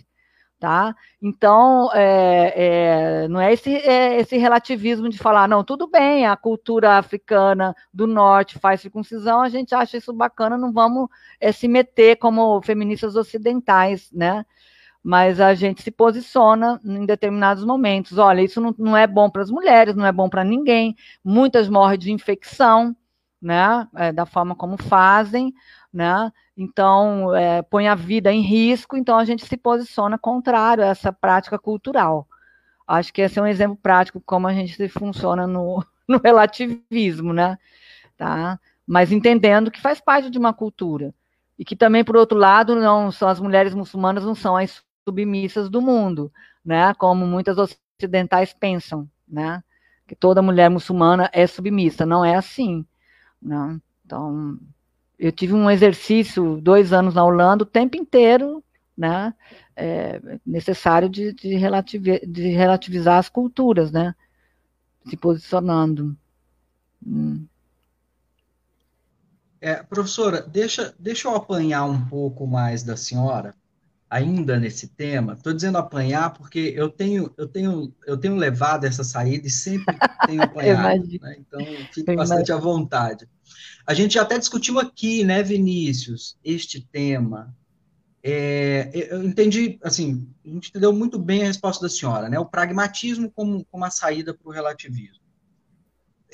Tá? 0.60 0.96
Então, 1.22 1.90
é, 1.94 3.24
é, 3.26 3.28
não 3.28 3.40
é 3.40 3.54
esse, 3.54 3.76
é 3.76 4.20
esse 4.20 4.38
relativismo 4.38 5.10
de 5.10 5.18
falar, 5.18 5.48
não, 5.48 5.64
tudo 5.64 5.88
bem, 5.88 6.26
a 6.26 6.36
cultura 6.36 6.98
africana 6.98 7.76
do 7.94 8.08
norte 8.08 8.58
faz 8.60 8.82
circuncisão, 8.82 9.42
a 9.42 9.50
gente 9.50 9.76
acha 9.76 9.98
isso 9.98 10.14
bacana, 10.14 10.58
não 10.58 10.72
vamos 10.72 11.08
é, 11.40 11.52
se 11.52 11.68
meter 11.68 12.18
como 12.18 12.62
feministas 12.62 13.16
ocidentais, 13.16 14.12
né? 14.12 14.46
Mas 15.04 15.40
a 15.40 15.54
gente 15.54 15.82
se 15.84 15.92
posiciona 15.92 16.82
em 16.84 17.06
determinados 17.06 17.64
momentos. 17.64 18.18
Olha, 18.18 18.42
isso 18.42 18.60
não, 18.60 18.76
não 18.78 18.98
é 18.98 19.08
bom 19.08 19.30
para 19.30 19.42
as 19.42 19.50
mulheres, 19.50 19.96
não 19.96 20.06
é 20.06 20.12
bom 20.12 20.28
para 20.28 20.44
ninguém. 20.44 20.96
Muitas 21.24 21.70
morrem 21.70 21.98
de 21.98 22.12
infecção, 22.12 22.96
né? 23.42 23.88
É, 23.96 24.12
da 24.12 24.26
forma 24.26 24.56
como 24.56 24.76
fazem, 24.78 25.54
né? 25.94 26.32
Então, 26.56 27.36
é, 27.36 27.62
põe 27.62 27.88
a 27.88 27.96
vida 27.96 28.32
em 28.32 28.42
risco, 28.42 28.98
então 28.98 29.18
a 29.18 29.26
gente 29.26 29.46
se 29.46 29.58
posiciona 29.58 30.18
contrário 30.18 30.84
a 30.84 30.88
essa 30.88 31.12
prática 31.14 31.58
cultural. 31.58 32.28
Acho 32.88 33.14
que 33.14 33.22
esse 33.22 33.38
é 33.38 33.42
um 33.42 33.48
exemplo 33.48 33.78
prático 33.78 34.22
como 34.26 34.48
a 34.48 34.54
gente 34.54 34.88
funciona 34.90 35.46
no, 35.46 35.84
no 36.08 36.20
relativismo, 36.20 37.34
né? 37.34 37.58
Tá? 38.18 38.60
Mas 38.86 39.12
entendendo 39.12 39.70
que 39.70 39.82
faz 39.82 40.00
parte 40.00 40.30
de 40.30 40.38
uma 40.38 40.54
cultura. 40.54 41.14
E 41.60 41.66
que 41.66 41.76
também, 41.76 42.04
por 42.04 42.16
outro 42.16 42.38
lado, 42.38 42.76
não 42.76 43.12
são 43.12 43.28
as 43.28 43.40
mulheres 43.40 43.74
muçulmanas 43.74 44.24
não 44.24 44.36
são 44.36 44.56
as 44.56 44.84
submissas 45.04 45.70
do 45.70 45.82
mundo, 45.82 46.32
né? 46.64 46.94
Como 46.96 47.26
muitas 47.26 47.58
ocidentais 47.58 48.54
pensam, 48.54 49.10
né? 49.28 49.64
Que 50.08 50.16
toda 50.16 50.42
mulher 50.42 50.70
muçulmana 50.70 51.30
é 51.34 51.48
submissa, 51.48 52.06
não 52.06 52.24
é 52.24 52.36
assim, 52.36 52.86
né? 53.42 53.80
Então, 54.06 54.60
eu 55.18 55.32
tive 55.32 55.54
um 55.54 55.70
exercício, 55.70 56.60
dois 56.62 56.94
anos 56.94 57.16
na 57.16 57.24
Holanda, 57.24 57.64
o 57.64 57.68
tempo 57.68 57.98
inteiro, 57.98 58.64
né, 58.96 59.34
é, 59.76 60.22
necessário 60.46 61.10
de, 61.10 61.34
de, 61.34 61.56
relativizar, 61.56 62.20
de, 62.28 62.50
relativizar 62.50 63.18
as 63.18 63.30
culturas, 63.30 63.92
né, 63.92 64.14
se 65.08 65.18
posicionando. 65.18 66.16
Hum. 67.06 67.46
É, 69.60 69.82
professora, 69.82 70.42
deixa, 70.42 70.94
deixa 71.00 71.28
eu 71.28 71.36
apanhar 71.36 71.86
um 71.86 72.06
pouco 72.06 72.46
mais 72.46 72.84
da 72.84 72.96
senhora, 72.96 73.56
ainda 74.08 74.60
nesse 74.60 74.88
tema. 74.88 75.34
Estou 75.34 75.52
dizendo 75.52 75.80
apanhar 75.80 76.32
porque 76.32 76.74
eu 76.76 76.90
tenho, 76.90 77.34
eu 77.36 77.48
tenho, 77.48 77.92
eu 78.06 78.18
tenho 78.18 78.36
levado 78.36 78.86
essa 78.86 79.04
saída 79.04 79.48
e 79.48 79.52
sempre 79.52 79.98
tenho 80.28 80.44
apanhado. 80.46 81.08
né? 81.22 81.38
Então, 81.40 81.60
fique 81.92 82.16
bastante 82.16 82.52
à 82.52 82.58
vontade. 82.58 83.28
A 83.88 83.94
gente 83.94 84.20
até 84.20 84.38
discutiu 84.38 84.78
aqui, 84.80 85.24
né, 85.24 85.42
Vinícius, 85.42 86.38
este 86.44 86.82
tema. 86.82 87.56
É, 88.22 88.92
eu 89.10 89.24
entendi, 89.24 89.80
assim, 89.82 90.30
a 90.46 90.50
gente 90.50 90.70
entendeu 90.70 90.92
muito 90.92 91.18
bem 91.18 91.44
a 91.44 91.46
resposta 91.46 91.84
da 91.84 91.90
senhora, 91.90 92.28
né? 92.28 92.38
O 92.38 92.46
pragmatismo 92.46 93.32
como, 93.32 93.64
como 93.72 93.86
a 93.86 93.90
saída 93.90 94.34
para 94.34 94.50
o 94.50 94.52
relativismo. 94.52 95.24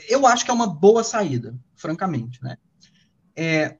Eu 0.09 0.25
acho 0.25 0.43
que 0.43 0.49
é 0.49 0.53
uma 0.53 0.65
boa 0.65 1.03
saída, 1.03 1.55
francamente, 1.75 2.41
né? 2.41 2.57
É, 3.35 3.77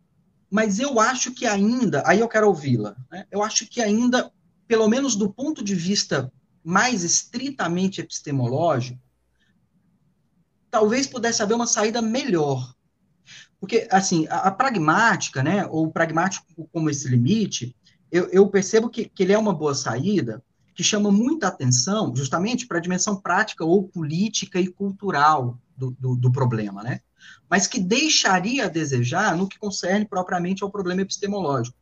mas 0.51 0.77
eu 0.77 0.99
acho 0.99 1.31
que 1.31 1.47
ainda, 1.47 2.03
aí 2.05 2.19
eu 2.19 2.29
quero 2.29 2.47
ouvi-la, 2.47 2.95
né? 3.11 3.25
eu 3.31 3.41
acho 3.41 3.65
que 3.65 3.81
ainda, 3.81 4.31
pelo 4.67 4.87
menos 4.87 5.15
do 5.15 5.33
ponto 5.33 5.63
de 5.63 5.73
vista 5.73 6.31
mais 6.63 7.03
estritamente 7.03 8.01
epistemológico, 8.01 9.01
talvez 10.69 11.07
pudesse 11.07 11.41
haver 11.41 11.55
uma 11.55 11.65
saída 11.65 12.03
melhor. 12.03 12.71
Porque, 13.63 13.87
assim, 13.89 14.27
a, 14.27 14.39
a 14.39 14.51
pragmática, 14.51 15.41
né, 15.41 15.65
ou 15.67 15.85
o 15.85 15.89
pragmático 15.89 16.67
como 16.69 16.89
esse 16.89 17.07
limite, 17.07 17.73
eu, 18.11 18.27
eu 18.27 18.45
percebo 18.49 18.89
que, 18.89 19.05
que 19.05 19.23
ele 19.23 19.31
é 19.31 19.37
uma 19.37 19.53
boa 19.53 19.73
saída, 19.73 20.43
que 20.75 20.83
chama 20.83 21.09
muita 21.09 21.47
atenção 21.47 22.13
justamente 22.13 22.67
para 22.67 22.77
a 22.77 22.81
dimensão 22.81 23.15
prática 23.15 23.63
ou 23.63 23.87
política 23.87 24.59
e 24.59 24.67
cultural 24.67 25.57
do, 25.77 25.91
do, 25.97 26.13
do 26.13 26.29
problema, 26.29 26.83
né? 26.83 26.99
mas 27.49 27.65
que 27.65 27.79
deixaria 27.79 28.65
a 28.65 28.67
desejar 28.69 29.37
no 29.37 29.47
que 29.47 29.57
concerne 29.57 30.05
propriamente 30.05 30.61
ao 30.61 30.69
problema 30.69 31.03
epistemológico. 31.03 31.77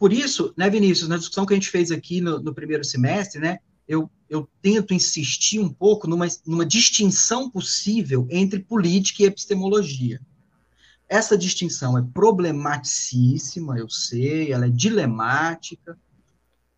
Por 0.00 0.12
isso, 0.12 0.52
né, 0.56 0.68
Vinícius, 0.68 1.08
na 1.08 1.16
discussão 1.16 1.46
que 1.46 1.54
a 1.54 1.56
gente 1.56 1.70
fez 1.70 1.92
aqui 1.92 2.20
no, 2.20 2.40
no 2.40 2.52
primeiro 2.52 2.82
semestre, 2.82 3.40
né, 3.40 3.58
eu, 3.86 4.10
eu, 4.28 4.50
tento 4.60 4.92
insistir 4.92 5.60
um 5.60 5.72
pouco 5.72 6.08
numa, 6.08 6.26
numa 6.44 6.66
distinção 6.66 7.48
possível 7.48 8.26
entre 8.30 8.58
política 8.58 9.22
e 9.22 9.26
epistemologia. 9.26 10.20
Essa 11.10 11.36
distinção 11.36 11.98
é 11.98 12.02
problematicíssima, 12.14 13.76
eu 13.76 13.88
sei, 13.88 14.52
ela 14.52 14.66
é 14.66 14.70
dilemática, 14.70 15.98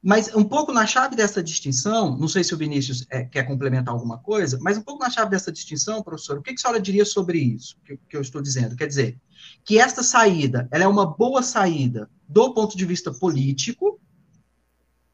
mas 0.02 0.34
um 0.34 0.42
pouco 0.42 0.72
na 0.72 0.86
chave 0.86 1.14
dessa 1.14 1.42
distinção, 1.42 2.16
não 2.16 2.26
sei 2.26 2.42
se 2.42 2.54
o 2.54 2.56
Vinícius 2.56 3.04
é, 3.10 3.24
quer 3.24 3.42
complementar 3.42 3.92
alguma 3.92 4.16
coisa, 4.16 4.58
mas 4.62 4.78
um 4.78 4.82
pouco 4.82 5.04
na 5.04 5.10
chave 5.10 5.30
dessa 5.30 5.52
distinção, 5.52 6.02
professor, 6.02 6.38
o 6.38 6.42
que, 6.42 6.54
que 6.54 6.58
a 6.58 6.62
senhora 6.62 6.80
diria 6.80 7.04
sobre 7.04 7.38
isso 7.38 7.76
que, 7.84 7.98
que 8.08 8.16
eu 8.16 8.22
estou 8.22 8.40
dizendo? 8.40 8.74
Quer 8.74 8.86
dizer, 8.86 9.20
que 9.66 9.78
esta 9.78 10.02
saída 10.02 10.66
ela 10.72 10.84
é 10.84 10.88
uma 10.88 11.04
boa 11.04 11.42
saída 11.42 12.08
do 12.26 12.54
ponto 12.54 12.74
de 12.74 12.86
vista 12.86 13.12
político, 13.12 14.00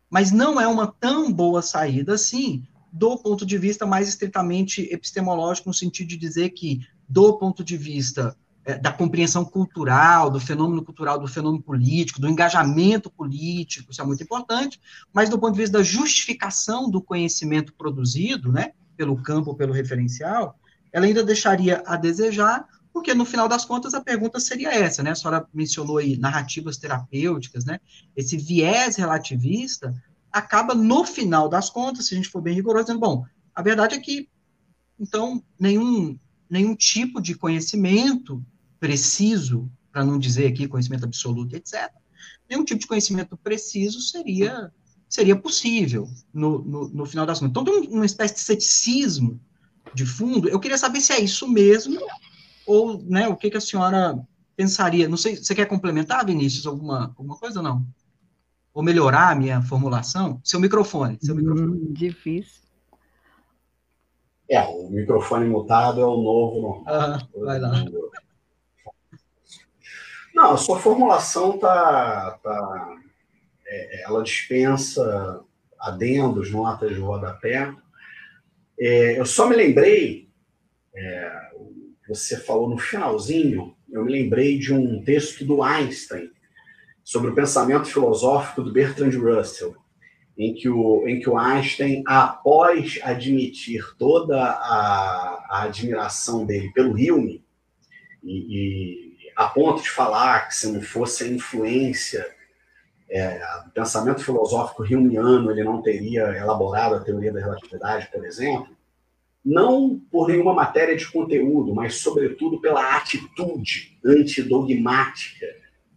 mas 0.09 0.31
não 0.31 0.61
é 0.61 0.69
uma 0.69 0.87
tão 0.87 1.33
boa 1.33 1.61
saída 1.61 2.15
assim 2.15 2.65
do 2.93 3.19
ponto 3.19 3.45
de 3.45 3.59
vista 3.59 3.85
mais 3.85 4.09
estritamente 4.09 4.83
epistemológico, 4.93 5.69
no 5.69 5.75
sentido 5.75 6.09
de 6.09 6.17
dizer 6.17 6.51
que, 6.51 6.81
do 7.07 7.37
ponto 7.37 7.63
de 7.63 7.77
vista 7.77 8.35
da 8.77 8.93
compreensão 8.93 9.45
cultural, 9.45 10.31
do 10.31 10.39
fenômeno 10.39 10.85
cultural, 10.85 11.19
do 11.19 11.27
fenômeno 11.27 11.63
político, 11.63 12.21
do 12.21 12.29
engajamento 12.29 13.11
político, 13.11 13.91
isso 13.91 14.03
é 14.03 14.05
muito 14.05 14.23
importante, 14.23 14.79
mas 15.13 15.31
do 15.31 15.39
ponto 15.39 15.55
de 15.55 15.61
vista 15.61 15.79
da 15.79 15.85
justificação 15.85 16.91
do 16.91 17.01
conhecimento 17.01 17.73
produzido, 17.73 18.53
né, 18.53 18.73
pelo 18.97 19.17
campo, 19.23 19.55
pelo 19.55 19.73
referencial, 19.73 20.59
ela 20.93 21.07
ainda 21.07 21.25
deixaria 21.25 21.83
a 21.87 21.97
desejar, 21.97 22.67
porque 22.93 23.15
no 23.15 23.25
final 23.25 23.49
das 23.49 23.65
contas 23.65 23.95
a 23.95 24.01
pergunta 24.01 24.41
seria 24.41 24.75
essa, 24.75 25.03
né? 25.03 25.13
A 25.13 25.15
senhora 25.15 25.47
mencionou 25.53 25.99
aí 25.99 26.17
narrativas 26.17 26.79
terapêuticas, 26.79 27.65
né? 27.65 27.79
Esse 28.17 28.37
viés 28.37 28.97
relativista 28.97 29.95
acaba 30.33 30.75
no 30.75 31.05
final 31.05 31.49
das 31.49 31.71
contas, 31.71 32.07
se 32.07 32.15
a 32.15 32.17
gente 32.17 32.29
for 32.29 32.41
bem 32.41 32.55
rigoroso, 32.55 32.87
dizendo, 32.87 33.01
bom, 33.01 33.25
a 33.55 33.63
verdade 33.63 33.95
é 33.95 34.01
que 34.01 34.29
então 34.99 35.43
nenhum 35.59 36.19
nenhum 36.51 36.75
tipo 36.75 37.21
de 37.21 37.35
conhecimento 37.35 38.43
preciso, 38.79 39.71
para 39.93 40.05
não 40.05 40.19
dizer 40.19 40.47
aqui 40.47 40.69
conhecimento 40.69 41.05
absoluto, 41.05 41.55
etc., 41.57 41.91
nenhum 42.49 42.65
tipo 42.65 42.81
de 42.81 42.87
conhecimento 42.87 43.37
preciso 43.37 44.01
seria 44.01 44.73
seria 45.09 45.35
possível 45.35 46.07
no, 46.33 46.59
no, 46.63 46.89
no 46.89 47.07
final 47.07 47.25
das 47.25 47.41
contas. 47.41 47.51
Então, 47.51 47.65
tem 47.65 47.89
uma 47.91 48.05
espécie 48.05 48.35
de 48.35 48.41
ceticismo 48.41 49.41
de 49.95 50.05
fundo. 50.05 50.49
Eu 50.49 50.61
queria 50.61 50.77
saber 50.77 51.01
se 51.01 51.13
é 51.13 51.21
isso 51.21 51.49
mesmo, 51.49 51.99
ou 52.67 53.03
né, 53.05 53.27
o 53.27 53.37
que, 53.37 53.51
que 53.51 53.57
a 53.57 53.61
senhora 53.61 54.19
pensaria. 54.55 55.09
Não 55.09 55.17
sei, 55.17 55.37
você 55.37 55.55
quer 55.55 55.67
complementar, 55.67 56.27
Vinícius, 56.27 56.67
alguma, 56.67 57.15
alguma 57.17 57.37
coisa 57.37 57.61
ou 57.61 57.65
não? 57.65 57.87
Ou 58.75 58.83
melhorar 58.83 59.31
a 59.31 59.35
minha 59.35 59.63
formulação? 59.63 60.41
Seu 60.45 60.61
microfone. 60.61 61.19
Seu 61.23 61.35
microfone. 61.35 61.73
Hum, 61.73 61.93
difícil. 61.93 62.63
É, 64.51 64.63
o 64.63 64.91
microfone 64.91 65.49
mutado 65.49 66.01
é 66.01 66.05
o 66.05 66.17
novo 66.17 66.61
normal. 66.61 66.85
Ah, 66.87 67.29
vai 67.35 67.59
lá. 67.59 67.85
Não, 70.39 70.53
a 70.53 70.57
sua 70.57 70.79
formulação 70.79 71.59
tá, 71.59 72.39
tá 72.41 72.97
é, 73.67 74.05
ela 74.05 74.23
dispensa 74.23 75.45
adendos, 75.81 76.53
notas 76.53 76.95
de 76.95 77.01
rodapé. 77.01 77.75
É, 78.79 79.19
eu 79.19 79.27
só 79.27 79.49
me 79.49 79.57
lembrei, 79.57 80.29
é, 80.95 81.33
você 82.07 82.37
falou 82.37 82.71
no 82.71 82.79
finalzinho, 82.79 83.75
eu 83.91 84.05
me 84.05 84.13
lembrei 84.13 84.61
de 84.61 84.73
um 84.73 85.03
texto 85.03 85.45
do 85.45 85.61
Einstein 85.61 86.31
sobre 87.03 87.33
o 87.33 87.35
pensamento 87.35 87.89
filosófico 87.89 88.63
do 88.63 88.73
Bertrand 88.73 89.19
Russell, 89.19 89.75
em 90.37 90.55
que 90.55 90.69
o, 90.69 91.05
em 91.09 91.19
que 91.19 91.29
o 91.29 91.37
Einstein, 91.37 92.05
após 92.07 93.01
admitir 93.03 93.83
toda 93.99 94.41
a, 94.41 95.47
a 95.51 95.63
admiração 95.65 96.47
dele 96.47 96.71
pelo 96.73 96.93
Hume, 96.93 97.45
e, 98.23 99.05
e 99.05 99.08
a 99.39 99.47
ponto 99.47 99.81
de 99.81 99.89
falar 99.89 100.49
que 100.49 100.57
se 100.57 100.67
não 100.67 100.83
fosse 100.83 101.23
a 101.23 101.29
influência 101.29 102.27
é, 103.09 103.41
pensamento 103.73 104.25
filosófico 104.25 104.83
riumiano, 104.83 105.49
ele 105.53 105.63
não 105.63 105.81
teria 105.81 106.37
elaborado 106.37 106.97
a 106.97 107.01
teoria 107.01 107.33
da 107.33 107.39
relatividade, 107.39 108.11
por 108.13 108.25
exemplo, 108.27 108.77
não 109.45 109.97
por 110.11 110.27
nenhuma 110.27 110.53
matéria 110.53 110.97
de 110.97 111.07
conteúdo, 111.07 111.73
mas 111.73 111.95
sobretudo 111.95 112.61
pela 112.61 112.97
atitude 112.97 113.97
antidogmática 114.05 115.47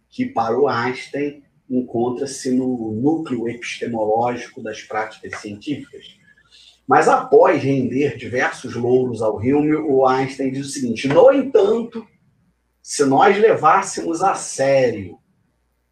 que 0.08 0.26
para 0.26 0.56
o 0.56 0.68
Einstein 0.68 1.42
encontra-se 1.68 2.52
no 2.52 2.92
núcleo 2.92 3.48
epistemológico 3.48 4.62
das 4.62 4.82
práticas 4.82 5.40
científicas. 5.40 6.16
Mas 6.86 7.08
após 7.08 7.60
render 7.60 8.16
diversos 8.16 8.76
louros 8.76 9.20
ao 9.20 9.38
Hume, 9.38 9.74
o 9.74 10.06
Einstein 10.06 10.52
diz 10.52 10.66
o 10.68 10.70
seguinte: 10.70 11.08
no 11.08 11.32
entanto, 11.32 12.06
se 12.82 13.04
nós 13.04 13.38
levássemos 13.38 14.22
a 14.22 14.34
sério 14.34 15.18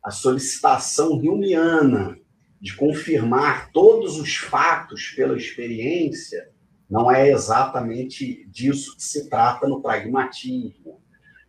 a 0.03 0.11
solicitação 0.11 1.19
riumiana 1.19 2.19
de 2.61 2.75
confirmar 2.75 3.71
todos 3.71 4.19
os 4.19 4.37
fatos 4.37 5.11
pela 5.11 5.37
experiência, 5.37 6.51
não 6.91 7.11
é 7.11 7.31
exatamente 7.31 8.45
disso 8.49 8.97
que 8.97 9.05
se 9.05 9.29
trata 9.31 9.69
no 9.69 9.81
pragmatismo. 9.81 11.01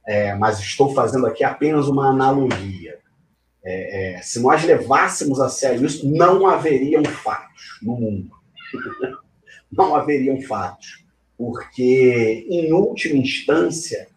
É, 0.07 0.35
mas 0.35 0.59
estou 0.59 0.93
fazendo 0.93 1.25
aqui 1.25 1.43
apenas 1.43 1.87
uma 1.87 2.09
analogia. 2.09 2.99
É, 3.63 4.17
é, 4.17 4.21
se 4.21 4.39
nós 4.39 4.63
levássemos 4.63 5.39
a 5.39 5.49
sério 5.49 5.85
isso, 5.85 6.09
não 6.09 6.47
haveriam 6.47 7.03
fatos 7.03 7.79
no 7.81 7.95
mundo. 7.95 8.31
não 9.71 9.95
haveriam 9.95 10.41
fatos. 10.41 11.03
Porque, 11.37 12.45
em 12.49 12.71
última 12.73 13.17
instância, 13.17 14.10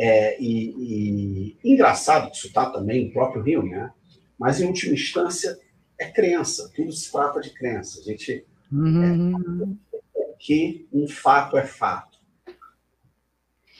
é, 0.00 0.40
e, 0.40 1.56
e, 1.62 1.72
engraçado 1.72 2.30
que 2.30 2.36
isso 2.36 2.46
está 2.46 2.70
também 2.70 3.06
no 3.06 3.12
próprio 3.12 3.42
Rio, 3.42 3.62
né? 3.62 3.90
mas 4.38 4.58
em 4.58 4.66
última 4.66 4.94
instância 4.94 5.58
é 5.98 6.06
crença, 6.06 6.72
tudo 6.74 6.90
se 6.90 7.12
trata 7.12 7.40
de 7.40 7.50
crença. 7.50 8.00
A 8.00 8.02
gente 8.02 8.44
uhum. 8.72 9.76
é, 10.16 10.22
que 10.38 10.88
um 10.90 11.06
fato 11.06 11.58
é 11.58 11.66
fato. 11.66 12.18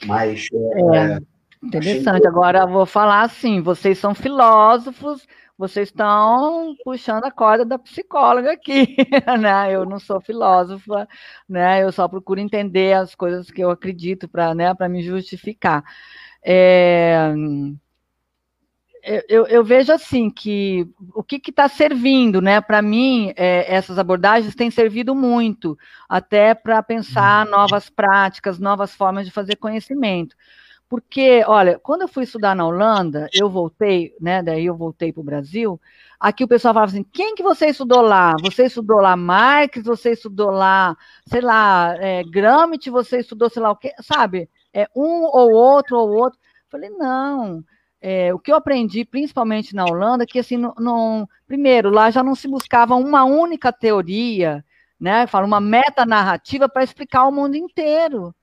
Mas 0.05 0.47
é, 0.53 1.15
é 1.15 1.19
interessante. 1.63 2.27
Agora 2.27 2.59
eu 2.59 2.67
vou 2.67 2.85
falar 2.85 3.23
assim: 3.23 3.59
vocês 3.59 3.97
são 3.97 4.13
filósofos, 4.13 5.27
vocês 5.61 5.89
estão 5.89 6.75
puxando 6.83 7.23
a 7.25 7.31
corda 7.31 7.63
da 7.63 7.77
psicóloga 7.77 8.51
aqui, 8.51 8.95
né? 9.39 9.71
Eu 9.71 9.85
não 9.85 9.99
sou 9.99 10.19
filósofa, 10.19 11.07
né? 11.47 11.83
Eu 11.83 11.91
só 11.91 12.07
procuro 12.07 12.39
entender 12.39 12.93
as 12.93 13.13
coisas 13.13 13.51
que 13.51 13.61
eu 13.61 13.69
acredito 13.69 14.27
para, 14.27 14.55
né, 14.55 14.73
para 14.73 14.89
me 14.89 15.03
justificar. 15.03 15.83
É, 16.43 17.31
eu, 19.29 19.45
eu, 19.45 19.63
vejo 19.63 19.93
assim 19.93 20.31
que 20.31 20.87
o 21.13 21.23
que 21.23 21.39
está 21.47 21.67
servindo, 21.67 22.41
né? 22.41 22.59
Para 22.59 22.81
mim, 22.81 23.31
é, 23.35 23.71
essas 23.71 23.99
abordagens 23.99 24.55
têm 24.55 24.71
servido 24.71 25.13
muito, 25.13 25.77
até 26.09 26.55
para 26.55 26.81
pensar 26.81 27.45
uhum. 27.45 27.51
novas 27.51 27.87
práticas, 27.87 28.57
novas 28.57 28.95
formas 28.95 29.27
de 29.27 29.31
fazer 29.31 29.57
conhecimento. 29.57 30.35
Porque, 30.91 31.41
olha, 31.47 31.79
quando 31.79 32.01
eu 32.01 32.07
fui 32.09 32.25
estudar 32.25 32.53
na 32.53 32.67
Holanda, 32.67 33.29
eu 33.33 33.49
voltei, 33.49 34.13
né? 34.19 34.43
Daí 34.43 34.65
eu 34.65 34.75
voltei 34.75 35.13
para 35.13 35.21
o 35.21 35.23
Brasil. 35.23 35.79
Aqui 36.19 36.43
o 36.43 36.47
pessoal 36.49 36.73
falava 36.73 36.91
assim: 36.91 37.05
quem 37.13 37.33
que 37.33 37.41
você 37.41 37.67
estudou 37.67 38.01
lá? 38.01 38.35
Você 38.41 38.65
estudou 38.65 38.99
lá 38.99 39.15
Marx? 39.15 39.81
Você 39.85 40.11
estudou 40.11 40.51
lá, 40.51 40.97
sei 41.25 41.39
lá, 41.39 41.95
é, 41.97 42.23
Gramsci? 42.25 42.89
Você 42.89 43.19
estudou, 43.19 43.49
sei 43.49 43.61
lá 43.61 43.71
o 43.71 43.75
quê? 43.77 43.93
Sabe? 44.01 44.49
É 44.73 44.85
um 44.93 45.23
ou 45.23 45.53
outro 45.53 45.97
ou 45.97 46.09
outro. 46.09 46.37
Falei, 46.69 46.89
não. 46.89 47.63
É, 48.01 48.33
o 48.33 48.39
que 48.39 48.51
eu 48.51 48.57
aprendi, 48.57 49.05
principalmente 49.05 49.73
na 49.73 49.85
Holanda, 49.85 50.25
que 50.25 50.39
assim, 50.39 50.57
não, 50.57 51.25
primeiro, 51.47 51.89
lá 51.89 52.11
já 52.11 52.21
não 52.21 52.35
se 52.35 52.49
buscava 52.49 52.95
uma 52.95 53.23
única 53.23 53.71
teoria, 53.71 54.61
né? 54.99 55.25
Fala 55.25 55.45
uma 55.47 55.61
metanarrativa 55.61 56.67
para 56.67 56.83
explicar 56.83 57.25
o 57.29 57.31
mundo 57.31 57.55
inteiro, 57.55 58.35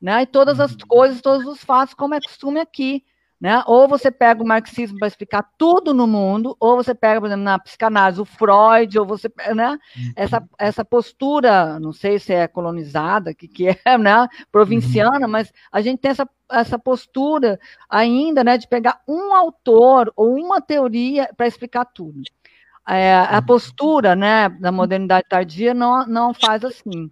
né? 0.00 0.22
E 0.22 0.26
todas 0.26 0.58
as 0.58 0.72
uhum. 0.72 0.78
coisas, 0.88 1.20
todos 1.20 1.46
os 1.46 1.62
fatos, 1.62 1.94
como 1.94 2.14
é 2.14 2.20
costume 2.20 2.60
aqui. 2.60 3.04
Né? 3.40 3.62
Ou 3.66 3.88
você 3.88 4.10
pega 4.10 4.42
o 4.42 4.46
marxismo 4.46 4.98
para 4.98 5.08
explicar 5.08 5.42
tudo 5.56 5.94
no 5.94 6.06
mundo, 6.06 6.54
ou 6.60 6.76
você 6.76 6.94
pega, 6.94 7.18
por 7.20 7.26
exemplo, 7.26 7.42
na 7.42 7.58
psicanálise, 7.58 8.20
o 8.20 8.26
Freud, 8.26 8.98
ou 8.98 9.06
você, 9.06 9.32
né? 9.54 9.78
Essa, 10.14 10.40
uhum. 10.40 10.48
essa 10.58 10.84
postura, 10.84 11.80
não 11.80 11.90
sei 11.90 12.18
se 12.18 12.34
é 12.34 12.46
colonizada, 12.46 13.32
que, 13.32 13.48
que 13.48 13.68
é, 13.82 13.96
né? 13.96 14.28
Provinciana, 14.52 15.24
uhum. 15.24 15.32
mas 15.32 15.50
a 15.72 15.80
gente 15.80 16.00
tem 16.00 16.10
essa, 16.10 16.28
essa 16.50 16.78
postura 16.78 17.58
ainda, 17.88 18.44
né? 18.44 18.58
De 18.58 18.68
pegar 18.68 19.00
um 19.08 19.34
autor 19.34 20.12
ou 20.14 20.34
uma 20.34 20.60
teoria 20.60 21.30
para 21.34 21.46
explicar 21.46 21.86
tudo. 21.86 22.20
É, 22.86 23.14
a 23.14 23.40
postura, 23.40 24.14
né? 24.14 24.50
Da 24.50 24.70
modernidade 24.70 25.26
tardia 25.26 25.72
não, 25.72 26.06
não 26.06 26.34
faz 26.34 26.62
assim. 26.62 27.10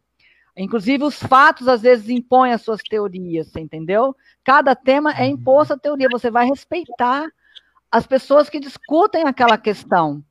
Inclusive, 0.59 1.05
os 1.05 1.15
fatos 1.15 1.69
às 1.69 1.83
vezes 1.83 2.09
impõem 2.09 2.53
as 2.53 2.63
suas 2.63 2.83
teorias, 2.83 3.47
você 3.47 3.61
entendeu? 3.61 4.15
Cada 4.43 4.75
tema 4.75 5.13
é 5.13 5.25
imposto 5.25 5.75
a 5.75 5.79
teoria, 5.79 6.09
você 6.11 6.31
vai 6.31 6.47
respeitar 6.47 7.29
as 7.91 8.07
pessoas 8.07 8.51
que 8.51 8.59
discutem 8.59 9.27
aquela 9.27 9.57
questão 9.57 10.23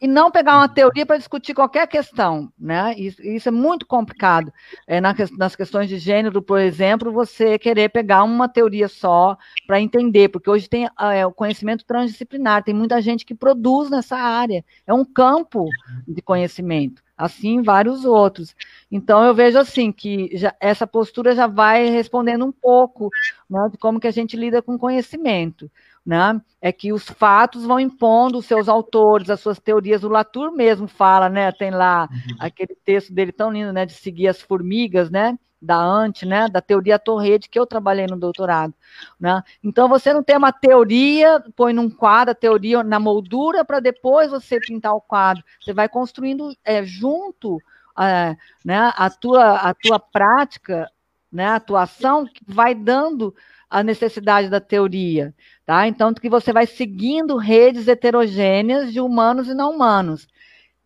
e 0.00 0.06
não 0.06 0.30
pegar 0.30 0.58
uma 0.58 0.68
teoria 0.68 1.06
para 1.06 1.16
discutir 1.16 1.54
qualquer 1.54 1.86
questão, 1.86 2.52
né? 2.58 2.94
Isso, 2.96 3.22
isso 3.22 3.48
é 3.48 3.52
muito 3.52 3.86
complicado. 3.86 4.52
É, 4.86 5.00
na, 5.00 5.14
nas 5.38 5.56
questões 5.56 5.88
de 5.88 5.98
gênero, 5.98 6.42
por 6.42 6.58
exemplo, 6.58 7.12
você 7.12 7.58
querer 7.58 7.88
pegar 7.88 8.24
uma 8.24 8.48
teoria 8.48 8.88
só 8.88 9.36
para 9.66 9.80
entender, 9.80 10.28
porque 10.28 10.50
hoje 10.50 10.68
tem 10.68 10.88
é, 11.00 11.26
o 11.26 11.32
conhecimento 11.32 11.84
transdisciplinar, 11.84 12.64
tem 12.64 12.74
muita 12.74 13.00
gente 13.00 13.24
que 13.24 13.34
produz 13.34 13.88
nessa 13.88 14.16
área, 14.16 14.64
é 14.86 14.92
um 14.92 15.04
campo 15.04 15.66
de 16.06 16.20
conhecimento 16.20 17.02
assim 17.16 17.62
vários 17.62 18.04
outros. 18.04 18.54
Então 18.90 19.22
eu 19.24 19.34
vejo 19.34 19.58
assim 19.58 19.92
que 19.92 20.36
já, 20.36 20.54
essa 20.60 20.86
postura 20.86 21.34
já 21.34 21.46
vai 21.46 21.88
respondendo 21.88 22.44
um 22.44 22.52
pouco 22.52 23.08
né, 23.48 23.68
de 23.70 23.78
como 23.78 24.00
que 24.00 24.08
a 24.08 24.12
gente 24.12 24.36
lida 24.36 24.60
com 24.60 24.78
conhecimento. 24.78 25.70
Né? 26.04 26.38
É 26.60 26.70
que 26.70 26.92
os 26.92 27.04
fatos 27.04 27.64
vão 27.64 27.80
impondo 27.80 28.38
os 28.38 28.46
seus 28.46 28.68
autores, 28.68 29.30
as 29.30 29.40
suas 29.40 29.58
teorias. 29.58 30.04
O 30.04 30.08
Latour 30.08 30.52
mesmo 30.52 30.86
fala, 30.86 31.30
né? 31.30 31.50
Tem 31.50 31.70
lá 31.70 32.08
uhum. 32.10 32.36
aquele 32.38 32.74
texto 32.84 33.12
dele 33.12 33.32
tão 33.32 33.50
lindo, 33.50 33.72
né? 33.72 33.86
De 33.86 33.94
seguir 33.94 34.28
as 34.28 34.42
formigas, 34.42 35.10
né? 35.10 35.38
da 35.64 35.76
Ante, 35.76 36.26
né, 36.26 36.46
da 36.48 36.60
teoria 36.60 36.98
Torrede, 36.98 37.48
que 37.48 37.58
eu 37.58 37.66
trabalhei 37.66 38.06
no 38.06 38.18
doutorado. 38.18 38.74
Né? 39.18 39.42
Então, 39.62 39.88
você 39.88 40.12
não 40.12 40.22
tem 40.22 40.36
uma 40.36 40.52
teoria, 40.52 41.42
põe 41.56 41.72
num 41.72 41.88
quadro 41.88 42.32
a 42.32 42.34
teoria 42.34 42.82
na 42.84 43.00
moldura 43.00 43.64
para 43.64 43.80
depois 43.80 44.30
você 44.30 44.60
pintar 44.60 44.94
o 44.94 45.00
quadro. 45.00 45.42
Você 45.60 45.72
vai 45.72 45.88
construindo 45.88 46.54
é, 46.64 46.84
junto 46.84 47.58
é, 47.98 48.36
né, 48.64 48.92
a, 48.94 49.08
tua, 49.08 49.56
a 49.56 49.74
tua 49.74 49.98
prática, 49.98 50.90
né, 51.32 51.46
a 51.46 51.56
atuação, 51.56 52.26
que 52.26 52.42
vai 52.46 52.74
dando 52.74 53.34
a 53.74 53.82
necessidade 53.82 54.48
da 54.48 54.60
teoria. 54.60 55.34
Tá? 55.66 55.88
Então, 55.88 56.14
que 56.14 56.28
você 56.28 56.52
vai 56.52 56.66
seguindo 56.66 57.36
redes 57.36 57.88
heterogêneas 57.88 58.92
de 58.92 59.00
humanos 59.00 59.48
e 59.48 59.54
não 59.54 59.72
humanos. 59.72 60.28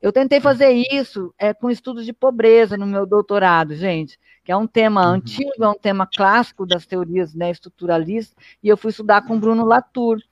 Eu 0.00 0.10
tentei 0.12 0.40
fazer 0.40 0.70
isso 0.70 1.34
é, 1.38 1.52
com 1.52 1.70
estudos 1.70 2.06
de 2.06 2.12
pobreza 2.12 2.78
no 2.78 2.86
meu 2.86 3.04
doutorado, 3.04 3.74
gente 3.74 4.18
que 4.42 4.52
é 4.52 4.56
um 4.56 4.66
tema 4.66 5.02
uhum. 5.02 5.16
antigo, 5.16 5.62
é 5.62 5.68
um 5.68 5.74
tema 5.74 6.06
clássico 6.06 6.64
das 6.64 6.86
teorias 6.86 7.34
né, 7.34 7.50
estruturalistas, 7.50 8.34
e 8.62 8.68
eu 8.68 8.78
fui 8.78 8.90
estudar 8.90 9.20
com 9.26 9.38
Bruno 9.38 9.62
Latour, 9.62 10.22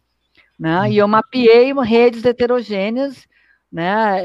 né, 0.58 0.78
uhum. 0.78 0.86
e 0.86 0.96
eu 0.96 1.06
mapeei 1.06 1.70
redes 1.84 2.24
heterogêneas, 2.24 3.28
né, 3.70 4.22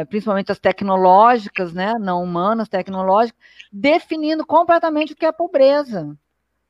é, 0.00 0.04
principalmente 0.06 0.50
as 0.50 0.58
tecnológicas, 0.58 1.72
né, 1.72 1.94
não 2.00 2.20
humanas, 2.20 2.68
tecnológicas, 2.68 3.40
definindo 3.70 4.44
completamente 4.44 5.12
o 5.12 5.16
que 5.16 5.24
é 5.24 5.30
pobreza 5.30 6.18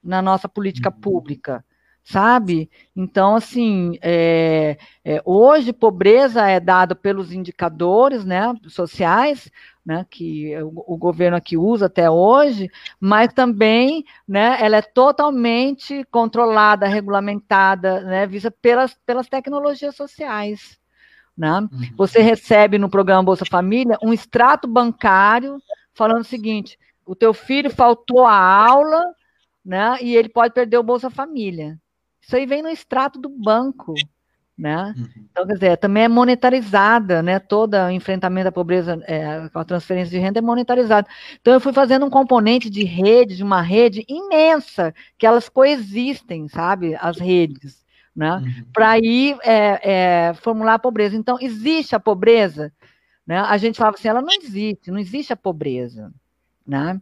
na 0.03 0.23
nossa 0.23 0.49
política 0.49 0.91
uhum. 0.91 1.01
pública 1.01 1.65
sabe? 2.09 2.71
Então, 2.97 3.37
assim, 3.37 3.99
é, 4.01 4.79
é, 5.05 5.21
hoje 5.27 5.75
pobreza 5.75 6.49
é 6.49 6.59
dada 6.59 6.95
pelos 6.95 7.33
indicadores 7.33 8.25
né, 8.25 8.55
sociais, 8.67 9.51
né, 9.85 10.07
que 10.09 10.57
o, 10.63 10.95
o, 10.95 10.97
governo 10.97 11.37
aqui 11.37 11.59
usa 11.59 11.85
até 11.85 12.11
hoje, 12.11 12.71
mas 12.99 13.31
também 13.35 14.07
né, 14.27 14.57
ela 14.59 14.79
é 14.79 14.83
totalmente 14.83 16.03
controlada, 16.11 16.87
regulamentada, 16.87 18.01
né, 18.01 18.27
vista 18.27 18.51
pelas, 18.51 18.97
pelas 19.05 19.29
tecnologias 19.29 19.95
sociais. 19.95 20.79
Né? 21.37 21.61
Uhum. 21.61 21.69
Você 21.95 22.23
recebe 22.23 22.79
no 22.79 22.89
programa 22.89 23.23
Bolsa 23.23 23.45
Família 23.45 23.99
um 24.03 24.15
extrato 24.15 24.67
bancário 24.67 25.59
falando 25.93 26.23
o 26.23 26.25
seguinte: 26.25 26.79
o 27.05 27.15
teu 27.15 27.35
filho 27.35 27.71
faltou 27.71 28.27
a 28.27 28.35
aula, 28.35 29.15
né, 29.69 29.99
e 30.01 30.17
ele 30.17 30.31
pode 30.31 30.55
perder 30.55 30.79
o 30.79 30.83
Bolsa 30.83 31.11
Família. 31.11 31.79
Isso 32.23 32.35
aí 32.35 32.47
vem 32.47 32.63
no 32.63 32.71
extrato 32.71 33.21
do 33.21 33.29
banco, 33.29 33.93
né? 34.57 34.95
Uhum. 34.97 35.09
Então, 35.31 35.47
quer 35.47 35.53
dizer, 35.53 35.77
também 35.77 36.05
é 36.05 36.09
monetarizada, 36.09 37.23
né? 37.23 37.39
Todo 37.39 37.75
o 37.75 37.91
enfrentamento 37.91 38.45
da 38.45 38.53
pobreza 38.53 38.99
é, 39.07 39.47
com 39.51 39.59
a 39.59 39.65
transferência 39.67 40.11
de 40.11 40.19
renda 40.19 40.39
é 40.39 40.43
monetarizado. 40.43 41.07
Então, 41.39 41.53
eu 41.53 41.61
fui 41.61 41.75
fazendo 41.75 42.07
um 42.07 42.11
componente 42.11 42.71
de 42.71 42.83
rede, 42.83 43.37
de 43.37 43.43
uma 43.43 43.61
rede 43.61 44.07
imensa, 44.09 44.95
que 45.19 45.27
elas 45.27 45.51
coexistem, 45.51 46.49
sabe? 46.49 46.97
As 46.99 47.19
redes, 47.19 47.85
né? 48.17 48.37
Uhum. 48.37 48.65
Para 48.73 48.93
aí 48.93 49.37
é, 49.45 50.29
é, 50.29 50.35
formular 50.35 50.75
a 50.75 50.79
pobreza. 50.79 51.15
Então, 51.15 51.37
existe 51.39 51.95
a 51.95 52.01
pobreza, 52.01 52.73
né? 53.27 53.39
A 53.39 53.59
gente 53.59 53.77
falava 53.77 53.99
assim, 53.99 54.09
ela 54.09 54.23
não 54.23 54.33
existe, 54.33 54.91
não 54.91 54.99
existe 54.99 55.31
a 55.31 55.37
pobreza, 55.37 56.11
né? 56.67 56.99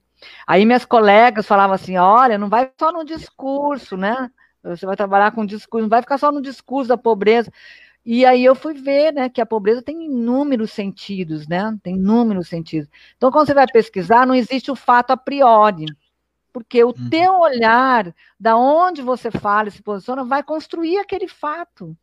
Aí 0.47 0.65
minhas 0.65 0.85
colegas 0.85 1.47
falavam 1.47 1.75
assim, 1.75 1.97
olha, 1.97 2.39
não 2.39 2.49
vai 2.49 2.71
só 2.79 2.93
no 2.93 3.05
discurso, 3.05 3.97
né? 3.97 4.31
Você 4.63 4.85
vai 4.85 4.97
trabalhar 4.97 5.31
com 5.33 5.47
discurso, 5.47 5.83
não 5.83 5.89
vai 5.89 6.03
ficar 6.03 6.19
só 6.19 6.33
no 6.33 6.43
discurso 6.43 6.89
da 6.89 6.97
pobreza. 6.97 7.53
E 8.05 8.25
aí 8.25 8.45
eu 8.45 8.55
fui 8.55 8.75
ver, 8.75 9.13
né, 9.13 9.29
que 9.29 9.41
a 9.41 9.47
pobreza 9.47 9.83
tem 9.83 10.05
inúmeros 10.05 10.71
sentidos, 10.73 11.49
né? 11.49 11.77
Tem 11.83 11.97
inúmeros 11.97 12.49
sentidos. 12.49 12.89
Então, 13.17 13.33
quando 13.33 13.49
você 13.49 13.55
vai 13.55 13.67
pesquisar, 13.67 14.27
não 14.27 14.35
existe 14.35 14.71
o 14.71 14.77
fato 14.77 15.11
a 15.11 15.17
priori, 15.17 15.87
porque 16.53 16.83
o 16.85 16.89
uhum. 16.89 17.11
teu 17.11 17.41
olhar, 17.41 18.15
da 18.39 18.57
onde 18.57 19.03
você 19.03 19.31
fala 19.31 19.69
e 19.69 19.73
se 19.73 19.83
posiciona, 19.83 20.25
vai 20.25 20.43
construir 20.43 20.99
aquele 20.99 21.27
fato. 21.27 21.97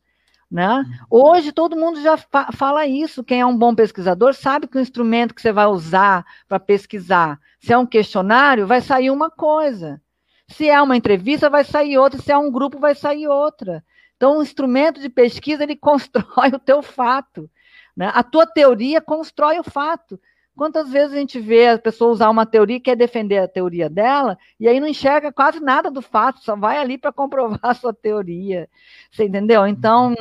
Né? 0.50 0.84
Hoje 1.10 1.52
todo 1.52 1.76
mundo 1.76 2.00
já 2.00 2.16
fa 2.16 2.52
fala 2.52 2.86
isso. 2.86 3.24
Quem 3.24 3.40
é 3.40 3.46
um 3.46 3.56
bom 3.56 3.74
pesquisador 3.74 4.34
sabe 4.34 4.68
que 4.68 4.76
o 4.76 4.80
instrumento 4.80 5.34
que 5.34 5.42
você 5.42 5.52
vai 5.52 5.66
usar 5.66 6.24
para 6.48 6.60
pesquisar, 6.60 7.40
se 7.60 7.72
é 7.72 7.78
um 7.78 7.86
questionário, 7.86 8.66
vai 8.66 8.80
sair 8.80 9.10
uma 9.10 9.30
coisa. 9.30 10.00
Se 10.48 10.68
é 10.68 10.80
uma 10.80 10.96
entrevista, 10.96 11.50
vai 11.50 11.64
sair 11.64 11.98
outra. 11.98 12.20
Se 12.20 12.30
é 12.30 12.38
um 12.38 12.50
grupo, 12.50 12.78
vai 12.78 12.94
sair 12.94 13.26
outra. 13.26 13.84
Então, 14.16 14.38
o 14.38 14.42
instrumento 14.42 15.00
de 15.00 15.08
pesquisa 15.08 15.62
ele 15.62 15.76
constrói 15.76 16.50
o 16.52 16.58
teu 16.58 16.82
fato. 16.82 17.50
Né? 17.96 18.10
A 18.14 18.22
tua 18.22 18.46
teoria 18.46 19.00
constrói 19.00 19.58
o 19.58 19.64
fato. 19.64 20.20
Quantas 20.56 20.88
vezes 20.90 21.12
a 21.12 21.18
gente 21.18 21.40
vê 21.40 21.68
a 21.68 21.78
pessoa 21.78 22.12
usar 22.12 22.30
uma 22.30 22.46
teoria 22.46 22.76
e 22.76 22.80
quer 22.80 22.96
defender 22.96 23.38
a 23.38 23.48
teoria 23.48 23.90
dela, 23.90 24.38
e 24.58 24.68
aí 24.68 24.78
não 24.78 24.86
enxerga 24.86 25.32
quase 25.32 25.58
nada 25.58 25.90
do 25.90 26.00
fato, 26.00 26.40
só 26.40 26.54
vai 26.54 26.78
ali 26.78 26.96
para 26.96 27.12
comprovar 27.12 27.58
a 27.62 27.74
sua 27.74 27.92
teoria. 27.92 28.68
Você 29.10 29.24
entendeu? 29.24 29.66
Então, 29.66 30.14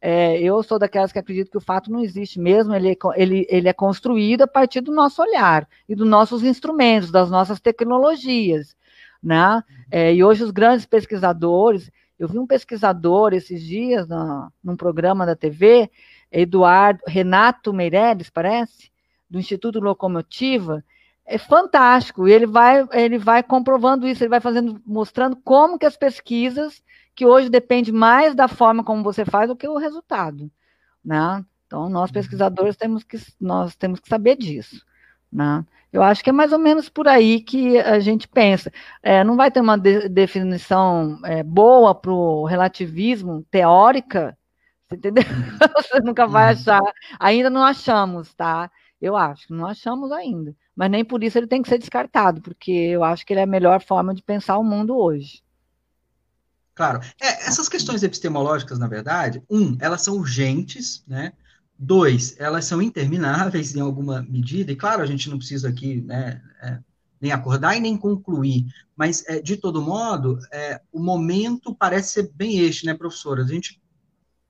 é, 0.00 0.38
eu 0.40 0.62
sou 0.62 0.78
daquelas 0.78 1.12
que 1.12 1.18
acredito 1.18 1.50
que 1.50 1.56
o 1.56 1.62
fato 1.62 1.90
não 1.90 2.00
existe 2.00 2.38
mesmo, 2.38 2.74
ele, 2.74 2.90
é 2.90 2.96
ele, 3.16 3.46
ele 3.48 3.68
é 3.68 3.72
construído 3.72 4.42
a 4.42 4.46
partir 4.46 4.82
do 4.82 4.92
nosso 4.92 5.22
olhar 5.22 5.68
e 5.88 5.94
dos 5.94 6.08
nossos 6.08 6.42
instrumentos, 6.42 7.10
das 7.10 7.30
nossas 7.30 7.58
tecnologias. 7.58 8.76
Né? 9.22 9.62
É, 9.90 10.14
e 10.14 10.22
hoje 10.22 10.42
os 10.44 10.50
grandes 10.50 10.84
pesquisadores, 10.84 11.90
eu 12.18 12.28
vi 12.28 12.38
um 12.38 12.46
pesquisador 12.46 13.32
esses 13.32 13.62
dias 13.62 14.06
na, 14.06 14.50
num 14.62 14.76
programa 14.76 15.24
da 15.24 15.34
TV, 15.34 15.90
Eduardo 16.30 17.00
Renato 17.06 17.72
Meirelles, 17.72 18.30
parece, 18.30 18.90
do 19.30 19.38
Instituto 19.38 19.78
Locomotiva, 19.78 20.84
é 21.24 21.38
fantástico. 21.38 22.26
E 22.26 22.32
ele 22.32 22.46
vai, 22.46 22.86
ele 22.92 23.18
vai 23.18 23.42
comprovando 23.42 24.06
isso, 24.06 24.22
ele 24.22 24.30
vai 24.30 24.40
fazendo, 24.40 24.82
mostrando 24.84 25.36
como 25.36 25.78
que 25.78 25.86
as 25.86 25.96
pesquisas, 25.96 26.82
que 27.14 27.24
hoje 27.24 27.48
depende 27.48 27.92
mais 27.92 28.34
da 28.34 28.48
forma 28.48 28.82
como 28.82 29.02
você 29.02 29.24
faz 29.24 29.48
do 29.48 29.56
que 29.56 29.68
o 29.68 29.78
resultado, 29.78 30.50
né? 31.04 31.44
Então, 31.66 31.88
nós 31.88 32.10
uhum. 32.10 32.14
pesquisadores 32.14 32.76
temos 32.76 33.04
que, 33.04 33.16
nós 33.40 33.76
temos 33.76 34.00
que 34.00 34.08
saber 34.08 34.36
disso, 34.36 34.84
né? 35.32 35.64
Eu 35.92 36.02
acho 36.02 36.22
que 36.22 36.30
é 36.30 36.32
mais 36.32 36.52
ou 36.52 36.58
menos 36.58 36.88
por 36.88 37.08
aí 37.08 37.40
que 37.40 37.78
a 37.78 37.98
gente 37.98 38.28
pensa. 38.28 38.72
É, 39.02 39.24
não 39.24 39.36
vai 39.36 39.50
ter 39.50 39.60
uma 39.60 39.76
de, 39.76 40.08
definição 40.08 41.18
é, 41.24 41.42
boa 41.42 41.94
para 41.94 42.12
o 42.12 42.44
relativismo 42.44 43.44
teórica, 43.50 44.36
você 44.88 44.96
entendeu? 44.96 45.22
Você 45.76 46.00
nunca 46.00 46.26
vai 46.26 46.46
uhum. 46.46 46.50
achar. 46.50 46.92
Ainda 47.18 47.48
não 47.48 47.62
achamos, 47.62 48.34
tá? 48.34 48.68
Eu 49.00 49.16
acho, 49.16 49.52
não 49.52 49.66
achamos 49.66 50.12
ainda. 50.12 50.54
Mas 50.76 50.90
nem 50.90 51.04
por 51.04 51.24
isso 51.24 51.38
ele 51.38 51.46
tem 51.46 51.62
que 51.62 51.68
ser 51.68 51.78
descartado, 51.78 52.42
porque 52.42 52.70
eu 52.70 53.02
acho 53.02 53.24
que 53.24 53.32
ele 53.32 53.40
é 53.40 53.44
a 53.44 53.46
melhor 53.46 53.82
forma 53.82 54.14
de 54.14 54.22
pensar 54.22 54.58
o 54.58 54.64
mundo 54.64 54.96
hoje. 54.96 55.42
Claro. 56.74 57.00
É, 57.20 57.46
essas 57.46 57.68
questões 57.68 58.02
epistemológicas, 58.02 58.78
na 58.78 58.86
verdade, 58.86 59.42
um, 59.50 59.76
elas 59.80 60.02
são 60.02 60.16
urgentes, 60.16 61.04
né? 61.06 61.32
Dois, 61.78 62.36
elas 62.38 62.66
são 62.66 62.82
intermináveis 62.82 63.74
em 63.74 63.80
alguma 63.80 64.22
medida, 64.22 64.70
e 64.70 64.76
claro, 64.76 65.02
a 65.02 65.06
gente 65.06 65.30
não 65.30 65.38
precisa 65.38 65.70
aqui 65.70 66.02
né, 66.02 66.42
é, 66.60 66.78
nem 67.18 67.32
acordar 67.32 67.74
e 67.74 67.80
nem 67.80 67.96
concluir, 67.96 68.66
mas, 68.94 69.24
é, 69.26 69.40
de 69.40 69.56
todo 69.56 69.80
modo, 69.80 70.38
é, 70.52 70.78
o 70.92 71.00
momento 71.00 71.74
parece 71.74 72.12
ser 72.12 72.30
bem 72.34 72.58
este, 72.58 72.84
né, 72.84 72.92
professora? 72.92 73.42
A 73.42 73.46
gente 73.46 73.79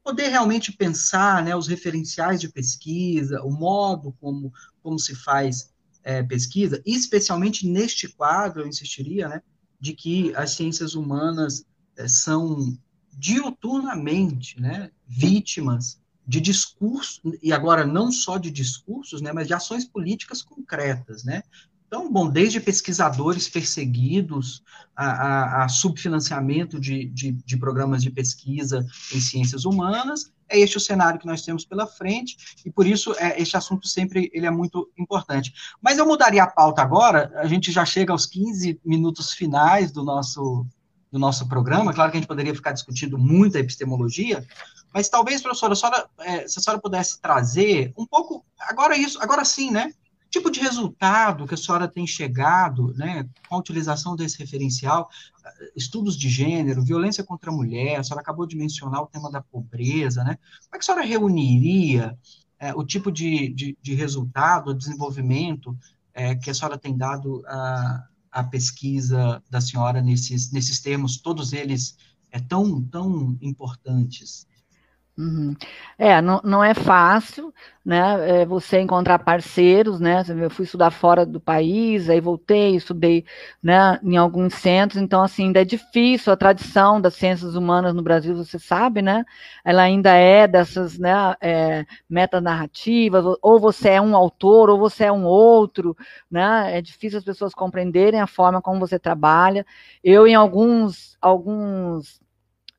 poder 0.03 0.29
realmente 0.29 0.73
pensar 0.73 1.43
né, 1.43 1.55
os 1.55 1.67
referenciais 1.67 2.41
de 2.41 2.49
pesquisa, 2.49 3.43
o 3.43 3.51
modo 3.51 4.15
como, 4.21 4.53
como 4.83 4.99
se 4.99 5.15
faz 5.15 5.71
é, 6.03 6.23
pesquisa, 6.23 6.83
especialmente 6.87 7.67
neste 7.67 8.09
quadro, 8.09 8.63
eu 8.63 8.67
insistiria, 8.67 9.29
né, 9.29 9.43
de 9.79 9.93
que 9.93 10.35
as 10.35 10.53
ciências 10.53 10.95
humanas 10.95 11.65
é, 11.97 12.09
são 12.09 12.77
diuturnamente 13.13 14.61
né, 14.61 14.91
vítimas 15.07 16.01
de 16.27 16.41
discursos, 16.41 17.21
e 17.43 17.53
agora 17.53 17.85
não 17.85 18.13
só 18.13 18.39
de 18.39 18.51
discursos, 18.51 19.21
né, 19.21 19.33
mas 19.33 19.47
de 19.47 19.55
ações 19.55 19.85
políticas 19.85 20.43
concretas, 20.43 21.25
né? 21.25 21.43
Então, 21.91 22.09
bom, 22.09 22.31
desde 22.31 22.61
pesquisadores 22.61 23.49
perseguidos 23.49 24.63
a, 24.95 25.07
a, 25.07 25.65
a 25.65 25.69
subfinanciamento 25.69 26.79
de, 26.79 27.07
de, 27.07 27.33
de, 27.33 27.57
programas 27.57 28.01
de 28.01 28.11
pesquisa 28.11 28.87
em 29.13 29.21
ciências 29.21 29.65
humanas, 29.65 30.31
é 30.49 30.61
este 30.61 30.77
o 30.77 30.81
cenário 30.81 31.19
que 31.19 31.27
nós 31.27 31.43
temos 31.43 31.65
pela 31.65 31.89
frente, 31.89 32.37
e 32.65 32.71
por 32.71 32.87
isso 32.87 33.13
é, 33.19 33.43
este 33.43 33.57
assunto 33.57 33.89
sempre 33.89 34.31
ele 34.33 34.47
é 34.47 34.51
muito 34.53 34.89
importante. 34.97 35.53
Mas 35.83 35.99
eu 35.99 36.07
mudaria 36.07 36.45
a 36.45 36.47
pauta 36.47 36.81
agora, 36.81 37.33
a 37.35 37.47
gente 37.49 37.73
já 37.73 37.85
chega 37.85 38.13
aos 38.13 38.25
15 38.25 38.81
minutos 38.85 39.33
finais 39.33 39.91
do 39.91 40.05
nosso, 40.05 40.65
do 41.11 41.19
nosso 41.19 41.49
programa, 41.49 41.93
claro 41.93 42.13
que 42.13 42.19
a 42.19 42.21
gente 42.21 42.29
poderia 42.29 42.55
ficar 42.55 42.71
discutindo 42.71 43.19
muita 43.19 43.59
epistemologia, 43.59 44.47
mas 44.95 45.09
talvez, 45.09 45.43
professora, 45.43 45.73
a 45.73 45.77
senhora, 45.77 46.09
é, 46.21 46.47
se 46.47 46.61
a 46.61 46.63
senhora 46.63 46.81
pudesse 46.81 47.21
trazer 47.21 47.93
um 47.99 48.07
pouco, 48.07 48.45
agora 48.61 48.97
isso, 48.97 49.21
agora 49.21 49.45
sim, 49.45 49.73
né, 49.73 49.93
tipo 50.31 50.51
de 50.51 50.61
resultado 50.61 51.47
que 51.47 51.55
a 51.55 51.57
senhora 51.57 51.89
tem 51.89 52.07
chegado, 52.07 52.95
né, 52.95 53.29
com 53.49 53.57
a 53.57 53.59
utilização 53.59 54.15
desse 54.15 54.39
referencial, 54.39 55.11
estudos 55.75 56.17
de 56.17 56.29
gênero, 56.29 56.85
violência 56.85 57.25
contra 57.25 57.51
a 57.51 57.55
mulher, 57.55 57.99
a 57.99 58.05
senhora 58.05 58.23
acabou 58.23 58.47
de 58.47 58.57
mencionar 58.57 59.03
o 59.03 59.07
tema 59.07 59.31
da 59.31 59.43
pobreza, 59.43 60.23
né, 60.23 60.39
como 60.65 60.77
é 60.77 60.79
que 60.79 60.79
a 60.79 60.83
senhora 60.83 61.05
reuniria 61.05 62.17
é, 62.59 62.73
o 62.75 62.85
tipo 62.85 63.11
de, 63.11 63.49
de, 63.53 63.77
de 63.83 63.95
resultado, 63.95 64.75
desenvolvimento 64.75 65.77
é, 66.15 66.35
que 66.37 66.51
a 66.51 66.55
senhora 66.55 66.79
tem 66.79 66.97
dado 66.97 67.43
à, 67.47 68.07
à 68.31 68.45
pesquisa 68.45 69.43
da 69.51 69.61
senhora 69.61 70.01
nesses, 70.01 70.53
nesses 70.53 70.79
termos, 70.81 71.17
todos 71.17 71.53
eles 71.53 71.97
é, 72.31 72.39
tão, 72.39 72.83
tão 72.83 73.37
importantes? 73.41 74.47
Uhum. 75.21 75.55
É, 75.99 76.23
não, 76.23 76.41
não 76.43 76.65
é 76.65 76.73
fácil, 76.73 77.53
né, 77.85 78.41
é 78.43 78.47
você 78.47 78.81
encontrar 78.81 79.19
parceiros, 79.19 80.01
né, 80.01 80.23
eu 80.41 80.49
fui 80.49 80.65
estudar 80.65 80.91
fora 80.91 81.27
do 81.27 81.39
país, 81.39 82.09
aí 82.09 82.21
voltei, 82.23 82.75
estudei, 82.75 83.27
né, 83.63 84.01
em 84.03 84.17
alguns 84.17 84.55
centros, 84.55 84.99
então, 85.03 85.23
assim, 85.23 85.45
ainda 85.47 85.61
é 85.61 85.65
difícil, 85.65 86.33
a 86.33 86.37
tradição 86.39 86.99
das 87.03 87.15
ciências 87.17 87.55
humanas 87.55 87.93
no 87.95 88.01
Brasil, 88.03 88.35
você 88.35 88.59
sabe, 88.59 89.03
né, 89.03 89.23
ela 89.63 89.83
ainda 89.83 90.11
é 90.15 90.47
dessas, 90.49 90.99
né, 90.99 91.35
é, 91.43 91.85
metanarrativas, 92.09 93.23
ou 93.43 93.61
você 93.61 93.91
é 93.91 94.01
um 94.01 94.17
autor, 94.17 94.71
ou 94.71 94.79
você 94.79 95.05
é 95.05 95.13
um 95.13 95.27
outro, 95.27 95.95
né, 96.31 96.79
é 96.79 96.81
difícil 96.81 97.19
as 97.19 97.25
pessoas 97.25 97.53
compreenderem 97.53 98.21
a 98.23 98.27
forma 98.27 98.63
como 98.63 98.81
você 98.81 98.99
trabalha, 98.99 99.67
eu, 100.03 100.27
em 100.27 100.35
alguns, 100.35 101.15
alguns 101.21 102.19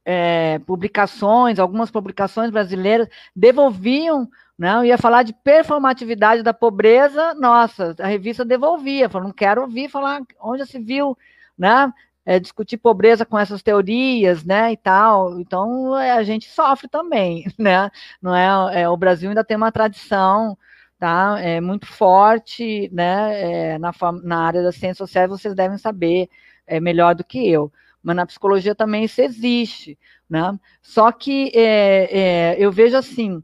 é, 0.06 0.60
publicações, 0.60 1.60
algumas 1.60 1.92
publicações 1.92 2.50
brasileiras 2.50 3.08
devolviam, 3.36 4.28
né? 4.58 4.76
Eu 4.76 4.86
ia 4.86 4.98
falar 4.98 5.24
de 5.24 5.34
performatividade 5.34 6.44
da 6.44 6.54
pobreza, 6.54 7.34
nossa, 7.36 7.96
a 8.00 8.08
revista 8.08 8.44
devolvia, 8.46 9.10
falou, 9.10 9.28
não 9.28 9.34
quero 9.34 9.62
ouvir 9.62 9.90
falar 9.90 10.22
onde 10.40 10.66
se 10.66 10.80
viu, 10.80 11.18
né? 11.58 11.92
É, 12.24 12.40
discutir 12.40 12.78
pobreza 12.78 13.26
com 13.26 13.38
essas 13.38 13.64
teorias, 13.64 14.44
né, 14.46 14.72
e 14.72 14.78
tal. 14.78 15.40
Então 15.40 15.98
é, 15.98 16.12
a 16.12 16.24
gente 16.24 16.48
sofre 16.50 16.88
também, 16.88 17.46
né? 17.58 17.90
Não 18.22 18.36
é, 18.36 18.82
é, 18.82 18.90
o 18.90 18.98
Brasil 18.98 19.30
ainda 19.30 19.44
tem 19.44 19.58
uma 19.58 19.72
tradição, 19.72 20.58
tá? 21.00 21.40
É 21.40 21.60
muito 21.62 21.88
forte, 21.88 22.90
né? 22.94 23.74
É, 23.74 23.80
na, 23.80 23.92
na 24.24 24.46
área 24.46 24.64
das 24.64 24.76
ciências 24.76 24.98
sociais 24.98 25.30
vocês 25.30 25.56
devem 25.56 25.78
saber 25.78 26.30
é, 26.68 26.80
melhor 26.80 27.16
do 27.16 27.24
que 27.24 27.50
eu 27.50 27.72
mas 28.04 28.16
na 28.16 28.26
psicologia 28.26 28.74
também 28.74 29.04
isso 29.04 29.22
existe, 29.22 29.98
né? 30.30 30.58
Só 30.82 31.12
que 31.12 31.52
é, 31.54 32.10
é, 32.12 32.56
eu 32.60 32.72
vejo 32.72 32.98
assim, 32.98 33.42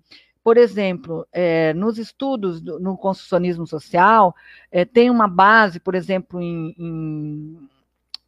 por 0.47 0.58
exemplo, 0.58 1.28
é, 1.34 1.74
nos 1.74 1.97
estudos 1.97 2.62
do, 2.62 2.80
no 2.80 2.97
construcionismo 2.97 3.68
social, 3.68 4.34
é, 4.72 4.86
tem 4.86 5.10
uma 5.10 5.28
base, 5.28 5.78
por 5.78 5.93
exemplo, 5.93 6.41
em, 6.41 6.74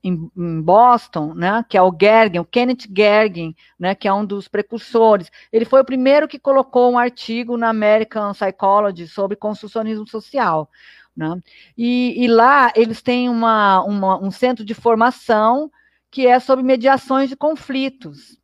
em, 0.04 0.30
em, 0.36 0.62
Boston, 0.62 1.34
né, 1.34 1.64
que 1.70 1.78
é 1.78 1.82
o 1.82 1.96
Gergen, 1.98 2.42
o 2.42 2.46
Kenneth 2.46 2.90
Gergen, 2.94 3.56
né, 3.80 3.96
que 3.96 4.06
é 4.06 4.14
um 4.14 4.26
dos 4.26 4.50
precursores. 4.50 5.32
Ele 5.50 5.64
foi 5.64 5.80
o 5.80 5.86
primeiro 5.86 6.28
que 6.28 6.38
colocou 6.38 6.92
um 6.92 7.00
artigo 7.00 7.56
na 7.56 7.70
American 7.70 8.34
Psychology 8.34 9.08
sobre 9.08 9.38
construcionismo 9.38 10.06
social. 10.06 10.70
Né? 11.16 11.42
E, 11.78 12.22
e 12.24 12.28
lá 12.28 12.72
eles 12.76 13.02
têm 13.02 13.30
uma, 13.30 13.82
uma, 13.84 14.22
um 14.22 14.30
centro 14.30 14.66
de 14.66 14.74
formação 14.74 15.72
que 16.12 16.28
é 16.28 16.40
sobre 16.40 16.64
mediações 16.64 17.30
de 17.30 17.36
conflitos, 17.36 18.40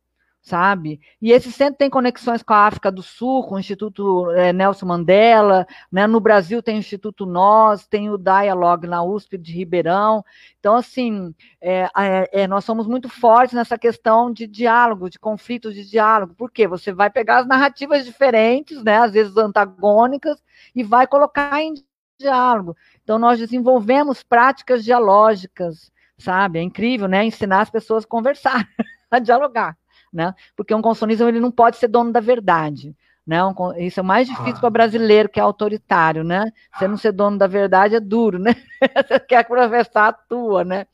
sabe? 0.46 1.00
E 1.20 1.32
esse 1.32 1.50
centro 1.50 1.76
tem 1.76 1.90
conexões 1.90 2.40
com 2.40 2.54
a 2.54 2.68
África 2.68 2.92
do 2.92 3.02
Sul, 3.02 3.42
com 3.42 3.56
o 3.56 3.58
Instituto 3.58 4.30
é, 4.30 4.52
Nelson 4.52 4.86
Mandela, 4.86 5.66
né? 5.90 6.06
no 6.06 6.20
Brasil 6.20 6.62
tem 6.62 6.76
o 6.76 6.78
Instituto 6.78 7.26
Nós, 7.26 7.84
tem 7.88 8.08
o 8.10 8.16
Dialogue 8.16 8.86
na 8.86 9.02
USP 9.02 9.36
de 9.36 9.52
Ribeirão. 9.52 10.24
Então, 10.60 10.76
assim, 10.76 11.34
é, 11.60 11.88
é, 11.96 12.42
é, 12.42 12.46
nós 12.46 12.64
somos 12.64 12.86
muito 12.86 13.08
fortes 13.08 13.56
nessa 13.56 13.76
questão 13.76 14.32
de 14.32 14.46
diálogo, 14.46 15.10
de 15.10 15.18
conflitos 15.18 15.74
de 15.74 15.84
diálogo. 15.84 16.32
Por 16.36 16.52
quê? 16.52 16.68
Você 16.68 16.92
vai 16.92 17.10
pegar 17.10 17.38
as 17.38 17.46
narrativas 17.48 18.04
diferentes, 18.04 18.84
né? 18.84 18.98
às 18.98 19.12
vezes 19.12 19.36
antagônicas, 19.36 20.40
e 20.72 20.84
vai 20.84 21.08
colocar 21.08 21.60
em 21.60 21.74
diálogo. 22.20 22.76
Então, 23.02 23.18
nós 23.18 23.40
desenvolvemos 23.40 24.22
práticas 24.22 24.84
dialógicas, 24.84 25.90
sabe? 26.18 26.58
É 26.58 26.62
incrível, 26.62 27.08
né? 27.08 27.24
Ensinar 27.24 27.62
as 27.62 27.70
pessoas 27.70 28.04
a 28.04 28.08
conversar, 28.08 28.68
a 29.10 29.18
dialogar, 29.18 29.76
né? 30.12 30.34
Porque 30.56 30.74
um 30.74 30.82
constitucionalismo 30.82 31.28
ele 31.28 31.40
não 31.40 31.50
pode 31.50 31.76
ser 31.76 31.88
dono 31.88 32.12
da 32.12 32.20
verdade. 32.20 32.94
Né? 33.26 33.38
Isso 33.78 33.98
é 33.98 34.02
o 34.04 34.06
mais 34.06 34.28
difícil 34.28 34.60
para 34.60 34.68
o 34.68 34.70
brasileiro, 34.70 35.28
que 35.28 35.40
é 35.40 35.42
autoritário, 35.42 36.22
né? 36.22 36.44
Você 36.72 36.86
não 36.86 36.96
ser 36.96 37.10
dono 37.10 37.36
da 37.36 37.48
verdade 37.48 37.96
é 37.96 38.00
duro, 38.00 38.38
né? 38.38 38.54
Você 38.80 39.18
quer 39.18 39.44
professar 39.44 40.10
a 40.10 40.12
tua, 40.12 40.64
né? 40.64 40.86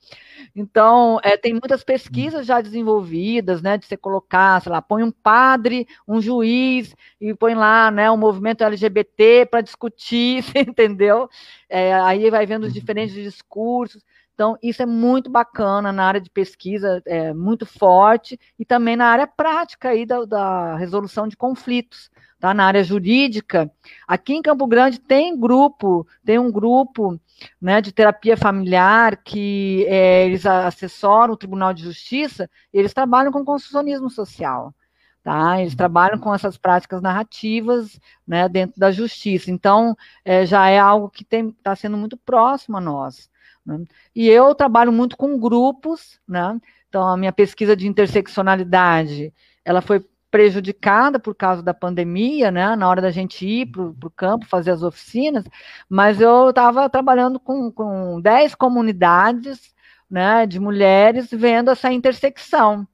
Então, 0.57 1.21
é, 1.23 1.37
tem 1.37 1.53
muitas 1.53 1.85
pesquisas 1.85 2.47
já 2.47 2.63
desenvolvidas, 2.63 3.61
né? 3.61 3.77
De 3.77 3.85
você 3.85 3.99
colocar, 3.99 4.63
sei 4.63 4.73
lá, 4.73 4.81
põe 4.81 5.03
um 5.03 5.11
padre, 5.11 5.87
um 6.09 6.23
juiz, 6.23 6.97
e 7.21 7.35
põe 7.35 7.55
lá, 7.55 7.91
né, 7.91 8.11
o 8.11 8.17
movimento 8.17 8.65
LGBT 8.65 9.47
para 9.51 9.61
discutir, 9.61 10.43
entendeu? 10.57 11.29
É, 11.69 11.93
aí 11.95 12.31
vai 12.31 12.47
vendo 12.47 12.63
os 12.63 12.69
uhum. 12.69 12.81
diferentes 12.81 13.15
discursos. 13.15 14.03
Então, 14.43 14.59
isso 14.61 14.83
é 14.83 14.87
muito 14.87 15.31
bacana 15.31 15.93
na 15.93 16.05
área 16.05 16.21
de 16.21 16.29
pesquisa, 16.29 17.01
é 17.07 17.33
muito 17.33 17.65
forte, 17.65 18.37
e 18.59 18.65
também 18.65 18.97
na 18.97 19.07
área 19.07 19.25
prática 19.25 19.91
aí 19.91 20.05
da, 20.05 20.25
da 20.25 20.77
resolução 20.77 21.29
de 21.29 21.37
conflitos 21.37 22.11
tá? 22.41 22.53
Na 22.53 22.65
área 22.67 22.83
jurídica, 22.83 23.71
aqui 24.05 24.35
em 24.35 24.43
Campo 24.43 24.67
Grande 24.67 24.99
tem 24.99 25.39
grupo, 25.39 26.05
tem 26.25 26.41
um 26.41 26.51
grupo 26.51 27.21
né, 27.61 27.81
de 27.81 27.93
terapia 27.93 28.37
familiar 28.37 29.17
que 29.23 29.87
é, 29.89 30.27
eles 30.27 30.45
assessoram 30.45 31.35
o 31.35 31.37
Tribunal 31.37 31.73
de 31.73 31.85
Justiça, 31.85 32.51
eles 32.73 32.93
trabalham 32.93 33.31
com 33.31 33.45
constitucionismo 33.45 34.11
social. 34.11 34.75
Tá? 35.23 35.61
Eles 35.61 35.77
trabalham 35.77 36.19
com 36.19 36.35
essas 36.35 36.59
práticas 36.59 37.01
narrativas 37.01 38.01
né, 38.27 38.49
dentro 38.49 38.81
da 38.81 38.91
justiça. 38.91 39.53
Então, 39.53 39.97
é, 40.25 40.45
já 40.45 40.69
é 40.69 40.81
algo 40.81 41.09
que 41.09 41.25
está 41.33 41.77
sendo 41.77 41.97
muito 41.97 42.17
próximo 42.17 42.77
a 42.79 42.81
nós. 42.81 43.31
Né? 43.65 43.85
E 44.15 44.29
eu 44.29 44.55
trabalho 44.55 44.93
muito 44.93 45.17
com 45.17 45.39
grupos, 45.39 46.21
né? 46.27 46.61
Então, 46.89 47.07
a 47.07 47.17
minha 47.17 47.33
pesquisa 47.33 47.75
de 47.75 47.87
interseccionalidade, 47.87 49.33
ela 49.65 49.81
foi 49.81 50.05
prejudicada 50.33 51.21
por 51.21 51.35
causa 51.35 51.63
da 51.63 51.75
pandemia, 51.75 52.51
né, 52.51 52.75
na 52.75 52.89
hora 52.89 53.03
da 53.03 53.11
gente 53.11 53.47
ir 53.47 53.67
para 53.67 53.83
o 53.83 54.11
campo 54.17 54.47
fazer 54.47 54.71
as 54.71 54.83
oficinas, 54.83 55.45
mas 55.91 56.23
eu 56.23 56.49
estava 56.49 56.89
trabalhando 56.89 57.39
com, 57.39 57.71
com 57.71 58.19
10 58.19 58.55
comunidades 58.55 59.75
né, 60.11 60.47
de 60.47 60.59
mulheres 60.59 61.29
vendo 61.31 61.71
essa 61.71 61.93
intersecção. 61.93 62.89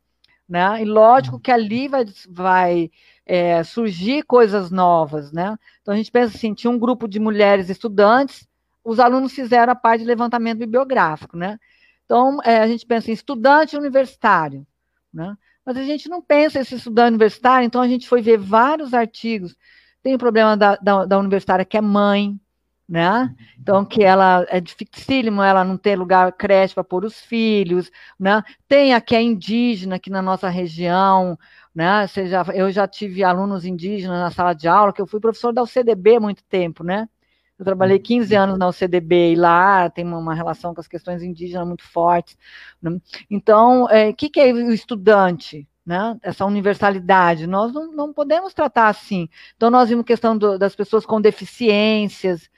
Né? 0.48 0.82
E 0.82 0.84
lógico 0.84 1.38
que 1.38 1.52
ali 1.52 1.86
vai, 1.86 2.04
vai 2.28 2.90
é, 3.24 3.62
surgir 3.62 4.24
coisas 4.24 4.70
novas. 4.70 5.30
Né? 5.30 5.56
Então 5.82 5.94
a 5.94 5.96
gente 5.96 6.10
pensa 6.10 6.36
assim: 6.36 6.54
tinha 6.54 6.70
um 6.70 6.78
grupo 6.78 7.06
de 7.06 7.20
mulheres 7.20 7.68
estudantes, 7.68 8.47
os 8.88 8.98
alunos 8.98 9.34
fizeram 9.34 9.70
a 9.70 9.76
parte 9.76 10.00
de 10.00 10.06
levantamento 10.06 10.58
bibliográfico. 10.58 11.36
Né? 11.36 11.58
Então 12.06 12.40
é, 12.42 12.58
a 12.58 12.66
gente 12.66 12.86
pensa 12.86 13.10
em 13.10 13.14
estudante 13.14 13.76
universitário. 13.76 14.66
Né? 15.12 15.36
Mas 15.64 15.76
a 15.76 15.82
gente 15.82 16.08
não 16.08 16.22
pensa 16.22 16.58
esse 16.58 16.76
estudante 16.76 17.10
universitário, 17.10 17.66
então 17.66 17.82
a 17.82 17.88
gente 17.88 18.08
foi 18.08 18.22
ver 18.22 18.38
vários 18.38 18.94
artigos. 18.94 19.54
Tem 20.02 20.14
o 20.14 20.18
problema 20.18 20.56
da, 20.56 20.76
da, 20.76 21.04
da 21.04 21.18
universitária 21.18 21.66
que 21.66 21.76
é 21.76 21.80
mãe, 21.82 22.40
né? 22.88 23.34
Então, 23.60 23.84
que 23.84 24.02
ela 24.02 24.46
é 24.48 24.58
dificílimo, 24.60 25.42
ela 25.42 25.62
não 25.62 25.76
tem 25.76 25.94
lugar 25.94 26.32
creche 26.32 26.72
para 26.72 26.82
pôr 26.82 27.04
os 27.04 27.20
filhos, 27.20 27.90
né? 28.18 28.42
Tem 28.66 28.94
a 28.94 29.00
que 29.02 29.14
é 29.14 29.20
indígena 29.20 29.96
aqui 29.96 30.08
na 30.08 30.22
nossa 30.22 30.48
região, 30.48 31.38
né? 31.74 32.06
Seja, 32.06 32.42
eu 32.54 32.70
já 32.70 32.88
tive 32.88 33.22
alunos 33.22 33.66
indígenas 33.66 34.18
na 34.18 34.30
sala 34.30 34.54
de 34.54 34.66
aula, 34.66 34.92
que 34.94 35.02
eu 35.02 35.06
fui 35.06 35.20
professor 35.20 35.52
da 35.52 35.62
UCDB 35.62 36.16
há 36.16 36.20
muito 36.20 36.42
tempo, 36.44 36.82
né? 36.82 37.06
Eu 37.58 37.64
trabalhei 37.64 37.98
15 37.98 38.34
anos 38.34 38.58
na 38.58 38.68
UCDB 38.68 39.32
e 39.32 39.36
lá 39.36 39.90
tem 39.90 40.06
uma, 40.06 40.34
relação 40.34 40.74
com 40.74 40.80
as 40.80 40.86
questões 40.86 41.22
indígenas 41.22 41.66
muito 41.66 41.84
fortes. 41.84 42.38
Né? 42.80 42.98
Então, 43.28 43.84
o 43.84 43.88
é, 43.90 44.12
que, 44.12 44.30
que 44.30 44.40
é 44.40 44.52
o 44.52 44.72
estudante? 44.72 45.66
Né? 45.84 46.16
Essa 46.22 46.44
universalidade, 46.44 47.46
nós 47.46 47.72
não, 47.72 47.90
não 47.90 48.12
podemos 48.12 48.54
tratar 48.54 48.88
assim. 48.88 49.28
Então, 49.56 49.70
nós 49.70 49.88
vimos 49.88 50.04
questão 50.04 50.36
do, 50.36 50.58
das 50.58 50.76
pessoas 50.76 51.04
com 51.04 51.20
deficiências, 51.20 52.48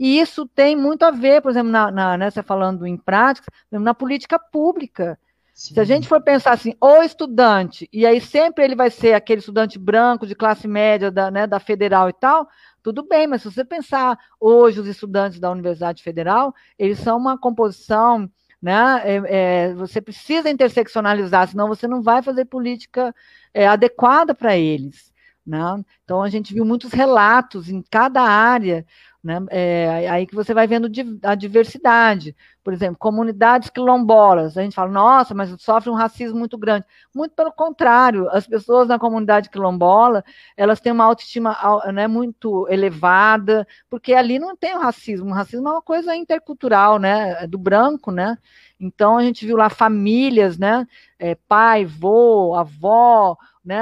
e 0.00 0.18
isso 0.18 0.46
tem 0.46 0.74
muito 0.74 1.02
a 1.02 1.10
ver, 1.10 1.42
por 1.42 1.50
exemplo, 1.50 1.70
na, 1.70 1.90
na 1.90 2.16
né, 2.16 2.30
você 2.30 2.42
falando 2.42 2.86
em 2.86 2.96
práticas, 2.96 3.48
na 3.70 3.92
política 3.92 4.38
pública. 4.38 5.18
Sim. 5.52 5.74
Se 5.74 5.80
a 5.80 5.84
gente 5.84 6.08
for 6.08 6.22
pensar 6.22 6.52
assim, 6.52 6.74
o 6.80 7.02
estudante, 7.02 7.86
e 7.92 8.06
aí 8.06 8.18
sempre 8.18 8.64
ele 8.64 8.74
vai 8.74 8.88
ser 8.88 9.12
aquele 9.12 9.40
estudante 9.40 9.78
branco 9.78 10.26
de 10.26 10.34
classe 10.34 10.66
média 10.66 11.10
da, 11.10 11.30
né, 11.30 11.46
da 11.46 11.60
federal 11.60 12.08
e 12.08 12.14
tal, 12.14 12.48
tudo 12.82 13.06
bem, 13.06 13.26
mas 13.26 13.42
se 13.42 13.50
você 13.50 13.64
pensar 13.64 14.18
hoje 14.38 14.80
os 14.80 14.86
estudantes 14.86 15.38
da 15.38 15.50
Universidade 15.50 16.02
Federal, 16.02 16.54
eles 16.78 16.98
são 16.98 17.18
uma 17.18 17.38
composição, 17.38 18.30
né? 18.60 19.02
É, 19.04 19.68
é, 19.68 19.74
você 19.74 20.00
precisa 20.00 20.50
interseccionalizar, 20.50 21.48
senão 21.48 21.68
você 21.68 21.86
não 21.86 22.02
vai 22.02 22.22
fazer 22.22 22.44
política 22.44 23.14
é, 23.54 23.66
adequada 23.66 24.34
para 24.34 24.56
eles. 24.56 25.10
Né? 25.46 25.58
Então 26.04 26.22
a 26.22 26.28
gente 26.28 26.52
viu 26.52 26.64
muitos 26.64 26.92
relatos 26.92 27.68
em 27.68 27.82
cada 27.90 28.22
área 28.22 28.86
né? 29.22 29.38
É, 29.50 30.08
aí 30.08 30.26
que 30.26 30.34
você 30.34 30.54
vai 30.54 30.66
vendo 30.66 30.88
a 31.22 31.34
diversidade. 31.34 32.34
Por 32.64 32.72
exemplo, 32.72 32.96
comunidades 32.98 33.70
quilombolas. 33.70 34.56
A 34.56 34.62
gente 34.62 34.74
fala, 34.74 34.90
nossa, 34.90 35.34
mas 35.34 35.54
sofre 35.60 35.90
um 35.90 35.94
racismo 35.94 36.38
muito 36.38 36.56
grande. 36.56 36.86
Muito 37.14 37.34
pelo 37.34 37.52
contrário, 37.52 38.28
as 38.30 38.46
pessoas 38.46 38.88
na 38.88 38.98
comunidade 38.98 39.50
quilombola, 39.50 40.24
elas 40.56 40.80
têm 40.80 40.92
uma 40.92 41.04
autoestima 41.04 41.56
né, 41.92 42.06
muito 42.06 42.66
elevada, 42.68 43.66
porque 43.88 44.14
ali 44.14 44.38
não 44.38 44.56
tem 44.56 44.74
o 44.74 44.80
racismo. 44.80 45.30
O 45.30 45.34
racismo 45.34 45.68
é 45.68 45.72
uma 45.72 45.82
coisa 45.82 46.16
intercultural, 46.16 46.98
né? 46.98 47.44
É 47.44 47.46
do 47.46 47.58
branco, 47.58 48.10
né? 48.10 48.38
Então 48.78 49.18
a 49.18 49.22
gente 49.22 49.44
viu 49.46 49.56
lá 49.56 49.68
famílias, 49.68 50.56
né? 50.58 50.86
É, 51.18 51.34
pai, 51.34 51.84
vô, 51.84 52.54
avó, 52.54 53.36
né, 53.64 53.80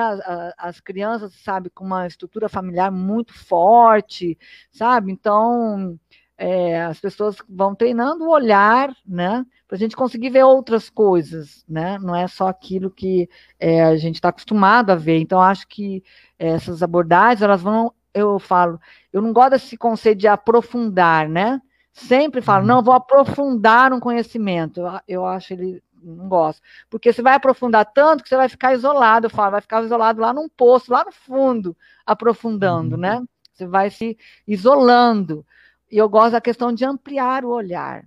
as 0.57 0.81
crianças, 0.81 1.33
sabe, 1.35 1.71
com 1.71 1.85
uma 1.85 2.07
estrutura 2.07 2.49
familiar 2.49 2.91
muito 2.91 3.33
forte, 3.33 4.39
sabe? 4.71 5.13
Então, 5.13 5.99
é, 6.37 6.83
as 6.83 7.01
pessoas 7.01 7.37
vão 7.49 7.75
treinando 7.75 8.25
o 8.25 8.31
olhar, 8.31 8.95
né, 9.07 9.45
para 9.67 9.77
a 9.77 9.79
gente 9.79 9.97
conseguir 9.97 10.31
ver 10.31 10.45
outras 10.45 10.89
coisas, 10.89 11.65
né? 11.69 11.99
Não 11.99 12.15
é 12.15 12.27
só 12.27 12.49
aquilo 12.49 12.91
que 12.91 13.29
é, 13.61 13.83
a 13.85 13.97
gente 13.97 14.15
está 14.15 14.31
acostumado 14.31 14.91
a 14.91 14.95
ver. 14.95 15.19
Então, 15.19 15.41
acho 15.43 15.67
que 15.69 16.03
essas 16.39 16.83
abordagens, 16.83 17.43
elas 17.43 17.61
vão, 17.61 17.93
eu 18.15 18.39
falo, 18.39 18.81
eu 19.13 19.21
não 19.21 19.33
gosto 19.33 19.51
desse 19.51 19.77
conceito 19.77 20.19
de 20.21 20.29
aprofundar, 20.29 21.29
né? 21.29 21.61
Sempre 21.93 22.41
falo, 22.41 22.63
uhum. 22.63 22.69
não, 22.69 22.83
vou 22.83 22.95
aprofundar 22.95 23.93
um 23.93 24.01
conhecimento. 24.01 24.81
Eu, 24.81 25.01
eu 25.09 25.27
acho 25.27 25.53
ele 25.53 25.83
não 26.03 26.29
gosto. 26.29 26.63
Porque 26.89 27.13
você 27.13 27.23
vai 27.23 27.35
aprofundar 27.35 27.85
tanto 27.87 28.23
que 28.23 28.29
você 28.29 28.37
vai 28.37 28.49
ficar 28.49 28.75
isolado, 28.75 29.27
eu 29.27 29.31
falo, 29.31 29.53
vai 29.53 29.61
ficar 29.61 29.83
isolado 29.83 30.21
lá 30.21 30.33
num 30.33 30.49
poço, 30.49 30.93
lá 30.93 31.05
no 31.05 31.13
fundo, 31.13 31.77
aprofundando, 32.07 32.95
uhum. 32.95 33.01
né? 33.01 33.23
Você 33.53 33.67
vai 33.67 33.91
se 33.91 34.17
isolando. 34.47 35.45
E 35.91 35.97
eu 35.99 36.09
gosto 36.09 36.33
da 36.33 36.41
questão 36.41 36.73
de 36.73 36.85
ampliar 36.85 37.45
o 37.45 37.51
olhar, 37.51 38.05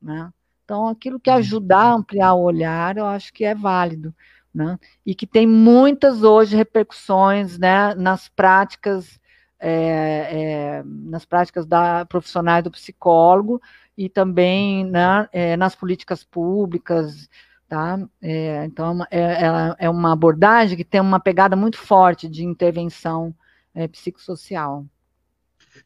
né? 0.00 0.32
Então, 0.64 0.88
aquilo 0.88 1.20
que 1.20 1.30
ajudar 1.30 1.82
a 1.82 1.94
ampliar 1.94 2.34
o 2.34 2.42
olhar, 2.42 2.96
eu 2.96 3.04
acho 3.04 3.32
que 3.32 3.44
é 3.44 3.54
válido, 3.54 4.14
né? 4.52 4.78
E 5.04 5.14
que 5.14 5.26
tem 5.26 5.46
muitas 5.46 6.22
hoje 6.22 6.56
repercussões, 6.56 7.58
né, 7.58 7.94
nas 7.94 8.28
práticas, 8.28 9.20
é, 9.58 10.78
é, 10.80 10.82
nas 10.84 11.24
práticas 11.24 11.66
da 11.66 12.06
profissionais 12.06 12.64
do 12.64 12.70
psicólogo, 12.70 13.60
e 13.96 14.08
também 14.08 14.84
né, 14.84 15.28
é, 15.32 15.56
nas 15.56 15.74
políticas 15.74 16.24
públicas, 16.24 17.28
tá? 17.68 17.98
É, 18.20 18.64
então, 18.64 19.04
é, 19.10 19.42
ela 19.44 19.76
é 19.78 19.88
uma 19.88 20.12
abordagem 20.12 20.76
que 20.76 20.84
tem 20.84 21.00
uma 21.00 21.20
pegada 21.20 21.56
muito 21.56 21.78
forte 21.78 22.28
de 22.28 22.44
intervenção 22.44 23.34
é, 23.74 23.86
psicossocial. 23.88 24.84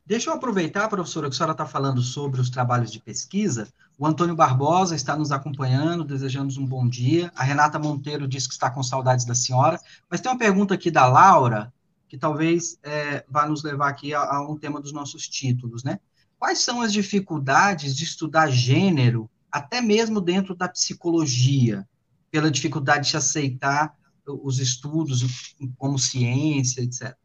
Deixa 0.04 0.30
eu 0.30 0.34
aproveitar, 0.34 0.88
professora, 0.88 1.28
que 1.28 1.34
a 1.34 1.36
senhora 1.36 1.52
está 1.52 1.66
falando 1.66 2.02
sobre 2.02 2.40
os 2.40 2.50
trabalhos 2.50 2.92
de 2.92 3.00
pesquisa. 3.00 3.68
O 3.98 4.06
Antônio 4.06 4.36
Barbosa 4.36 4.94
está 4.94 5.16
nos 5.16 5.32
acompanhando, 5.32 6.04
desejamos 6.04 6.56
um 6.56 6.66
bom 6.66 6.86
dia. 6.86 7.32
A 7.34 7.42
Renata 7.42 7.78
Monteiro 7.78 8.28
diz 8.28 8.46
que 8.46 8.52
está 8.52 8.70
com 8.70 8.82
saudades 8.82 9.24
da 9.24 9.34
senhora. 9.34 9.78
Mas 10.10 10.20
tem 10.20 10.30
uma 10.30 10.38
pergunta 10.38 10.74
aqui 10.74 10.90
da 10.90 11.06
Laura, 11.06 11.72
que 12.08 12.18
talvez 12.18 12.78
é, 12.82 13.24
vá 13.28 13.46
nos 13.46 13.62
levar 13.62 13.88
aqui 13.88 14.14
a, 14.14 14.20
a, 14.20 14.48
um 14.48 14.56
tema 14.56 14.80
dos 14.80 14.92
nossos 14.92 15.26
títulos, 15.28 15.82
né? 15.82 15.98
Quais 16.38 16.60
são 16.60 16.80
as 16.80 16.92
dificuldades 16.92 17.96
de 17.96 18.04
estudar 18.04 18.48
gênero, 18.48 19.28
até 19.50 19.80
mesmo 19.80 20.20
dentro 20.20 20.54
da 20.54 20.68
psicologia, 20.68 21.86
pela 22.30 22.50
dificuldade 22.50 23.10
de 23.10 23.16
aceitar 23.16 23.94
os 24.26 24.58
estudos 24.58 25.56
como 25.76 25.98
ciência, 25.98 26.82
etc. 26.82 27.16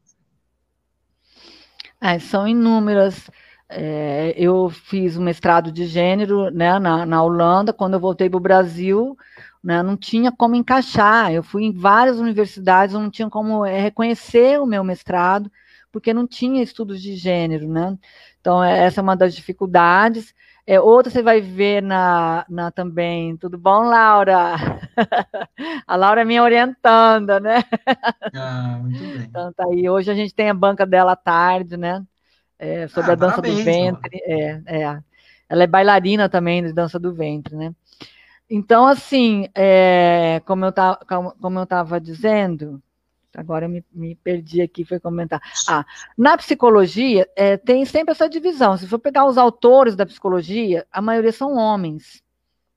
É, 2.01 2.19
são 2.19 2.47
inúmeras. 2.47 3.29
É, 3.69 4.33
eu 4.37 4.69
fiz 4.69 5.17
um 5.17 5.23
mestrado 5.23 5.71
de 5.71 5.85
gênero 5.85 6.49
né, 6.51 6.77
na, 6.79 7.05
na 7.05 7.23
Holanda. 7.23 7.71
Quando 7.71 7.93
eu 7.93 7.99
voltei 7.99 8.29
para 8.29 8.37
o 8.37 8.41
Brasil, 8.41 9.17
né, 9.63 9.81
não 9.81 9.95
tinha 9.95 10.31
como 10.31 10.55
encaixar. 10.55 11.31
Eu 11.31 11.43
fui 11.43 11.63
em 11.63 11.71
várias 11.71 12.19
universidades, 12.19 12.93
não 12.93 13.09
tinha 13.09 13.29
como 13.29 13.65
é, 13.65 13.79
reconhecer 13.79 14.59
o 14.59 14.65
meu 14.65 14.83
mestrado, 14.83 15.51
porque 15.91 16.13
não 16.13 16.27
tinha 16.27 16.61
estudos 16.61 17.01
de 17.01 17.15
gênero. 17.15 17.67
Né? 17.69 17.97
Então, 18.43 18.61
é, 18.61 18.83
essa 18.83 18.99
é 18.99 19.01
uma 19.01 19.15
das 19.15 19.33
dificuldades. 19.33 20.35
É, 20.67 20.77
outra 20.77 21.09
você 21.09 21.23
vai 21.23 21.39
ver 21.39 21.81
na, 21.81 22.45
na 22.49 22.71
também. 22.71 23.37
Tudo 23.37 23.57
bom, 23.57 23.83
Laura? 23.83 24.55
a 25.87 25.95
Laura 25.95 26.23
é 26.23 26.25
minha 26.25 26.43
orientanda, 26.43 27.39
né? 27.39 27.63
Ah, 28.35 28.79
muito 28.81 28.99
bem. 28.99 29.27
Então, 29.29 29.53
tá 29.53 29.63
aí. 29.63 29.89
Hoje 29.89 30.11
a 30.11 30.13
gente 30.13 30.35
tem 30.35 30.49
a 30.49 30.53
banca 30.53 30.85
dela 30.85 31.13
à 31.13 31.15
tarde, 31.15 31.77
né? 31.77 32.03
É, 32.59 32.85
sobre 32.89 33.11
ah, 33.11 33.13
a 33.13 33.15
dança 33.15 33.41
parabéns, 33.41 33.59
do 33.59 33.63
ventre. 33.63 34.19
É, 34.25 34.61
é. 34.65 34.99
Ela 35.47 35.63
é 35.63 35.67
bailarina 35.67 36.27
também 36.27 36.61
de 36.61 36.73
dança 36.73 36.99
do 36.99 37.13
ventre, 37.13 37.55
né? 37.55 37.73
Então, 38.49 38.85
assim, 38.85 39.47
é, 39.55 40.41
como 40.45 40.65
eu 40.65 40.73
tá, 40.73 40.99
estava 41.63 42.01
dizendo, 42.01 42.83
agora 43.35 43.65
eu 43.65 43.69
me, 43.69 43.83
me, 43.91 44.15
perdi 44.15 44.61
aqui, 44.61 44.85
foi 44.85 44.99
comentar. 44.99 45.41
Ah, 45.67 45.85
na 46.17 46.37
psicologia, 46.37 47.27
é, 47.35 47.57
tem 47.57 47.85
sempre 47.85 48.11
essa 48.11 48.29
divisão. 48.29 48.77
Se 48.77 48.87
for 48.87 48.99
pegar 48.99 49.25
os 49.25 49.37
autores 49.37 49.95
da 49.95 50.05
psicologia, 50.05 50.85
a 50.91 51.01
maioria 51.01 51.31
são 51.31 51.55
homens, 51.55 52.23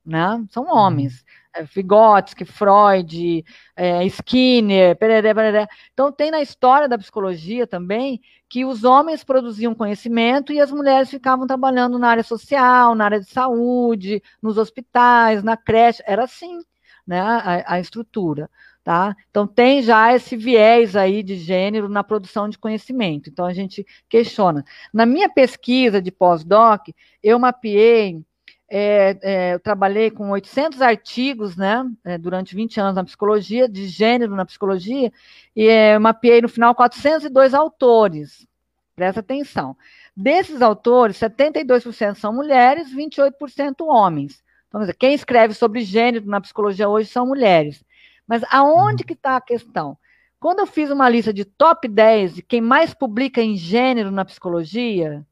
né? 0.05 0.43
São 0.49 0.63
uhum. 0.63 0.75
homens. 0.75 1.25
É, 1.53 1.63
Vygotsky, 1.63 2.45
Freud, 2.45 3.43
é, 3.75 4.05
Skinner, 4.05 4.95
pereré, 4.95 5.33
pereré. 5.33 5.67
Então, 5.93 6.11
tem 6.11 6.31
na 6.31 6.41
história 6.41 6.87
da 6.87 6.97
psicologia 6.97 7.65
também 7.65 8.21
que 8.49 8.63
os 8.63 8.83
homens 8.83 9.23
produziam 9.23 9.75
conhecimento 9.75 10.53
e 10.53 10.59
as 10.59 10.71
mulheres 10.71 11.09
ficavam 11.09 11.45
trabalhando 11.45 11.99
na 11.99 12.09
área 12.09 12.23
social, 12.23 12.95
na 12.95 13.05
área 13.05 13.19
de 13.19 13.29
saúde, 13.29 14.21
nos 14.41 14.57
hospitais, 14.57 15.43
na 15.43 15.57
creche. 15.57 16.01
Era 16.05 16.23
assim 16.23 16.59
né, 17.05 17.19
a, 17.19 17.73
a 17.73 17.79
estrutura. 17.79 18.49
Tá? 18.87 19.17
Então, 19.29 19.45
tem 19.45 19.81
já 19.81 20.15
esse 20.15 20.37
viés 20.37 20.95
aí 20.95 21.21
de 21.21 21.35
gênero 21.35 21.89
na 21.89 22.05
produção 22.05 22.47
de 22.47 22.57
conhecimento. 22.57 23.29
Então, 23.29 23.45
a 23.45 23.51
gente 23.51 23.85
questiona. 24.07 24.63
Na 24.93 25.05
minha 25.05 25.27
pesquisa 25.27 26.01
de 26.01 26.09
pós-doc, 26.09 26.87
eu 27.21 27.37
mapeei 27.37 28.21
é, 28.69 29.17
é, 29.21 29.53
eu 29.55 29.59
trabalhei 29.59 30.09
com 30.09 30.29
800 30.29 30.81
artigos, 30.81 31.57
né, 31.57 31.83
é, 32.05 32.17
durante 32.17 32.55
20 32.55 32.79
anos 32.79 32.95
na 32.95 33.03
psicologia, 33.03 33.67
de 33.67 33.87
gênero 33.87 34.33
na 34.33 34.45
psicologia, 34.45 35.11
e 35.53 35.67
é, 35.67 35.99
mapeei 35.99 36.41
no 36.41 36.47
final 36.47 36.73
402 36.73 37.53
autores. 37.53 38.47
Presta 38.95 39.19
atenção. 39.19 39.75
Desses 40.15 40.61
autores, 40.61 41.17
72% 41.17 42.15
são 42.15 42.31
mulheres, 42.31 42.89
28% 42.95 43.81
homens. 43.81 44.41
Então, 44.69 44.81
quem 44.97 45.13
escreve 45.13 45.53
sobre 45.53 45.81
gênero 45.81 46.25
na 46.25 46.39
psicologia 46.39 46.87
hoje 46.87 47.09
são 47.09 47.27
mulheres. 47.27 47.83
Mas 48.27 48.43
aonde 48.51 49.03
que 49.03 49.13
está 49.13 49.37
a 49.37 49.41
questão? 49.41 49.97
Quando 50.39 50.59
eu 50.59 50.67
fiz 50.67 50.91
uma 50.91 51.09
lista 51.09 51.33
de 51.33 51.45
top 51.45 51.87
10 51.87 52.35
de 52.35 52.41
quem 52.41 52.61
mais 52.61 52.93
publica 52.93 53.41
em 53.41 53.55
gênero 53.55 54.11
na 54.11 54.25
psicologia, 54.25 55.25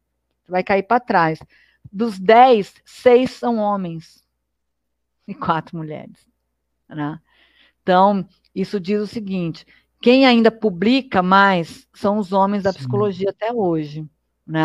vai 0.48 0.64
cair 0.64 0.84
para 0.84 1.00
trás 1.00 1.40
dos 1.92 2.20
dez, 2.20 2.74
seis 2.84 3.32
são 3.32 3.58
homens 3.58 4.24
e 5.28 5.34
quatro 5.34 5.78
mulheres. 5.78 6.28
Né? 6.90 7.20
Então, 7.82 8.28
isso 8.54 8.80
diz 8.80 9.02
o 9.02 9.08
seguinte: 9.08 9.66
quem 10.02 10.26
ainda 10.26 10.52
publica 10.52 11.22
mais 11.22 11.88
são 11.94 12.18
os 12.18 12.34
homens 12.34 12.64
da 12.64 12.72
Sim. 12.72 12.80
psicologia 12.80 13.30
até 13.30 13.54
hoje. 13.54 14.06
Né? 14.46 14.64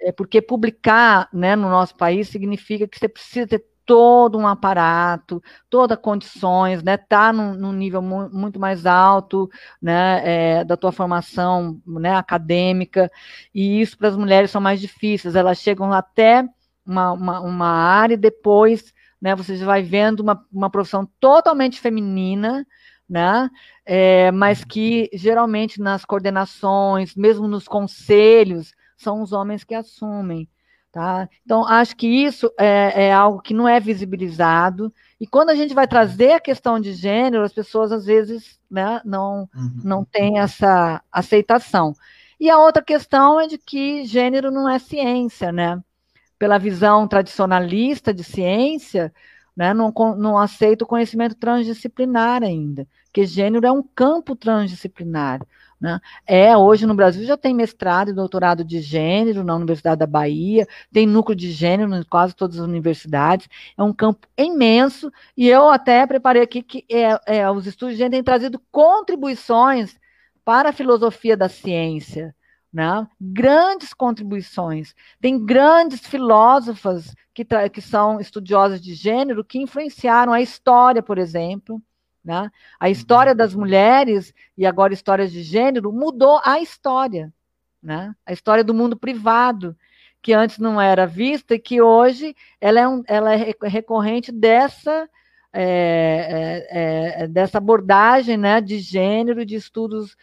É 0.00 0.12
porque 0.12 0.40
publicar 0.40 1.28
né, 1.32 1.56
no 1.56 1.68
nosso 1.68 1.94
país 1.96 2.28
significa 2.28 2.86
que 2.86 2.98
você 2.98 3.08
precisa 3.08 3.46
ter 3.46 3.64
todo 3.90 4.38
um 4.38 4.46
aparato, 4.46 5.42
todas 5.68 5.98
condições, 5.98 6.80
né? 6.80 6.96
Tá 6.96 7.32
num, 7.32 7.54
num 7.54 7.72
nível 7.72 8.00
mu 8.00 8.30
muito 8.30 8.60
mais 8.60 8.86
alto, 8.86 9.50
né? 9.82 10.60
É, 10.60 10.64
da 10.64 10.76
tua 10.76 10.92
formação, 10.92 11.82
né? 11.84 12.14
Acadêmica 12.14 13.10
e 13.52 13.80
isso 13.80 13.98
para 13.98 14.06
as 14.06 14.16
mulheres 14.16 14.52
são 14.52 14.60
mais 14.60 14.80
difíceis. 14.80 15.34
Elas 15.34 15.58
chegam 15.58 15.92
até 15.92 16.48
uma, 16.86 17.10
uma, 17.10 17.40
uma 17.40 17.66
área 17.66 18.14
e 18.14 18.16
depois, 18.16 18.94
né? 19.20 19.34
Você 19.34 19.56
vai 19.64 19.82
vendo 19.82 20.20
uma, 20.20 20.46
uma 20.52 20.70
profissão 20.70 21.04
totalmente 21.18 21.80
feminina, 21.80 22.64
né? 23.08 23.50
É, 23.84 24.30
mas 24.30 24.62
que 24.62 25.10
geralmente 25.12 25.80
nas 25.80 26.04
coordenações, 26.04 27.16
mesmo 27.16 27.48
nos 27.48 27.66
conselhos, 27.66 28.72
são 28.96 29.20
os 29.20 29.32
homens 29.32 29.64
que 29.64 29.74
assumem. 29.74 30.48
Tá? 30.92 31.28
Então, 31.44 31.64
acho 31.64 31.94
que 31.94 32.06
isso 32.08 32.52
é, 32.58 33.06
é, 33.06 33.12
algo 33.12 33.40
que 33.40 33.54
não 33.54 33.68
é 33.68 33.78
visibilizado. 33.78 34.92
E 35.20 35.26
quando 35.26 35.50
a 35.50 35.54
gente 35.54 35.72
vai 35.72 35.86
trazer 35.86 36.32
a 36.32 36.40
questão 36.40 36.80
de 36.80 36.92
gênero, 36.92 37.44
as 37.44 37.52
pessoas 37.52 37.92
às 37.92 38.04
vezes 38.04 38.58
né, 38.68 39.00
não, 39.04 39.48
uhum. 39.54 39.80
não 39.84 40.04
têm 40.04 40.40
essa 40.40 41.00
aceitação. 41.12 41.94
E 42.40 42.50
a 42.50 42.58
outra 42.58 42.82
questão 42.82 43.40
é 43.40 43.46
de 43.46 43.56
que 43.56 44.04
gênero 44.04 44.50
não 44.50 44.68
é 44.68 44.80
ciência, 44.80 45.52
né? 45.52 45.80
Pela 46.38 46.58
visão 46.58 47.06
tradicionalista 47.06 48.12
de 48.12 48.24
ciência, 48.24 49.12
né, 49.54 49.74
não, 49.74 49.92
não 50.16 50.38
aceita 50.38 50.84
o 50.84 50.88
conhecimento 50.88 51.34
transdisciplinar 51.34 52.42
ainda, 52.42 52.88
que 53.12 53.26
gênero 53.26 53.66
é 53.66 53.70
um 53.70 53.82
campo 53.82 54.34
transdisciplinar. 54.34 55.40
Né? 55.80 55.98
É, 56.26 56.54
hoje 56.54 56.84
no 56.84 56.94
Brasil 56.94 57.24
já 57.24 57.38
tem 57.38 57.54
mestrado 57.54 58.10
e 58.10 58.14
doutorado 58.14 58.62
de 58.62 58.80
gênero 58.80 59.42
na 59.42 59.56
Universidade 59.56 59.98
da 59.98 60.06
Bahia, 60.06 60.66
tem 60.92 61.06
núcleo 61.06 61.34
de 61.34 61.50
gênero 61.50 61.94
em 61.94 62.02
quase 62.02 62.34
todas 62.34 62.58
as 62.58 62.66
universidades, 62.66 63.48
é 63.78 63.82
um 63.82 63.92
campo 63.92 64.28
imenso, 64.36 65.10
e 65.34 65.48
eu 65.48 65.70
até 65.70 66.06
preparei 66.06 66.42
aqui 66.42 66.62
que 66.62 66.84
é, 66.90 67.38
é, 67.38 67.50
os 67.50 67.66
estudos 67.66 67.94
de 67.94 67.98
gênero 67.98 68.12
têm 68.12 68.22
trazido 68.22 68.60
contribuições 68.70 69.98
para 70.44 70.68
a 70.68 70.72
filosofia 70.72 71.34
da 71.36 71.48
ciência, 71.48 72.34
né? 72.70 73.06
grandes 73.18 73.94
contribuições. 73.94 74.94
Tem 75.18 75.42
grandes 75.44 76.06
filósofas 76.06 77.14
que, 77.32 77.44
que 77.70 77.80
são 77.80 78.20
estudiosas 78.20 78.82
de 78.82 78.94
gênero 78.94 79.44
que 79.44 79.58
influenciaram 79.58 80.32
a 80.32 80.42
história, 80.42 81.02
por 81.02 81.16
exemplo, 81.16 81.82
né? 82.24 82.50
A 82.78 82.90
história 82.90 83.34
das 83.34 83.54
mulheres 83.54 84.34
e 84.56 84.66
agora 84.66 84.92
histórias 84.92 85.32
de 85.32 85.42
gênero 85.42 85.92
mudou 85.92 86.40
a 86.44 86.60
história, 86.60 87.32
né? 87.82 88.14
A 88.24 88.32
história 88.32 88.62
do 88.62 88.74
mundo 88.74 88.96
privado, 88.96 89.76
que 90.22 90.32
antes 90.32 90.58
não 90.58 90.80
era 90.80 91.06
vista 91.06 91.54
e 91.54 91.58
que 91.58 91.80
hoje 91.80 92.36
ela 92.60 92.80
é, 92.80 92.88
um, 92.88 93.02
ela 93.06 93.34
é 93.34 93.54
recorrente 93.62 94.30
dessa 94.30 95.08
é, 95.52 97.22
é, 97.22 97.26
dessa 97.26 97.58
abordagem 97.58 98.36
né, 98.36 98.60
de 98.60 98.78
gênero, 98.78 99.44
de 99.44 99.56
estudos 99.56 100.16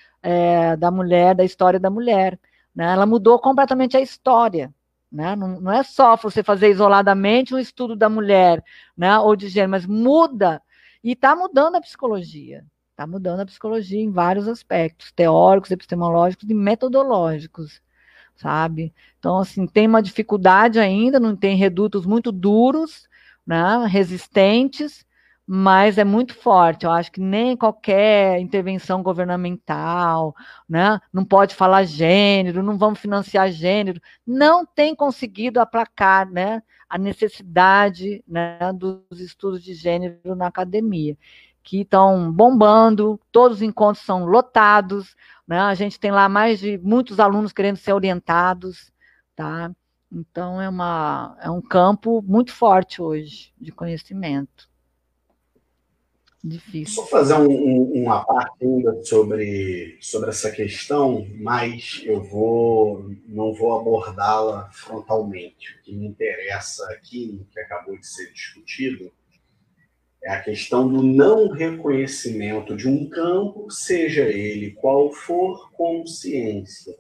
da 0.78 0.92
mulher, 0.92 1.36
da 1.36 1.46
história 1.46 1.80
da 1.80 1.90
mulher. 1.90 2.38
Né? 2.76 2.92
Ela 2.92 3.06
mudou 3.06 3.40
completamente 3.40 3.96
a 3.96 4.02
história. 4.02 4.74
Né? 5.12 5.36
Não, 5.36 5.60
não, 5.60 5.72
é 5.72 5.84
só 5.84 6.16
você 6.16 6.44
fazer 6.44 6.70
isoladamente 6.70 7.56
um 7.56 7.58
estudo 7.58 7.96
da 7.96 8.10
mulher 8.10 8.64
né, 8.96 9.18
ou 9.20 9.36
de 9.36 9.48
gênero, 9.48 9.72
mas 9.72 9.86
muda 9.86 10.62
e 11.08 11.14
está 11.14 11.34
mudando 11.34 11.76
a 11.76 11.82
psicologia. 11.82 12.66
Está 12.92 13.08
mudando 13.08 13.40
a 13.40 13.46
psicologia 13.46 14.02
em 14.02 14.12
vários 14.12 14.46
aspectos, 14.46 15.10
teóricos, 15.14 15.72
epistemológicos 15.72 16.50
e 16.50 16.54
metodológicos, 16.54 17.82
sabe? 18.36 18.94
Então, 19.18 19.38
assim, 19.38 19.66
tem 19.66 19.88
uma 19.88 20.02
dificuldade 20.02 20.80
ainda, 20.80 21.18
não 21.18 21.34
tem 21.34 21.56
redutos 21.56 22.06
muito 22.06 22.30
duros, 22.30 23.08
né, 23.46 23.86
resistentes, 23.88 25.06
mas 25.48 25.98
é 25.98 26.04
muito 26.04 26.36
forte. 26.36 26.86
Eu 26.86 26.92
acho 26.92 27.12
que 27.12 27.22
nem 27.22 27.56
qualquer 27.56 28.40
intervenção 28.40 29.02
governamental, 29.02 30.36
né, 30.68 31.00
não 31.14 31.24
pode 31.24 31.56
falar 31.56 31.86
gênero, 31.86 32.62
não 32.62 32.78
vamos 32.78 33.00
financiar 33.00 33.50
gênero, 33.52 34.02
não 34.26 34.66
tem 34.66 34.94
conseguido 34.94 35.62
aplacar, 35.62 36.30
né, 36.30 36.62
a 36.90 36.98
necessidade 36.98 38.24
né, 38.28 38.60
dos 38.74 39.22
estudos 39.22 39.64
de 39.64 39.74
gênero 39.74 40.36
na 40.36 40.48
academia, 40.48 41.18
que 41.64 41.82
estão 41.82 42.32
bombando, 42.32 43.20
todos 43.32 43.58
os 43.58 43.64
encontros 43.64 44.04
são 44.06 44.26
lotados, 44.26 45.16
né, 45.48 45.60
a 45.60 45.74
gente 45.76 46.00
tem 46.00 46.12
lá 46.12 46.28
mais 46.28 46.60
de 46.60 46.78
muitos 46.80 47.20
alunos 47.20 47.54
querendo 47.54 47.78
ser 47.78 47.94
orientados, 47.94 48.92
tá? 49.36 49.72
Então 50.12 50.62
é, 50.62 50.70
uma, 50.70 51.38
é 51.42 51.50
um 51.50 51.62
campo 51.62 52.22
muito 52.22 52.52
forte 52.54 53.02
hoje 53.02 53.54
de 53.60 53.72
conhecimento. 53.72 54.70
Difícil. 56.48 56.96
Vou 56.96 57.08
fazer 57.08 57.34
um, 57.34 57.50
um, 57.50 58.04
uma 58.04 58.24
parte 58.24 58.66
ainda 58.66 59.04
sobre, 59.04 59.98
sobre 60.00 60.30
essa 60.30 60.50
questão, 60.50 61.28
mas 61.36 62.02
eu 62.06 62.24
vou 62.24 63.12
não 63.28 63.54
vou 63.54 63.78
abordá-la 63.78 64.70
frontalmente. 64.72 65.76
O 65.76 65.84
que 65.84 65.96
me 65.96 66.08
interessa 66.08 66.86
aqui, 66.94 67.46
que 67.52 67.60
acabou 67.60 67.98
de 67.98 68.08
ser 68.08 68.32
discutido, 68.32 69.12
é 70.24 70.32
a 70.32 70.42
questão 70.42 70.88
do 70.88 71.04
não 71.04 71.50
reconhecimento 71.50 72.76
de 72.76 72.88
um 72.88 73.10
campo, 73.10 73.70
seja 73.70 74.24
ele 74.24 74.72
qual 74.72 75.12
for, 75.12 75.72
como 75.74 76.08
ciência. 76.08 76.96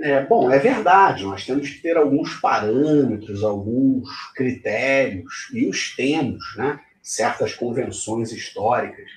É, 0.00 0.24
bom, 0.24 0.50
é 0.50 0.58
verdade, 0.58 1.22
nós 1.24 1.44
temos 1.44 1.68
que 1.68 1.82
ter 1.82 1.96
alguns 1.96 2.34
parâmetros, 2.40 3.44
alguns 3.44 4.08
critérios, 4.34 5.50
e 5.52 5.68
os 5.68 5.94
temos, 5.94 6.42
né? 6.56 6.80
Certas 7.02 7.54
convenções 7.54 8.32
históricas 8.32 9.10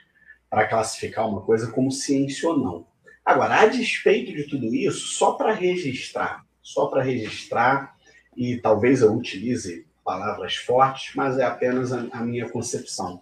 para 0.50 0.68
classificar 0.68 1.30
uma 1.30 1.42
coisa 1.42 1.72
como 1.72 1.92
ciência 1.92 2.50
ou 2.50 2.58
não. 2.58 2.88
Agora, 3.24 3.62
a 3.62 3.66
despeito 3.68 4.34
de 4.34 4.44
tudo 4.44 4.74
isso, 4.74 5.08
só 5.08 5.34
para 5.34 5.54
registrar, 5.54 6.46
só 6.62 6.88
para 6.88 7.04
registrar, 7.04 7.96
e 8.36 8.58
talvez 8.58 9.02
eu 9.02 9.14
utilize 9.14 9.86
palavras 10.04 10.56
fortes, 10.56 11.16
mas 11.16 11.38
é 11.38 11.44
apenas 11.44 11.92
a, 11.92 12.08
a 12.12 12.22
minha 12.22 12.50
concepção. 12.50 13.22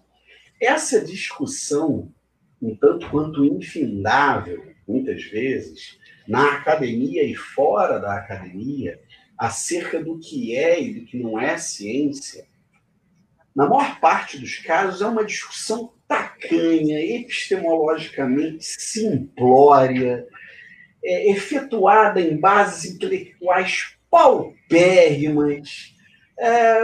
Essa 0.60 1.04
discussão, 1.04 2.12
um 2.62 2.76
tanto 2.76 3.10
quanto 3.10 3.46
infindável, 3.46 4.74
muitas 4.88 5.24
vezes, 5.24 5.98
na 6.28 6.54
academia 6.54 7.24
e 7.24 7.36
fora 7.36 8.00
da 8.00 8.16
academia, 8.16 9.00
acerca 9.38 10.04
do 10.04 10.20
que 10.20 10.56
é 10.56 10.82
e 10.82 11.00
do 11.00 11.06
que 11.06 11.18
não 11.18 11.40
é 11.40 11.58
ciência, 11.58 12.46
na 13.56 13.68
maior 13.68 14.00
parte 14.00 14.38
dos 14.40 14.58
casos 14.58 15.02
é 15.02 15.06
uma 15.06 15.24
discussão 15.24 15.94
tacanha, 16.08 17.00
epistemologicamente 17.00 18.64
simplória, 18.64 20.26
é, 21.04 21.32
efetuada 21.32 22.20
em 22.20 22.38
bases 22.38 22.94
intelectuais 22.94 23.96
paupérrimas, 24.10 25.94
é, 26.38 26.80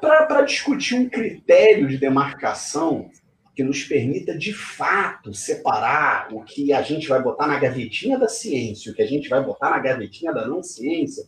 para 0.00 0.42
discutir 0.42 0.94
um 0.94 1.08
critério 1.08 1.88
de 1.88 1.96
demarcação 1.96 3.10
que 3.54 3.62
nos 3.62 3.84
permita, 3.84 4.36
de 4.36 4.52
fato, 4.52 5.32
separar 5.32 6.28
o 6.32 6.42
que 6.42 6.72
a 6.72 6.82
gente 6.82 7.06
vai 7.08 7.22
botar 7.22 7.46
na 7.46 7.58
gavetinha 7.58 8.18
da 8.18 8.28
ciência, 8.28 8.90
o 8.90 8.94
que 8.94 9.02
a 9.02 9.06
gente 9.06 9.28
vai 9.28 9.42
botar 9.42 9.70
na 9.70 9.78
gavetinha 9.78 10.32
da 10.32 10.46
não 10.46 10.62
ciência, 10.62 11.24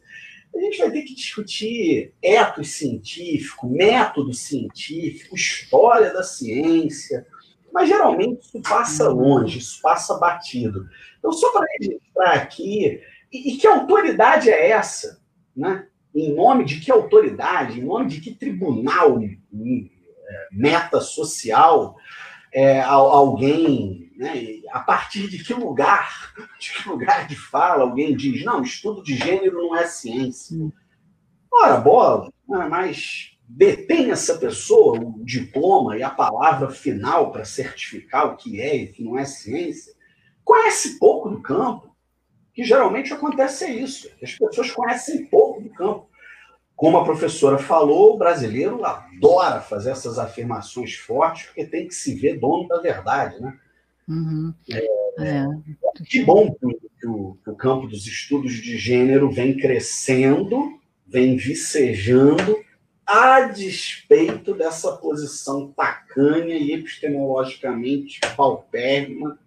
a 0.54 0.60
gente 0.60 0.78
vai 0.78 0.90
ter 0.90 1.02
que 1.02 1.14
discutir 1.14 2.14
etos 2.22 2.70
científico, 2.70 3.68
método 3.68 4.32
científico, 4.32 5.36
história 5.36 6.12
da 6.12 6.22
ciência, 6.22 7.26
mas 7.72 7.88
geralmente 7.88 8.40
isso 8.40 8.60
passa 8.62 9.08
longe, 9.08 9.58
isso 9.58 9.80
passa 9.82 10.14
batido. 10.18 10.88
Então, 11.18 11.30
só 11.32 11.52
para 11.52 11.66
registrar 11.78 12.32
aqui, 12.34 13.02
e, 13.32 13.52
e 13.52 13.56
que 13.58 13.66
autoridade 13.66 14.48
é 14.48 14.70
essa? 14.70 15.20
Né? 15.54 15.86
Em 16.14 16.34
nome 16.34 16.64
de 16.64 16.80
que 16.80 16.90
autoridade? 16.90 17.80
Em 17.80 17.84
nome 17.84 18.08
de 18.08 18.20
que 18.20 18.34
tribunal 18.34 19.20
é, 19.22 19.28
meta 20.52 21.00
social 21.00 21.96
é, 22.52 22.80
alguém, 22.80 24.05
né, 24.16 24.60
a 24.72 24.80
partir 24.80 25.28
de 25.28 25.42
que 25.42 25.52
lugar, 25.52 26.32
de 26.58 26.72
que 26.72 26.88
lugar 26.88 27.26
de 27.26 27.36
fala 27.36 27.82
alguém 27.82 28.16
diz, 28.16 28.44
não, 28.44 28.62
estudo 28.62 29.02
de 29.02 29.14
gênero 29.14 29.56
não 29.56 29.76
é 29.76 29.86
ciência. 29.86 30.56
Ora, 31.52 31.76
bola, 31.76 32.32
né, 32.48 32.66
mas 32.68 33.36
detém 33.48 34.10
essa 34.10 34.38
pessoa 34.38 34.98
o 34.98 35.24
diploma 35.24 35.96
e 35.96 36.02
a 36.02 36.10
palavra 36.10 36.70
final 36.70 37.30
para 37.30 37.44
certificar 37.44 38.26
o 38.26 38.36
que 38.36 38.60
é 38.60 38.76
e 38.76 38.84
o 38.86 38.92
que 38.92 39.04
não 39.04 39.18
é 39.18 39.24
ciência, 39.24 39.94
conhece 40.42 40.98
pouco 40.98 41.28
do 41.28 41.40
campo, 41.40 41.94
que 42.52 42.64
geralmente 42.64 43.12
acontece 43.12 43.64
é 43.64 43.70
isso, 43.70 44.10
as 44.22 44.32
pessoas 44.32 44.70
conhecem 44.70 45.26
pouco 45.26 45.62
do 45.62 45.70
campo. 45.70 46.08
Como 46.74 46.98
a 46.98 47.04
professora 47.04 47.56
falou, 47.56 48.14
o 48.14 48.18
brasileiro 48.18 48.84
adora 48.84 49.60
fazer 49.60 49.90
essas 49.90 50.18
afirmações 50.18 50.94
fortes, 50.94 51.46
porque 51.46 51.64
tem 51.64 51.88
que 51.88 51.94
se 51.94 52.14
ver 52.14 52.38
dono 52.38 52.68
da 52.68 52.80
verdade, 52.80 53.40
né? 53.40 53.58
Uhum. 54.08 54.54
É, 54.70 54.86
é. 55.18 55.46
Que 56.04 56.22
bom 56.24 56.54
que 56.54 56.66
o, 56.66 56.78
que, 56.78 57.06
o, 57.06 57.38
que 57.42 57.50
o, 57.50 57.56
campo 57.56 57.86
dos 57.86 58.06
estudos 58.06 58.52
de 58.52 58.76
gênero 58.78 59.30
vem 59.30 59.56
crescendo, 59.56 60.78
vem 61.06 61.36
vicejando, 61.36 62.56
a 63.04 63.42
despeito 63.42 64.54
dessa 64.54 64.92
posição 64.96 65.72
tacanha 65.72 66.56
e 66.56 66.72
epistemologicamente 66.72 68.20
paupérrima 68.36 69.38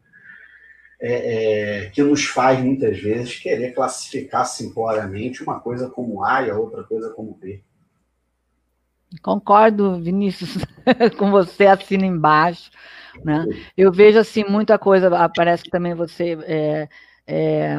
é, 1.01 1.83
é, 1.83 1.89
que 1.91 2.03
nos 2.03 2.25
faz 2.25 2.59
muitas 2.59 2.99
vezes 2.99 3.39
querer 3.39 3.73
classificar 3.73 4.45
simploriamente 4.45 5.41
uma 5.41 5.59
coisa 5.59 5.89
como 5.89 6.23
A 6.23 6.43
e 6.43 6.51
a 6.51 6.57
outra 6.57 6.83
coisa 6.83 7.09
como 7.11 7.33
B. 7.33 7.61
Concordo, 9.21 9.99
Vinícius, 10.01 10.57
com 11.17 11.31
você, 11.31 11.65
assina 11.65 12.05
embaixo. 12.05 12.69
Né? 13.23 13.45
Eu 13.77 13.91
vejo 13.91 14.19
assim 14.19 14.43
muita 14.43 14.77
coisa, 14.77 15.09
parece 15.35 15.63
que 15.63 15.69
também 15.69 15.93
você 15.93 16.37
é, 16.43 16.89
é, 17.27 17.77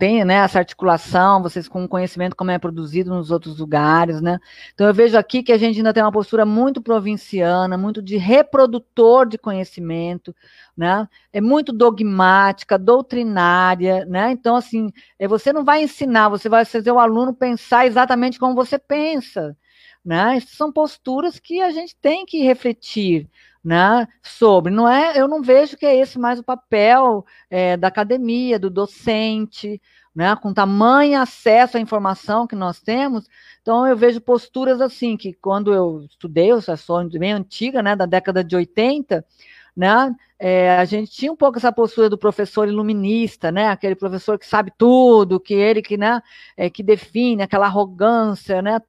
tem 0.00 0.24
né, 0.24 0.36
essa 0.36 0.58
articulação, 0.58 1.42
vocês 1.42 1.68
com 1.68 1.86
conhecimento 1.86 2.34
como 2.34 2.50
é 2.50 2.58
produzido 2.58 3.10
nos 3.10 3.30
outros 3.30 3.58
lugares, 3.58 4.22
né? 4.22 4.38
Então 4.72 4.86
eu 4.86 4.94
vejo 4.94 5.18
aqui 5.18 5.42
que 5.42 5.52
a 5.52 5.58
gente 5.58 5.76
ainda 5.76 5.92
tem 5.92 6.02
uma 6.02 6.10
postura 6.10 6.46
muito 6.46 6.80
provinciana, 6.80 7.76
muito 7.76 8.00
de 8.00 8.16
reprodutor 8.16 9.28
de 9.28 9.36
conhecimento, 9.36 10.34
né? 10.74 11.06
É 11.30 11.38
muito 11.38 11.70
dogmática, 11.70 12.78
doutrinária, 12.78 14.06
né? 14.06 14.30
Então 14.30 14.56
assim, 14.56 14.90
é, 15.18 15.28
você 15.28 15.52
não 15.52 15.64
vai 15.64 15.82
ensinar, 15.82 16.30
você 16.30 16.48
vai 16.48 16.64
fazer 16.64 16.90
o 16.90 16.98
aluno 16.98 17.34
pensar 17.34 17.86
exatamente 17.86 18.38
como 18.38 18.54
você 18.54 18.78
pensa, 18.78 19.54
né? 20.02 20.38
Essas 20.38 20.52
são 20.52 20.72
posturas 20.72 21.38
que 21.38 21.60
a 21.60 21.70
gente 21.70 21.94
tem 21.94 22.24
que 22.24 22.42
refletir, 22.42 23.28
né, 23.64 24.08
sobre. 24.22 24.72
Não 24.72 24.88
é, 24.88 25.18
eu 25.18 25.28
não 25.28 25.42
vejo 25.42 25.76
que 25.76 25.86
é 25.86 25.96
esse 25.96 26.18
mais 26.18 26.38
o 26.38 26.44
papel 26.44 27.24
é, 27.50 27.76
da 27.76 27.88
academia, 27.88 28.58
do 28.58 28.70
docente, 28.70 29.80
né, 30.14 30.34
com 30.36 30.52
tamanho 30.52 31.20
acesso 31.20 31.76
à 31.76 31.80
informação 31.80 32.46
que 32.46 32.56
nós 32.56 32.80
temos. 32.80 33.28
Então 33.62 33.86
eu 33.86 33.96
vejo 33.96 34.20
posturas 34.20 34.80
assim 34.80 35.16
que 35.16 35.32
quando 35.34 35.72
eu 35.72 36.02
estudei, 36.04 36.50
eu 36.50 36.60
sou 36.76 37.08
bem 37.18 37.32
antiga, 37.32 37.82
né, 37.82 37.94
da 37.94 38.06
década 38.06 38.42
de 38.42 38.56
80, 38.56 39.24
né, 39.76 40.14
é, 40.38 40.76
a 40.78 40.84
gente 40.84 41.10
tinha 41.12 41.32
um 41.32 41.36
pouco 41.36 41.58
essa 41.58 41.72
postura 41.72 42.08
do 42.10 42.18
professor 42.18 42.66
iluminista, 42.68 43.52
né, 43.52 43.68
aquele 43.68 43.94
professor 43.94 44.38
que 44.38 44.46
sabe 44.46 44.72
tudo, 44.76 45.40
que 45.40 45.54
ele 45.54 45.82
que, 45.82 45.96
né, 45.96 46.22
é, 46.56 46.70
que 46.70 46.82
define 46.82 47.42
aquela 47.42 47.66
arrogância, 47.66 48.62
né, 48.62 48.80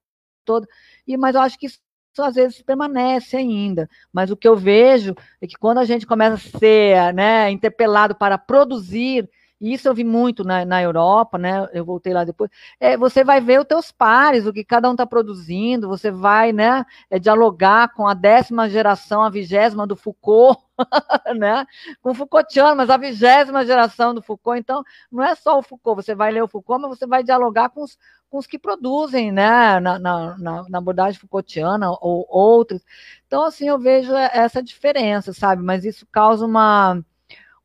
toda. 0.45 0.67
E 1.07 1.17
mas 1.17 1.35
eu 1.35 1.41
acho 1.41 1.57
que 1.59 1.67
isso 1.67 1.79
às 2.19 2.35
vezes 2.35 2.61
permanece 2.61 3.37
ainda. 3.37 3.89
Mas 4.11 4.31
o 4.31 4.35
que 4.35 4.47
eu 4.47 4.55
vejo 4.55 5.15
é 5.41 5.47
que 5.47 5.55
quando 5.57 5.77
a 5.77 5.85
gente 5.85 6.05
começa 6.05 6.35
a 6.35 6.59
ser 6.59 7.13
né, 7.13 7.49
interpelado 7.51 8.15
para 8.15 8.37
produzir, 8.37 9.29
isso 9.61 9.87
eu 9.87 9.93
vi 9.93 10.03
muito 10.03 10.43
na, 10.43 10.65
na 10.65 10.81
Europa, 10.81 11.37
né? 11.37 11.67
Eu 11.71 11.85
voltei 11.85 12.11
lá 12.13 12.23
depois. 12.23 12.49
É, 12.79 12.97
você 12.97 13.23
vai 13.23 13.39
ver 13.39 13.59
os 13.59 13.67
teus 13.67 13.91
pares, 13.91 14.47
o 14.47 14.53
que 14.53 14.63
cada 14.63 14.89
um 14.89 14.93
está 14.93 15.05
produzindo, 15.05 15.87
você 15.87 16.09
vai 16.09 16.51
né, 16.51 16.83
é, 17.11 17.19
dialogar 17.19 17.93
com 17.93 18.07
a 18.07 18.15
décima 18.15 18.67
geração, 18.67 19.21
a 19.21 19.29
vigésima 19.29 19.85
do 19.85 19.95
Foucault, 19.95 20.59
né? 21.37 21.65
Com 22.01 22.15
Foucaultiano, 22.15 22.75
mas 22.75 22.89
a 22.89 22.97
vigésima 22.97 23.63
geração 23.63 24.15
do 24.15 24.21
Foucault. 24.21 24.59
Então, 24.59 24.83
não 25.11 25.23
é 25.23 25.35
só 25.35 25.59
o 25.59 25.61
Foucault, 25.61 26.03
você 26.03 26.15
vai 26.15 26.31
ler 26.31 26.41
o 26.41 26.47
Foucault, 26.47 26.81
mas 26.81 26.97
você 26.97 27.05
vai 27.05 27.23
dialogar 27.23 27.69
com 27.69 27.83
os, 27.83 27.99
com 28.31 28.39
os 28.39 28.47
que 28.47 28.57
produzem, 28.57 29.31
né, 29.31 29.79
na, 29.79 29.99
na, 29.99 30.37
na, 30.37 30.77
abordagem 30.79 31.19
Foucaultiana 31.19 31.91
ou 32.01 32.25
outros. 32.27 32.81
Então, 33.27 33.43
assim, 33.43 33.67
eu 33.67 33.77
vejo 33.77 34.11
essa 34.15 34.63
diferença, 34.63 35.33
sabe? 35.33 35.61
Mas 35.61 35.85
isso 35.85 36.07
causa 36.11 36.45
uma 36.47 37.03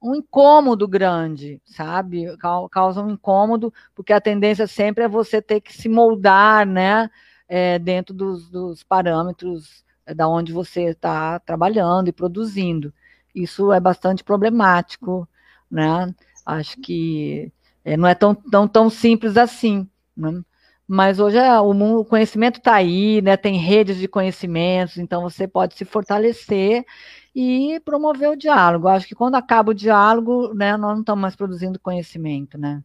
um 0.02 0.14
incômodo 0.14 0.86
grande, 0.86 1.60
sabe? 1.64 2.26
Causa 2.70 3.02
um 3.02 3.10
incômodo, 3.10 3.72
porque 3.94 4.12
a 4.12 4.20
tendência 4.20 4.66
sempre 4.66 5.04
é 5.04 5.08
você 5.08 5.40
ter 5.40 5.60
que 5.60 5.72
se 5.72 5.88
moldar, 5.88 6.66
né, 6.66 7.10
é, 7.48 7.78
dentro 7.78 8.14
dos, 8.14 8.48
dos 8.50 8.82
parâmetros 8.82 9.84
é, 10.04 10.14
da 10.14 10.28
onde 10.28 10.52
você 10.52 10.84
está 10.90 11.38
trabalhando 11.40 12.08
e 12.08 12.12
produzindo. 12.12 12.92
Isso 13.34 13.72
é 13.72 13.80
bastante 13.80 14.24
problemático, 14.24 15.28
né? 15.70 16.14
Acho 16.44 16.78
que 16.80 17.52
é, 17.84 17.96
não 17.96 18.08
é 18.08 18.14
tão, 18.14 18.34
tão, 18.34 18.66
tão 18.68 18.90
simples 18.90 19.36
assim. 19.36 19.88
Né? 20.16 20.42
Mas 20.88 21.18
hoje 21.20 21.36
é, 21.36 21.60
o, 21.60 21.72
mundo, 21.74 22.00
o 22.00 22.04
conhecimento 22.04 22.58
está 22.58 22.74
aí, 22.74 23.20
né? 23.20 23.36
Tem 23.36 23.58
redes 23.58 23.98
de 23.98 24.08
conhecimentos, 24.08 24.98
então 24.98 25.22
você 25.22 25.46
pode 25.46 25.74
se 25.74 25.84
fortalecer 25.84 26.84
e 27.36 27.78
promover 27.80 28.30
o 28.30 28.36
diálogo. 28.36 28.88
Acho 28.88 29.06
que 29.06 29.14
quando 29.14 29.34
acaba 29.34 29.72
o 29.72 29.74
diálogo, 29.74 30.54
né, 30.54 30.76
nós 30.76 30.94
não 30.94 31.00
estamos 31.00 31.20
mais 31.20 31.36
produzindo 31.36 31.78
conhecimento, 31.78 32.56
né? 32.56 32.82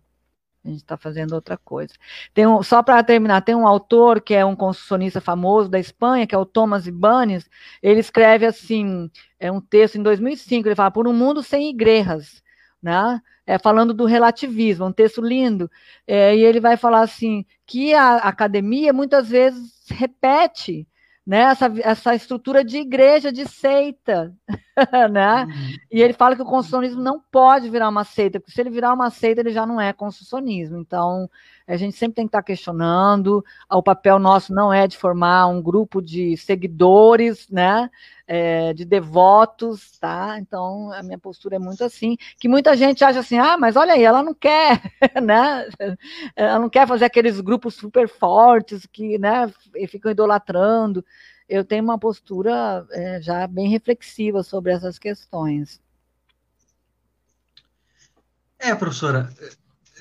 A 0.66 0.68
gente 0.68 0.82
está 0.82 0.98
fazendo 0.98 1.34
outra 1.34 1.58
coisa. 1.58 1.94
Tem 2.34 2.46
um, 2.46 2.62
só 2.62 2.84
para 2.84 3.02
terminar, 3.04 3.42
tem 3.42 3.56
um 3.56 3.66
autor 3.66 4.22
que 4.22 4.34
é 4.34 4.46
um 4.46 4.56
constitucionista 4.56 5.22
famoso 5.22 5.70
da 5.70 5.80
Espanha, 5.80 6.28
que 6.28 6.36
é 6.36 6.38
o 6.38 6.46
Thomas 6.46 6.86
Ibanez. 6.86 7.50
Ele 7.82 8.00
escreve 8.00 8.46
assim, 8.46 9.10
é 9.40 9.52
um 9.52 9.62
texto 9.62 9.98
em 9.98 10.04
2005. 10.04 10.68
Ele 10.68 10.76
fala 10.76 10.92
por 10.92 11.08
um 11.08 11.14
mundo 11.14 11.42
sem 11.42 11.70
igrejas, 11.70 12.44
né? 12.82 13.22
é, 13.46 13.58
falando 13.58 13.94
do 13.94 14.06
relativismo, 14.06 14.86
um 14.86 14.94
texto 14.94 15.22
lindo, 15.22 15.70
é, 16.08 16.36
e 16.36 16.44
ele 16.44 16.60
vai 16.60 16.78
falar 16.78 17.02
assim, 17.02 17.46
que 17.66 17.94
a 17.94 18.18
academia 18.18 18.94
muitas 18.94 19.30
vezes 19.30 19.74
repete 19.90 20.88
né, 21.26 21.42
essa, 21.42 21.72
essa 21.84 22.16
estrutura 22.16 22.64
de 22.64 22.78
igreja, 22.78 23.32
de 23.32 23.48
seita, 23.48 24.34
né? 25.12 25.46
Uhum. 25.46 25.76
E 25.92 26.02
ele 26.02 26.14
fala 26.14 26.36
que 26.36 26.42
o 26.42 26.46
construcionismo 26.46 27.02
não 27.02 27.22
pode 27.32 27.70
virar 27.70 27.90
uma 27.90 28.04
seita, 28.04 28.40
porque 28.40 28.52
se 28.52 28.62
ele 28.62 28.70
virar 28.70 28.94
uma 28.94 29.10
seita, 29.10 29.42
ele 29.42 29.52
já 29.52 29.66
não 29.66 29.80
é 29.80 29.94
construcionismo. 29.94 30.78
Então, 30.78 31.30
A 31.68 31.78
gente 31.78 31.96
sempre 31.98 32.16
tem 32.16 32.26
que 32.26 32.30
estar 32.30 32.44
questionando. 32.44 33.44
O 33.70 33.84
papel 33.84 34.20
nosso 34.20 34.54
não 34.54 34.74
é 34.74 34.88
de 34.88 34.98
formar 34.98 35.48
um 35.48 35.62
grupo 35.62 36.02
de 36.02 36.36
seguidores, 36.38 37.48
né? 37.50 37.90
É, 38.28 38.74
de 38.74 38.86
devotos, 38.86 39.98
tá? 40.00 40.38
Então, 40.40 40.92
a 40.94 41.04
minha 41.04 41.18
postura 41.20 41.58
é 41.58 41.60
muito 41.60 41.84
assim, 41.84 42.16
que 42.40 42.48
muita 42.48 42.78
gente 42.78 43.04
acha 43.04 43.20
assim, 43.20 43.38
ah, 43.38 43.58
mas 43.58 43.76
olha 43.76 43.94
aí, 43.94 44.04
ela 44.04 44.24
não 44.24 44.34
quer, 44.34 44.82
né? 45.22 45.68
Ela 46.36 46.60
não 46.60 46.70
quer 46.70 46.88
fazer 46.88 47.06
aqueles 47.06 47.42
grupos 47.42 47.76
super 47.76 48.08
fortes 48.08 48.86
que, 48.86 49.18
né, 49.18 49.52
ficam 49.90 50.12
idolatrando. 50.12 51.04
Eu 51.48 51.66
tenho 51.66 51.84
uma 51.84 52.00
postura 52.00 52.86
é, 52.92 53.22
já 53.22 53.46
bem 53.48 53.68
reflexiva 53.68 54.44
sobre 54.44 54.72
essas 54.72 54.98
questões. 54.98 55.82
É, 58.58 58.76
professora, 58.76 59.28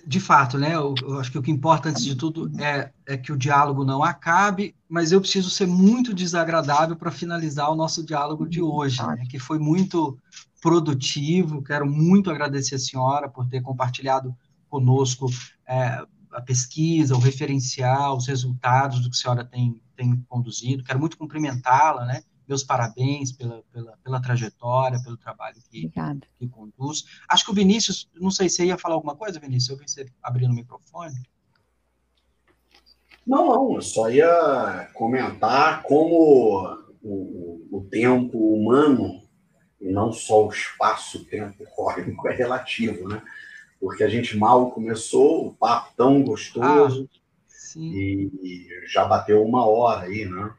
de 0.07 0.21
fato, 0.21 0.59
né? 0.59 0.75
Eu, 0.75 0.95
eu, 1.03 1.19
acho 1.19 1.31
que 1.31 1.39
o 1.39 1.43
que 1.43 1.51
importa 1.51 1.89
antes 1.89 2.05
de 2.05 2.15
tudo 2.15 2.51
é, 2.61 2.91
é 3.07 3.17
que 3.17 3.33
o 3.33 3.37
diálogo 3.37 3.85
não 3.85 4.03
acabe, 4.03 4.75
mas 4.89 5.13
eu 5.13 5.21
preciso 5.21 5.51
ser 5.51 5.67
muito 5.67 6.15
desagradável 6.15 6.97
para 6.97 7.11
finalizar 7.11 7.71
o 7.71 7.75
nosso 7.75 8.05
diálogo 8.05 8.49
de 8.49 8.61
hoje, 8.61 9.05
né, 9.07 9.25
que 9.29 9.39
foi 9.39 9.59
muito 9.59 10.19
produtivo. 10.61 11.63
Quero 11.63 11.87
muito 11.87 12.31
agradecer 12.31 12.75
a 12.75 12.79
senhora 12.79 13.29
por 13.29 13.47
ter 13.47 13.63
compartilhado 13.63 14.35
conosco 14.69 15.27
é, 15.67 16.03
a 16.33 16.41
pesquisa, 16.41 17.15
o 17.15 17.19
referencial, 17.19 18.17
os 18.17 18.27
resultados 18.27 19.01
do 19.01 19.11
que 19.11 19.17
a 19.17 19.21
senhora 19.21 19.45
tem, 19.45 19.81
tem 19.97 20.17
conduzido. 20.29 20.85
Quero 20.85 21.01
muito 21.01 21.19
cumprimentá-la, 21.19 22.05
né? 22.05 22.23
Meus 22.51 22.65
parabéns 22.65 23.31
pela, 23.31 23.63
pela, 23.73 23.97
pela 24.03 24.21
trajetória, 24.21 25.01
pelo 25.05 25.17
trabalho 25.17 25.57
que, 25.71 25.89
que 26.37 26.49
conduz. 26.49 27.05
Acho 27.29 27.45
que 27.45 27.53
o 27.53 27.55
Vinícius, 27.55 28.11
não 28.21 28.33
sei 28.33 28.49
se 28.49 28.57
você 28.57 28.65
ia 28.67 28.77
falar 28.77 28.97
alguma 28.97 29.15
coisa, 29.15 29.39
Vinícius, 29.39 29.71
eu 29.71 29.77
vi 29.77 29.89
você 29.89 30.13
abrindo 30.21 30.51
o 30.51 30.55
microfone. 30.55 31.15
Não, 33.25 33.47
não, 33.47 33.75
eu 33.77 33.83
só 33.83 34.11
ia 34.11 34.91
comentar 34.95 35.85
como 35.85 36.77
o, 37.01 37.69
o 37.71 37.87
tempo 37.89 38.37
humano, 38.53 39.23
e 39.81 39.89
não 39.89 40.13
só 40.13 40.45
o 40.45 40.51
espaço-tempo 40.51 41.65
cósmico, 41.77 42.29
é 42.29 42.35
relativo, 42.35 43.09
né? 43.09 43.23
Porque 43.79 44.03
a 44.03 44.09
gente 44.09 44.37
mal 44.37 44.73
começou, 44.73 45.47
o 45.47 45.55
papo 45.55 45.95
tão 45.97 46.21
gostoso, 46.25 47.09
ah, 47.09 47.21
e 47.77 48.69
já 48.89 49.05
bateu 49.05 49.45
uma 49.45 49.65
hora 49.65 50.07
aí, 50.07 50.25
né? 50.25 50.53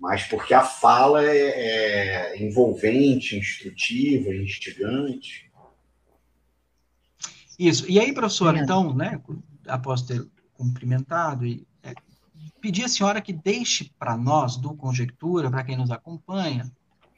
Mas 0.00 0.22
porque 0.24 0.54
a 0.54 0.62
fala 0.62 1.22
é, 1.22 2.32
é 2.32 2.42
envolvente, 2.42 3.36
instrutiva, 3.36 4.34
instigante. 4.34 5.52
Isso. 7.58 7.88
E 7.90 8.00
aí, 8.00 8.10
professor, 8.10 8.56
é. 8.56 8.60
então, 8.60 8.94
né, 8.94 9.20
após 9.68 10.00
ter 10.00 10.26
cumprimentado 10.54 11.46
e 11.46 11.66
é, 11.82 11.92
pedir 12.62 12.84
à 12.84 12.88
senhora 12.88 13.20
que 13.20 13.34
deixe 13.34 13.92
para 13.98 14.16
nós 14.16 14.56
do 14.56 14.74
Conjectura, 14.74 15.50
para 15.50 15.64
quem 15.64 15.76
nos 15.76 15.90
acompanha, 15.90 16.72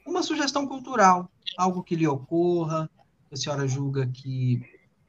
uma 0.05 0.21
sugestão 0.21 0.67
cultural, 0.67 1.31
algo 1.57 1.81
que 1.81 1.95
lhe 1.95 2.05
ocorra, 2.05 2.89
que 3.29 3.35
a 3.35 3.37
senhora 3.37 3.65
julga 3.65 4.05
que 4.07 4.61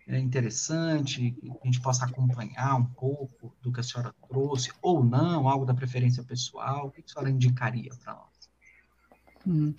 interessante, 0.06 1.30
que 1.30 1.50
a 1.62 1.66
gente 1.66 1.80
possa 1.80 2.04
acompanhar 2.04 2.76
um 2.76 2.84
pouco 2.84 3.54
do 3.62 3.72
que 3.72 3.80
a 3.80 3.82
senhora 3.82 4.14
trouxe, 4.28 4.70
ou 4.82 5.02
não, 5.02 5.48
algo 5.48 5.64
da 5.64 5.74
preferência 5.74 6.22
pessoal, 6.22 6.86
o 6.86 6.90
que 6.90 7.00
a 7.00 7.08
senhora 7.10 7.30
indicaria 7.30 7.90
para 8.02 8.14
nós? 8.14 8.34
Hum. 9.46 9.74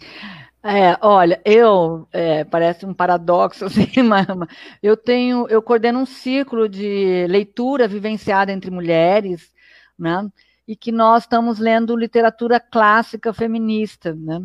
É, 0.63 0.97
olha, 1.01 1.41
eu 1.43 2.07
é, 2.11 2.43
parece 2.43 2.85
um 2.85 2.93
paradoxo 2.93 3.65
assim, 3.69 4.01
mas 4.03 4.25
eu 4.81 4.95
tenho, 4.95 5.47
eu 5.47 5.61
coordeno 5.61 5.99
um 5.99 6.05
círculo 6.05 6.67
de 6.69 7.25
leitura 7.27 7.87
vivenciada 7.87 8.51
entre 8.51 8.71
mulheres, 8.71 9.51
né? 9.97 10.27
E 10.67 10.75
que 10.75 10.91
nós 10.91 11.23
estamos 11.23 11.59
lendo 11.59 11.95
literatura 11.95 12.59
clássica 12.59 13.31
feminista, 13.31 14.15
né? 14.15 14.41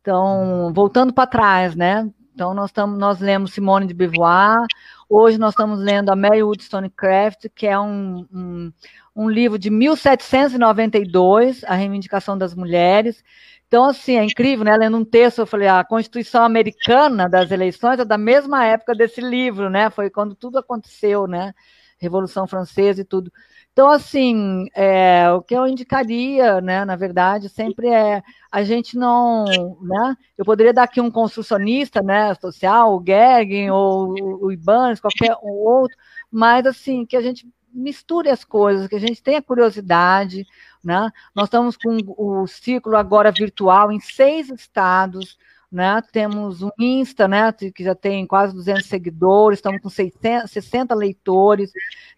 Então, 0.00 0.72
voltando 0.74 1.12
para 1.12 1.26
trás, 1.26 1.74
né? 1.74 2.10
Então, 2.34 2.54
nós, 2.54 2.70
tamo, 2.70 2.96
nós 2.96 3.20
lemos 3.20 3.52
Simone 3.52 3.86
de 3.86 3.92
Beauvoir, 3.92 4.64
Hoje 5.10 5.38
nós 5.38 5.54
estamos 5.54 5.78
lendo 5.80 6.10
a 6.10 6.16
Mary 6.16 6.42
Wollstonecraft, 6.42 7.46
que 7.54 7.66
é 7.66 7.78
um, 7.80 8.26
um, 8.30 8.72
um 9.16 9.30
livro 9.30 9.58
de 9.58 9.70
1792, 9.70 11.64
A 11.64 11.74
Reivindicação 11.74 12.36
das 12.36 12.54
Mulheres. 12.54 13.24
Então, 13.66 13.84
assim, 13.86 14.16
é 14.18 14.24
incrível, 14.24 14.66
né? 14.66 14.76
Lendo 14.76 14.98
um 14.98 15.04
texto, 15.06 15.38
eu 15.38 15.46
falei, 15.46 15.66
a 15.66 15.82
Constituição 15.82 16.44
Americana 16.44 17.26
das 17.26 17.50
eleições 17.50 17.98
é 17.98 18.04
da 18.04 18.18
mesma 18.18 18.66
época 18.66 18.94
desse 18.94 19.22
livro, 19.22 19.70
né? 19.70 19.88
Foi 19.88 20.10
quando 20.10 20.34
tudo 20.34 20.58
aconteceu, 20.58 21.26
né? 21.26 21.54
Revolução 21.98 22.46
Francesa 22.46 23.00
e 23.00 23.04
tudo. 23.04 23.32
Então, 23.78 23.90
assim, 23.92 24.66
é, 24.74 25.30
o 25.30 25.40
que 25.40 25.54
eu 25.54 25.64
indicaria, 25.64 26.60
né, 26.60 26.84
na 26.84 26.96
verdade, 26.96 27.48
sempre 27.48 27.86
é 27.86 28.24
a 28.50 28.64
gente 28.64 28.98
não, 28.98 29.44
né, 29.80 30.16
eu 30.36 30.44
poderia 30.44 30.72
dar 30.72 30.82
aqui 30.82 31.00
um 31.00 31.08
construcionista, 31.12 32.02
né, 32.02 32.34
social, 32.34 32.96
o 32.96 33.04
Gergen 33.06 33.70
ou 33.70 34.14
o 34.42 34.50
Ibanez, 34.50 34.98
qualquer 34.98 35.36
outro, 35.40 35.96
mas, 36.28 36.66
assim, 36.66 37.06
que 37.06 37.16
a 37.16 37.20
gente 37.20 37.48
misture 37.72 38.28
as 38.28 38.42
coisas, 38.42 38.88
que 38.88 38.96
a 38.96 39.00
gente 39.00 39.22
tenha 39.22 39.40
curiosidade, 39.40 40.44
né, 40.82 41.12
nós 41.32 41.44
estamos 41.44 41.76
com 41.76 41.98
o 42.18 42.48
ciclo 42.48 42.96
agora 42.96 43.30
virtual 43.30 43.92
em 43.92 44.00
seis 44.00 44.50
estados, 44.50 45.38
né? 45.70 46.02
Temos 46.12 46.62
um 46.62 46.70
Insta, 46.78 47.28
né, 47.28 47.52
que 47.52 47.84
já 47.84 47.94
tem 47.94 48.26
quase 48.26 48.54
200 48.54 48.86
seguidores, 48.86 49.58
estamos 49.58 49.80
com 49.80 49.90
600, 49.90 50.50
60 50.50 50.94
leitores, 50.94 51.70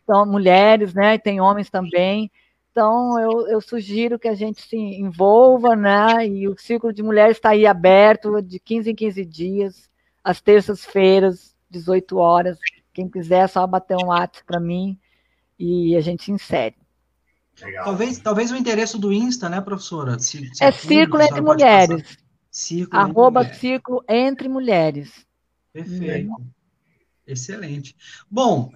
então 0.03 0.25
mulheres, 0.25 0.95
né, 0.95 1.15
e 1.15 1.19
tem 1.19 1.41
homens 1.41 1.69
também. 1.69 2.31
Então, 2.71 3.19
eu, 3.19 3.49
eu, 3.49 3.61
sugiro 3.61 4.19
que 4.19 4.29
a 4.29 4.35
gente 4.35 4.63
se 4.63 4.77
envolva, 4.77 5.75
né? 5.75 6.25
E 6.29 6.47
o 6.47 6.57
círculo 6.57 6.93
de 6.93 7.03
mulheres 7.03 7.37
está 7.37 7.51
aí 7.51 7.67
aberto 7.67 8.41
de 8.41 8.61
15 8.61 8.93
em 8.93 8.95
15 8.95 9.25
dias, 9.25 9.91
às 10.23 10.41
terças-feiras, 10.41 11.57
18 11.69 12.17
horas. 12.17 12.59
Quem 12.93 13.09
quiser, 13.09 13.45
é 13.45 13.47
só 13.49 13.67
bater 13.67 13.97
um 13.97 14.07
WhatsApp 14.07 14.45
para 14.47 14.61
mim 14.61 14.97
e 15.59 15.97
a 15.97 16.01
gente 16.01 16.31
insere. 16.31 16.77
Legal. 17.61 17.85
Talvez, 17.85 18.19
talvez 18.21 18.53
o 18.53 18.57
endereço 18.57 18.99
do 18.99 19.13
Insta, 19.13 19.49
né, 19.49 19.61
professora? 19.61 20.19
Se, 20.19 20.49
se 20.55 20.65
é, 20.65 20.69
é 20.69 20.73
Círculo 20.73 21.23
Entre 21.23 21.41
Mulheres. 21.41 22.17
Círculo 22.51 23.01
Arroba 23.01 23.43
entre 23.43 23.55
Círculo 23.55 24.05
Entre 24.09 24.49
Mulheres. 24.49 25.27
Perfeito. 25.73 26.33
Hum. 26.33 26.51
Excelente. 27.27 27.95
Bom, 28.29 28.73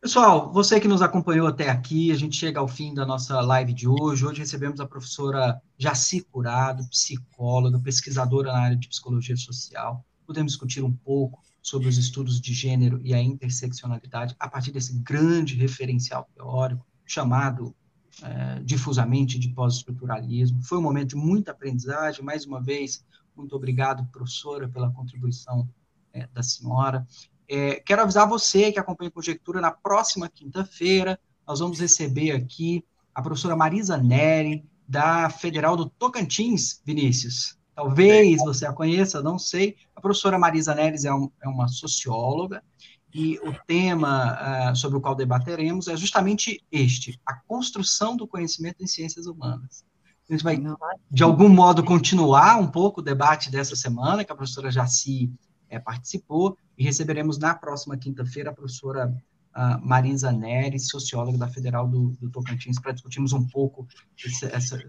pessoal, 0.00 0.52
você 0.52 0.80
que 0.80 0.88
nos 0.88 1.02
acompanhou 1.02 1.46
até 1.46 1.70
aqui, 1.70 2.10
a 2.10 2.16
gente 2.16 2.36
chega 2.36 2.58
ao 2.58 2.66
fim 2.66 2.92
da 2.92 3.06
nossa 3.06 3.40
live 3.40 3.72
de 3.72 3.86
hoje. 3.86 4.26
Hoje 4.26 4.40
recebemos 4.40 4.80
a 4.80 4.86
professora 4.86 5.60
Jaci 5.78 6.20
Curado, 6.22 6.88
psicóloga, 6.88 7.78
pesquisadora 7.78 8.52
na 8.52 8.58
área 8.58 8.76
de 8.76 8.88
psicologia 8.88 9.36
social. 9.36 10.04
Podemos 10.26 10.52
discutir 10.52 10.82
um 10.82 10.92
pouco 10.92 11.40
sobre 11.62 11.86
os 11.86 11.96
estudos 11.96 12.40
de 12.40 12.52
gênero 12.52 13.00
e 13.04 13.14
a 13.14 13.22
interseccionalidade 13.22 14.34
a 14.38 14.48
partir 14.48 14.72
desse 14.72 14.98
grande 14.98 15.54
referencial 15.54 16.28
teórico 16.34 16.84
chamado 17.06 17.74
é, 18.22 18.60
difusamente 18.62 19.38
de 19.38 19.48
pós-estruturalismo. 19.48 20.62
Foi 20.62 20.78
um 20.78 20.82
momento 20.82 21.10
de 21.10 21.16
muita 21.16 21.52
aprendizagem, 21.52 22.24
mais 22.24 22.44
uma 22.44 22.60
vez, 22.60 23.04
muito 23.36 23.56
obrigado, 23.56 24.06
professora, 24.12 24.68
pela 24.68 24.90
contribuição 24.90 25.68
é, 26.12 26.26
da 26.32 26.42
senhora. 26.42 27.06
É, 27.48 27.76
quero 27.80 28.02
avisar 28.02 28.28
você 28.28 28.70
que 28.70 28.78
acompanha 28.78 29.08
a 29.08 29.12
Conjectura, 29.12 29.60
na 29.60 29.70
próxima 29.70 30.28
quinta-feira, 30.28 31.18
nós 31.46 31.60
vamos 31.60 31.80
receber 31.80 32.32
aqui 32.32 32.84
a 33.14 33.22
professora 33.22 33.56
Marisa 33.56 33.96
Neri, 33.96 34.64
da 34.86 35.30
Federal 35.30 35.76
do 35.76 35.88
Tocantins, 35.88 36.82
Vinícius. 36.84 37.58
Talvez 37.74 38.38
você 38.40 38.66
a 38.66 38.72
conheça, 38.72 39.22
não 39.22 39.38
sei. 39.38 39.76
A 39.96 40.00
professora 40.00 40.38
Marisa 40.38 40.74
Neres 40.74 41.04
é, 41.04 41.12
um, 41.12 41.30
é 41.42 41.48
uma 41.48 41.68
socióloga 41.68 42.62
e 43.14 43.38
o 43.40 43.52
tema 43.66 44.70
uh, 44.70 44.76
sobre 44.76 44.96
o 44.98 45.00
qual 45.00 45.14
debateremos 45.14 45.88
é 45.88 45.96
justamente 45.96 46.64
este: 46.72 47.20
a 47.26 47.34
construção 47.34 48.16
do 48.16 48.26
conhecimento 48.26 48.82
em 48.82 48.86
ciências 48.86 49.26
humanas. 49.26 49.84
A 50.28 50.32
gente 50.32 50.42
vai, 50.44 50.56
de 51.10 51.22
algum 51.22 51.48
modo, 51.48 51.84
continuar 51.84 52.58
um 52.58 52.66
pouco 52.66 53.00
o 53.00 53.04
debate 53.04 53.50
dessa 53.50 53.76
semana, 53.76 54.24
que 54.24 54.32
a 54.32 54.34
professora 54.34 54.70
Jaci 54.70 55.30
é, 55.68 55.78
participou, 55.78 56.56
e 56.78 56.84
receberemos 56.84 57.38
na 57.38 57.54
próxima 57.54 57.98
quinta-feira 57.98 58.50
a 58.50 58.54
professora 58.54 59.14
uh, 59.54 59.86
Marisa 59.86 60.32
Neres, 60.32 60.88
socióloga 60.88 61.36
da 61.36 61.48
Federal 61.48 61.86
do, 61.86 62.10
do 62.20 62.30
Tocantins, 62.30 62.78
para 62.78 62.92
discutirmos 62.92 63.32
um 63.32 63.46
pouco 63.46 63.86
esse, 64.24 64.46
essa, 64.46 64.82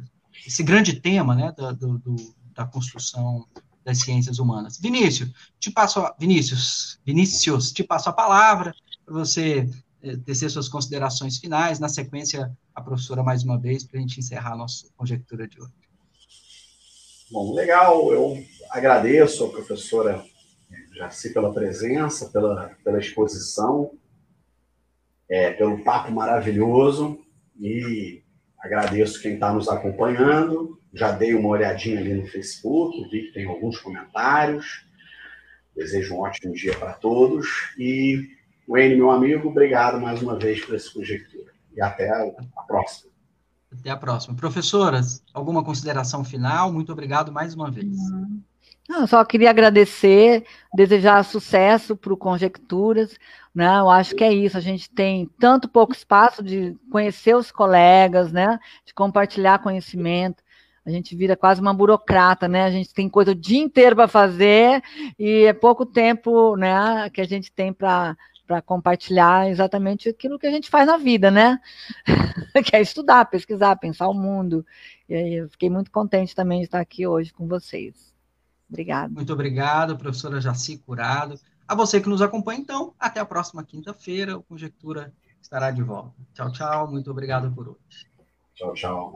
esse 0.45 0.63
grande 0.63 0.99
tema 0.99 1.35
né, 1.35 1.53
da, 1.57 1.71
do, 1.71 1.97
do, 1.97 2.15
da 2.53 2.65
construção 2.65 3.45
das 3.83 3.99
ciências 3.99 4.39
humanas. 4.39 4.77
Vinícius, 4.79 5.31
te 5.59 5.71
passo 5.71 5.99
a, 5.99 6.15
Vinícius, 6.19 6.99
Vinícius, 7.05 7.71
te 7.71 7.83
passo 7.83 8.09
a 8.09 8.13
palavra 8.13 8.73
para 9.05 9.13
você 9.13 9.69
é, 10.01 10.17
tecer 10.17 10.49
suas 10.49 10.69
considerações 10.69 11.37
finais. 11.37 11.79
Na 11.79 11.89
sequência, 11.89 12.51
a 12.73 12.81
professora 12.81 13.23
mais 13.23 13.43
uma 13.43 13.59
vez, 13.59 13.83
para 13.83 13.97
a 13.97 14.01
gente 14.01 14.19
encerrar 14.19 14.53
a 14.53 14.57
nossa 14.57 14.87
conjectura 14.95 15.47
de 15.47 15.61
hoje. 15.61 15.73
Bom, 17.31 17.53
legal. 17.53 18.11
Eu 18.13 18.43
agradeço 18.69 19.45
a 19.45 19.49
professora 19.49 20.23
Jaci 20.95 21.33
pela 21.33 21.53
presença, 21.53 22.29
pela, 22.29 22.69
pela 22.83 22.99
exposição. 22.99 23.91
é, 25.29 25.51
pelo 25.51 25.83
papo 25.83 26.11
maravilhoso 26.11 27.17
e 27.59 28.21
agradeço 28.63 29.21
quem 29.21 29.33
está 29.33 29.53
nos 29.53 29.67
acompanhando. 29.67 30.79
Já 30.93 31.11
dei 31.11 31.33
uma 31.35 31.49
olhadinha 31.49 31.99
ali 31.99 32.13
no 32.13 32.25
Facebook, 32.25 33.09
vi 33.09 33.27
que 33.27 33.33
tem 33.33 33.45
alguns 33.45 33.77
comentários. 33.77 34.85
Desejo 35.75 36.15
um 36.15 36.19
ótimo 36.19 36.53
dia 36.53 36.75
para 36.77 36.93
todos. 36.93 37.47
E, 37.77 38.29
Wayne, 38.67 38.95
meu 38.95 39.11
amigo, 39.11 39.49
obrigado 39.49 39.99
mais 39.99 40.21
uma 40.21 40.39
vez 40.39 40.63
por 40.63 40.75
essa 40.75 40.89
conjectura. 40.91 41.51
E 41.75 41.81
até 41.81 42.09
a, 42.09 42.23
a 42.55 42.61
próxima. 42.61 43.11
Até 43.71 43.89
a 43.89 43.97
próxima. 43.97 44.35
Professoras, 44.35 45.23
alguma 45.33 45.63
consideração 45.63 46.23
final? 46.23 46.71
Muito 46.71 46.91
obrigado 46.91 47.31
mais 47.31 47.55
uma 47.55 47.69
vez. 47.69 47.97
Não, 48.87 49.07
só 49.07 49.23
queria 49.23 49.49
agradecer, 49.49 50.45
desejar 50.75 51.23
sucesso 51.23 51.95
para 51.95 52.13
o 52.13 52.17
Conjecturas. 52.17 53.17
Né? 53.55 53.65
Eu 53.79 53.89
acho 53.89 54.15
que 54.15 54.23
é 54.23 54.33
isso. 54.33 54.57
A 54.57 54.61
gente 54.61 54.89
tem 54.89 55.29
tanto 55.39 55.69
pouco 55.69 55.93
espaço 55.93 56.43
de 56.43 56.75
conhecer 56.91 57.35
os 57.35 57.51
colegas, 57.51 58.31
né? 58.31 58.59
de 58.85 58.93
compartilhar 58.93 59.59
conhecimento. 59.59 60.43
A 60.85 60.89
gente 60.89 61.15
vira 61.15 61.35
quase 61.37 61.61
uma 61.61 61.73
burocrata, 61.73 62.47
né? 62.47 62.65
A 62.65 62.71
gente 62.71 62.93
tem 62.93 63.07
coisa 63.07 63.31
o 63.31 63.35
dia 63.35 63.61
inteiro 63.61 63.95
para 63.95 64.07
fazer 64.07 64.83
e 65.17 65.45
é 65.45 65.53
pouco 65.53 65.85
tempo 65.85 66.57
né, 66.57 67.09
que 67.09 67.21
a 67.21 67.25
gente 67.25 67.51
tem 67.51 67.71
para 67.71 68.17
para 68.45 68.61
compartilhar 68.61 69.49
exatamente 69.49 70.09
aquilo 70.09 70.37
que 70.37 70.45
a 70.45 70.51
gente 70.51 70.69
faz 70.69 70.85
na 70.85 70.97
vida, 70.97 71.31
né? 71.31 71.57
que 72.65 72.75
é 72.75 72.81
estudar, 72.81 73.25
pesquisar, 73.25 73.77
pensar 73.77 74.09
o 74.09 74.13
mundo. 74.13 74.65
E 75.07 75.15
aí 75.15 75.33
eu 75.35 75.49
fiquei 75.49 75.69
muito 75.69 75.89
contente 75.89 76.35
também 76.35 76.59
de 76.59 76.65
estar 76.65 76.81
aqui 76.81 77.07
hoje 77.07 77.33
com 77.33 77.47
vocês. 77.47 78.12
Obrigada. 78.73 79.13
Muito 79.13 79.31
obrigado, 79.31 79.95
professora 79.95 80.41
Jaci 80.41 80.79
Curado. 80.79 81.39
A 81.67 81.75
você 81.75 82.01
que 82.01 82.09
nos 82.09 82.23
acompanha, 82.23 82.59
então, 82.59 82.93
até 82.99 83.19
a 83.19 83.25
próxima 83.25 83.63
quinta-feira. 83.63 84.35
O 84.35 84.41
Conjectura 84.41 85.13
estará 85.39 85.69
de 85.69 85.83
volta. 85.83 86.15
Tchau, 86.33 86.51
tchau. 86.51 86.91
Muito 86.91 87.11
obrigado 87.11 87.51
por 87.51 87.69
hoje. 87.69 88.07
Tchau, 88.55 88.73
tchau. 88.73 89.13